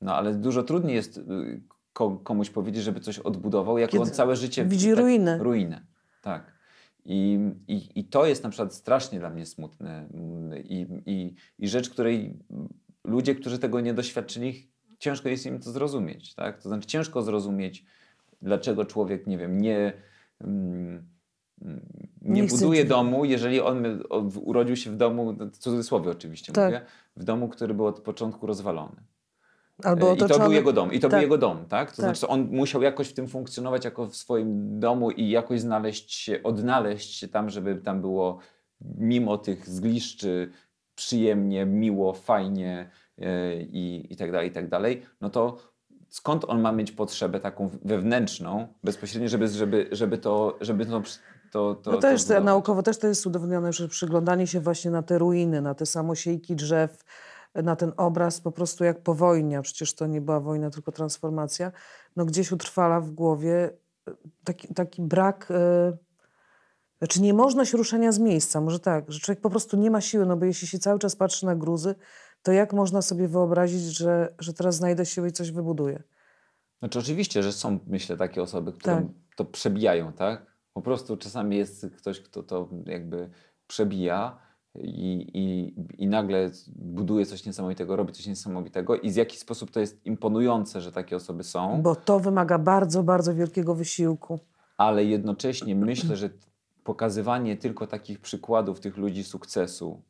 No 0.00 0.14
ale 0.16 0.34
dużo 0.34 0.62
trudniej 0.62 0.94
jest 0.94 1.18
y, 1.18 1.22
ko- 1.92 2.16
komuś 2.24 2.50
powiedzieć, 2.50 2.82
żeby 2.82 3.00
coś 3.00 3.18
odbudował, 3.18 3.78
jak 3.78 3.90
Kiedy 3.90 4.02
on 4.04 4.10
całe 4.10 4.36
życie 4.36 4.64
widzi 4.64 4.94
ruinę. 4.94 5.38
Ruinę, 5.38 5.86
tak. 6.22 6.58
I, 7.04 7.38
i, 7.68 8.00
I 8.00 8.04
to 8.04 8.26
jest 8.26 8.42
na 8.42 8.50
przykład 8.50 8.74
strasznie 8.74 9.18
dla 9.18 9.30
mnie 9.30 9.46
smutne 9.46 10.08
Mm, 10.14 10.62
i, 10.64 10.86
i, 11.06 11.34
i 11.58 11.68
rzecz, 11.68 11.90
której 11.90 12.38
ludzie, 13.04 13.34
którzy 13.34 13.58
tego 13.58 13.80
nie 13.80 13.94
doświadczyli, 13.94 14.70
ciężko 14.98 15.28
jest 15.28 15.46
im 15.46 15.58
to 15.60 15.70
zrozumieć. 15.70 16.34
Tak? 16.34 16.62
To 16.62 16.68
znaczy 16.68 16.86
ciężko 16.86 17.22
zrozumieć, 17.22 17.84
dlaczego 18.42 18.84
człowiek, 18.84 19.26
nie 19.26 19.38
wiem, 19.38 19.60
nie, 19.60 19.92
mm, 20.40 21.08
mm, 21.62 21.86
nie, 22.22 22.42
Nie 22.42 22.48
buduje 22.48 22.82
ci- 22.82 22.88
domu, 22.88 23.24
jeżeli 23.24 23.60
on, 23.60 23.84
on 24.10 24.30
urodził 24.44 24.76
się 24.76 24.90
w 24.90 24.96
domu, 24.96 25.32
w 25.52 25.58
cudzysłowie 25.58 26.10
oczywiście 26.10 26.52
Tak. 26.52 26.64
mówię, 26.74 26.86
w 27.16 27.24
domu, 27.24 27.48
który 27.48 27.74
był 27.74 27.86
od 27.86 28.00
początku 28.00 28.46
rozwalony. 28.46 29.02
Albo 29.84 30.10
E, 30.12 30.14
I 30.14 30.18
to 30.18 30.38
był 30.38 30.52
jego 30.52 30.72
dom. 30.72 30.92
I 30.92 31.00
to 31.00 31.08
był 31.08 31.16
Tak. 31.16 31.22
jego 31.22 31.38
dom, 31.38 31.64
tak? 31.68 31.90
To 31.90 31.96
Tak. 31.96 32.04
znaczy 32.04 32.28
on 32.28 32.48
musiał 32.50 32.82
jakoś 32.82 33.08
w 33.08 33.12
tym 33.12 33.28
funkcjonować 33.28 33.84
jako 33.84 34.06
w 34.06 34.16
swoim 34.16 34.80
domu 34.80 35.10
i 35.10 35.30
jakoś 35.30 35.60
znaleźć 35.60 36.14
się, 36.14 36.42
odnaleźć 36.42 37.14
się 37.14 37.28
tam, 37.28 37.50
żeby 37.50 37.76
tam 37.76 38.00
było 38.00 38.38
mimo 38.98 39.38
tych 39.38 39.68
zgliszczy 39.68 40.50
przyjemnie, 40.94 41.66
miło, 41.66 42.12
fajnie 42.12 42.90
e, 43.18 43.56
i, 43.62 44.12
i 44.12 44.16
tak 44.16 44.32
dalej, 44.32 44.48
i 44.48 44.52
tak 44.52 44.68
dalej. 44.68 45.02
No 45.20 45.30
to 45.30 45.56
skąd 46.08 46.44
on 46.48 46.60
ma 46.60 46.72
mieć 46.72 46.92
potrzebę 46.92 47.40
taką 47.40 47.70
wewnętrzną, 47.84 48.68
bezpośrednio, 48.84 49.28
żeby, 49.28 49.48
żeby, 49.48 49.88
żeby 49.92 50.18
to, 50.18 50.56
żeby 50.60 50.86
to, 50.86 51.02
to, 51.52 51.74
to 51.74 51.90
No 51.90 51.98
też 51.98 52.24
to 52.24 52.40
naukowo 52.40 52.82
też 52.82 52.98
to 52.98 53.06
jest 53.06 53.26
udowodnione, 53.26 53.72
że 53.72 53.88
przyglądanie 53.88 54.46
się 54.46 54.60
właśnie 54.60 54.90
na 54.90 55.02
te 55.02 55.18
ruiny, 55.18 55.62
na 55.62 55.74
te 55.74 55.86
samosiejki 55.86 56.56
drzew, 56.56 57.04
na 57.62 57.76
ten 57.76 57.92
obraz 57.96 58.40
po 58.40 58.52
prostu 58.52 58.84
jak 58.84 59.02
po 59.02 59.14
wojnie, 59.14 59.58
a 59.58 59.62
przecież 59.62 59.94
to 59.94 60.06
nie 60.06 60.20
była 60.20 60.40
wojna, 60.40 60.70
tylko 60.70 60.92
transformacja, 60.92 61.72
no 62.16 62.24
gdzieś 62.24 62.52
utrwala 62.52 63.00
w 63.00 63.10
głowie 63.10 63.70
e, 64.08 64.12
taki, 64.44 64.74
taki 64.74 65.02
brak... 65.02 65.48
E, 65.50 65.96
znaczy 66.98 67.22
nie 67.22 67.34
możność 67.34 67.72
ruszenia 67.72 68.12
z 68.12 68.18
miejsca, 68.18 68.60
może 68.60 68.80
tak, 68.80 69.12
że 69.12 69.20
człowiek 69.20 69.40
po 69.40 69.50
prostu 69.50 69.76
nie 69.76 69.90
ma 69.90 70.00
siły, 70.00 70.26
no 70.26 70.36
bo 70.36 70.44
jeśli 70.44 70.68
się 70.68 70.78
cały 70.78 70.98
czas 70.98 71.16
patrzy 71.16 71.46
na 71.46 71.56
gruzy, 71.56 71.94
to 72.42 72.52
jak 72.52 72.72
można 72.72 73.02
sobie 73.02 73.28
wyobrazić, 73.28 73.82
że, 73.82 74.34
że 74.38 74.52
teraz 74.52 74.74
znajdę 74.74 75.06
siłę 75.06 75.28
i 75.28 75.32
coś 75.32 75.50
wybuduję? 75.50 76.02
Znaczy 76.78 76.98
oczywiście, 76.98 77.42
że 77.42 77.52
są, 77.52 77.78
myślę, 77.86 78.16
takie 78.16 78.42
osoby, 78.42 78.72
które 78.72 78.96
Tak. 78.96 79.04
to 79.36 79.44
przebijają, 79.44 80.12
tak? 80.12 80.46
Po 80.72 80.82
prostu 80.82 81.16
czasami 81.16 81.56
jest 81.56 81.86
ktoś, 81.96 82.20
kto 82.20 82.42
to 82.42 82.68
jakby 82.86 83.30
przebija 83.66 84.38
i, 84.82 85.30
i, 85.34 85.74
i 86.04 86.06
nagle 86.06 86.50
buduje 86.76 87.26
coś 87.26 87.46
niesamowitego, 87.46 87.96
robi 87.96 88.12
coś 88.12 88.26
niesamowitego 88.26 88.96
i 88.96 89.10
w 89.10 89.16
jakiś 89.16 89.38
sposób 89.38 89.70
to 89.70 89.80
jest 89.80 90.06
imponujące, 90.06 90.80
że 90.80 90.92
takie 90.92 91.16
osoby 91.16 91.44
są, 91.44 91.82
Bo 91.82 91.96
to 91.96 92.20
wymaga 92.20 92.58
bardzo, 92.58 93.02
bardzo 93.02 93.34
wielkiego 93.34 93.74
wysiłku. 93.74 94.40
ale 94.76 95.04
jednocześnie 95.04 95.74
myślę, 95.90 96.16
że 96.16 96.30
pokazywanie 96.84 97.56
tylko 97.56 97.86
takich 97.86 98.20
przykładów 98.20 98.80
tych 98.80 98.96
ludzi 98.96 99.24
sukcesu, 99.24 100.02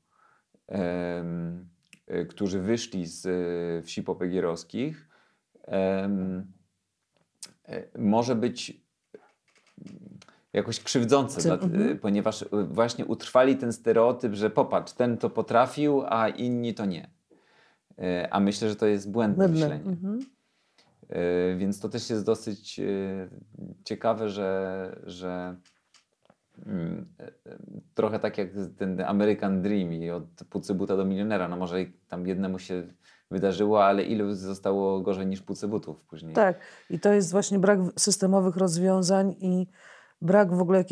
em, 0.68 1.68
y, 2.10 2.26
którzy 2.26 2.60
wyszli 2.60 3.06
z 3.06 3.26
y, 3.26 3.86
wsi 3.86 4.02
popegierowskich, 4.02 5.08
em, 5.64 6.52
y, 7.68 7.88
może 7.98 8.34
być 8.34 8.88
jakoś 10.52 10.80
krzywdzące, 10.80 11.40
Czy- 11.40 11.48
dla, 11.48 11.54
mhm. 11.54 11.88
y, 11.88 11.96
ponieważ 11.96 12.42
y, 12.42 12.46
właśnie 12.70 13.06
utrwali 13.06 13.56
ten 13.56 13.72
stereotyp, 13.72 14.34
że 14.34 14.50
popatrz, 14.50 14.92
ten 14.92 15.18
to 15.18 15.30
potrafił, 15.30 16.02
a 16.06 16.28
inni 16.28 16.74
to 16.74 16.84
nie. 16.84 17.10
Y, 17.98 18.30
A 18.30 18.40
myślę, 18.40 18.68
że 18.68 18.76
to 18.76 18.86
jest 18.86 19.10
błędne 19.10 19.48
myślenie. 19.48 19.84
Mhm. 19.86 20.18
Więc 21.56 21.80
to 21.80 21.88
też 21.88 22.10
jest 22.10 22.24
dosyć 22.24 22.80
ciekawe, 23.84 24.28
że, 24.28 25.00
że 25.06 25.56
mm, 26.66 27.06
trochę 27.94 28.18
tak 28.18 28.38
jak 28.38 28.48
ten 28.78 29.00
American 29.00 29.62
Dream 29.62 29.92
i 29.92 30.10
od 30.10 30.24
Pucybuta 30.50 30.96
do 30.96 31.04
milionera, 31.04 31.48
no 31.48 31.56
może 31.56 31.76
tam 32.08 32.26
jednemu 32.26 32.58
się 32.58 32.82
wydarzyło, 33.30 33.84
ale 33.84 34.02
ilu 34.02 34.34
zostało 34.34 35.00
gorzej 35.00 35.26
niż 35.26 35.42
Pucybutów 35.42 36.04
później. 36.04 36.34
Tak, 36.34 36.58
i 36.90 37.00
to 37.00 37.12
jest 37.12 37.32
właśnie 37.32 37.58
brak 37.58 37.78
systemowych 37.96 38.56
rozwiązań 38.56 39.34
i 39.40 39.66
brak 40.22 40.54
w 40.54 40.60
ogóle 40.60 40.84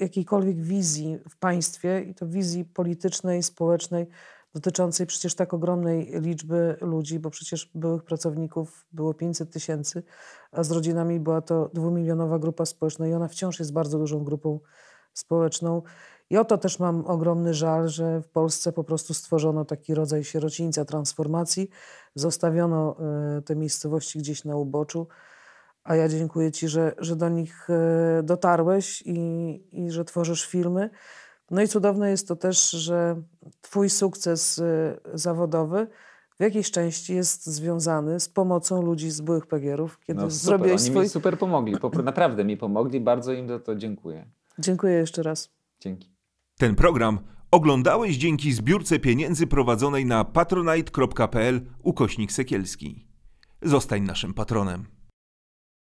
jakiejkolwiek 0.00 0.60
wizji 0.60 1.18
w 1.28 1.36
państwie 1.36 2.00
i 2.00 2.14
to 2.14 2.26
wizji 2.26 2.64
politycznej, 2.64 3.42
społecznej 3.42 4.06
dotyczącej 4.54 5.06
przecież 5.06 5.34
tak 5.34 5.54
ogromnej 5.54 6.12
liczby 6.20 6.76
ludzi, 6.80 7.18
bo 7.18 7.30
przecież 7.30 7.70
byłych 7.74 8.02
pracowników 8.02 8.86
było 8.92 9.14
500 9.14 9.50
tysięcy, 9.50 10.02
a 10.52 10.62
z 10.62 10.70
rodzinami 10.70 11.20
była 11.20 11.40
to 11.40 11.70
dwumilionowa 11.74 12.38
grupa 12.38 12.66
społeczna 12.66 13.08
i 13.08 13.12
ona 13.12 13.28
wciąż 13.28 13.58
jest 13.58 13.72
bardzo 13.72 13.98
dużą 13.98 14.24
grupą 14.24 14.60
społeczną. 15.12 15.82
I 16.30 16.36
o 16.36 16.44
to 16.44 16.58
też 16.58 16.78
mam 16.78 17.06
ogromny 17.06 17.54
żal, 17.54 17.88
że 17.88 18.22
w 18.22 18.28
Polsce 18.28 18.72
po 18.72 18.84
prostu 18.84 19.14
stworzono 19.14 19.64
taki 19.64 19.94
rodzaj 19.94 20.24
sierocińca 20.24 20.84
transformacji, 20.84 21.70
zostawiono 22.14 22.96
e, 23.38 23.42
te 23.42 23.56
miejscowości 23.56 24.18
gdzieś 24.18 24.44
na 24.44 24.56
uboczu, 24.56 25.06
a 25.84 25.96
ja 25.96 26.08
dziękuję 26.08 26.52
Ci, 26.52 26.68
że, 26.68 26.94
że 26.98 27.16
do 27.16 27.28
nich 27.28 27.70
e, 27.70 28.22
dotarłeś 28.22 29.02
i, 29.06 29.60
i 29.72 29.90
że 29.90 30.04
tworzysz 30.04 30.46
filmy. 30.46 30.90
No 31.50 31.62
i 31.62 31.68
cudowne 31.68 32.10
jest 32.10 32.28
to 32.28 32.36
też, 32.36 32.70
że 32.70 33.22
Twój 33.60 33.90
sukces 33.90 34.58
e, 34.58 34.96
zawodowy 35.14 35.86
w 36.38 36.42
jakiejś 36.42 36.70
części 36.70 37.14
jest 37.14 37.46
związany 37.46 38.20
z 38.20 38.28
pomocą 38.28 38.82
ludzi 38.82 39.10
z 39.10 39.20
byłych 39.20 39.46
pegierów, 39.46 39.98
kiedy 40.00 40.20
No 40.20 40.30
super, 40.30 40.46
zrobiłeś 40.46 40.80
oni 40.80 40.90
swój... 40.90 41.02
mi 41.02 41.08
super 41.08 41.38
pomogli, 41.38 41.78
po, 41.78 41.90
naprawdę 42.02 42.44
mi 42.44 42.56
pomogli, 42.56 43.00
bardzo 43.00 43.32
im 43.32 43.48
za 43.48 43.58
to 43.58 43.76
dziękuję. 43.76 44.26
Dziękuję 44.58 44.94
jeszcze 44.94 45.22
raz. 45.22 45.50
Dzięki. 45.80 46.12
Ten 46.58 46.74
program 46.74 47.18
oglądałeś 47.50 48.16
dzięki 48.16 48.52
zbiórce 48.52 48.98
pieniędzy 48.98 49.46
prowadzonej 49.46 50.06
na 50.06 50.24
patronite.pl 50.24 51.60
ukośnik 51.82 52.32
sekielski. 52.32 53.06
Zostań 53.62 54.02
naszym 54.02 54.34
patronem. 54.34 55.01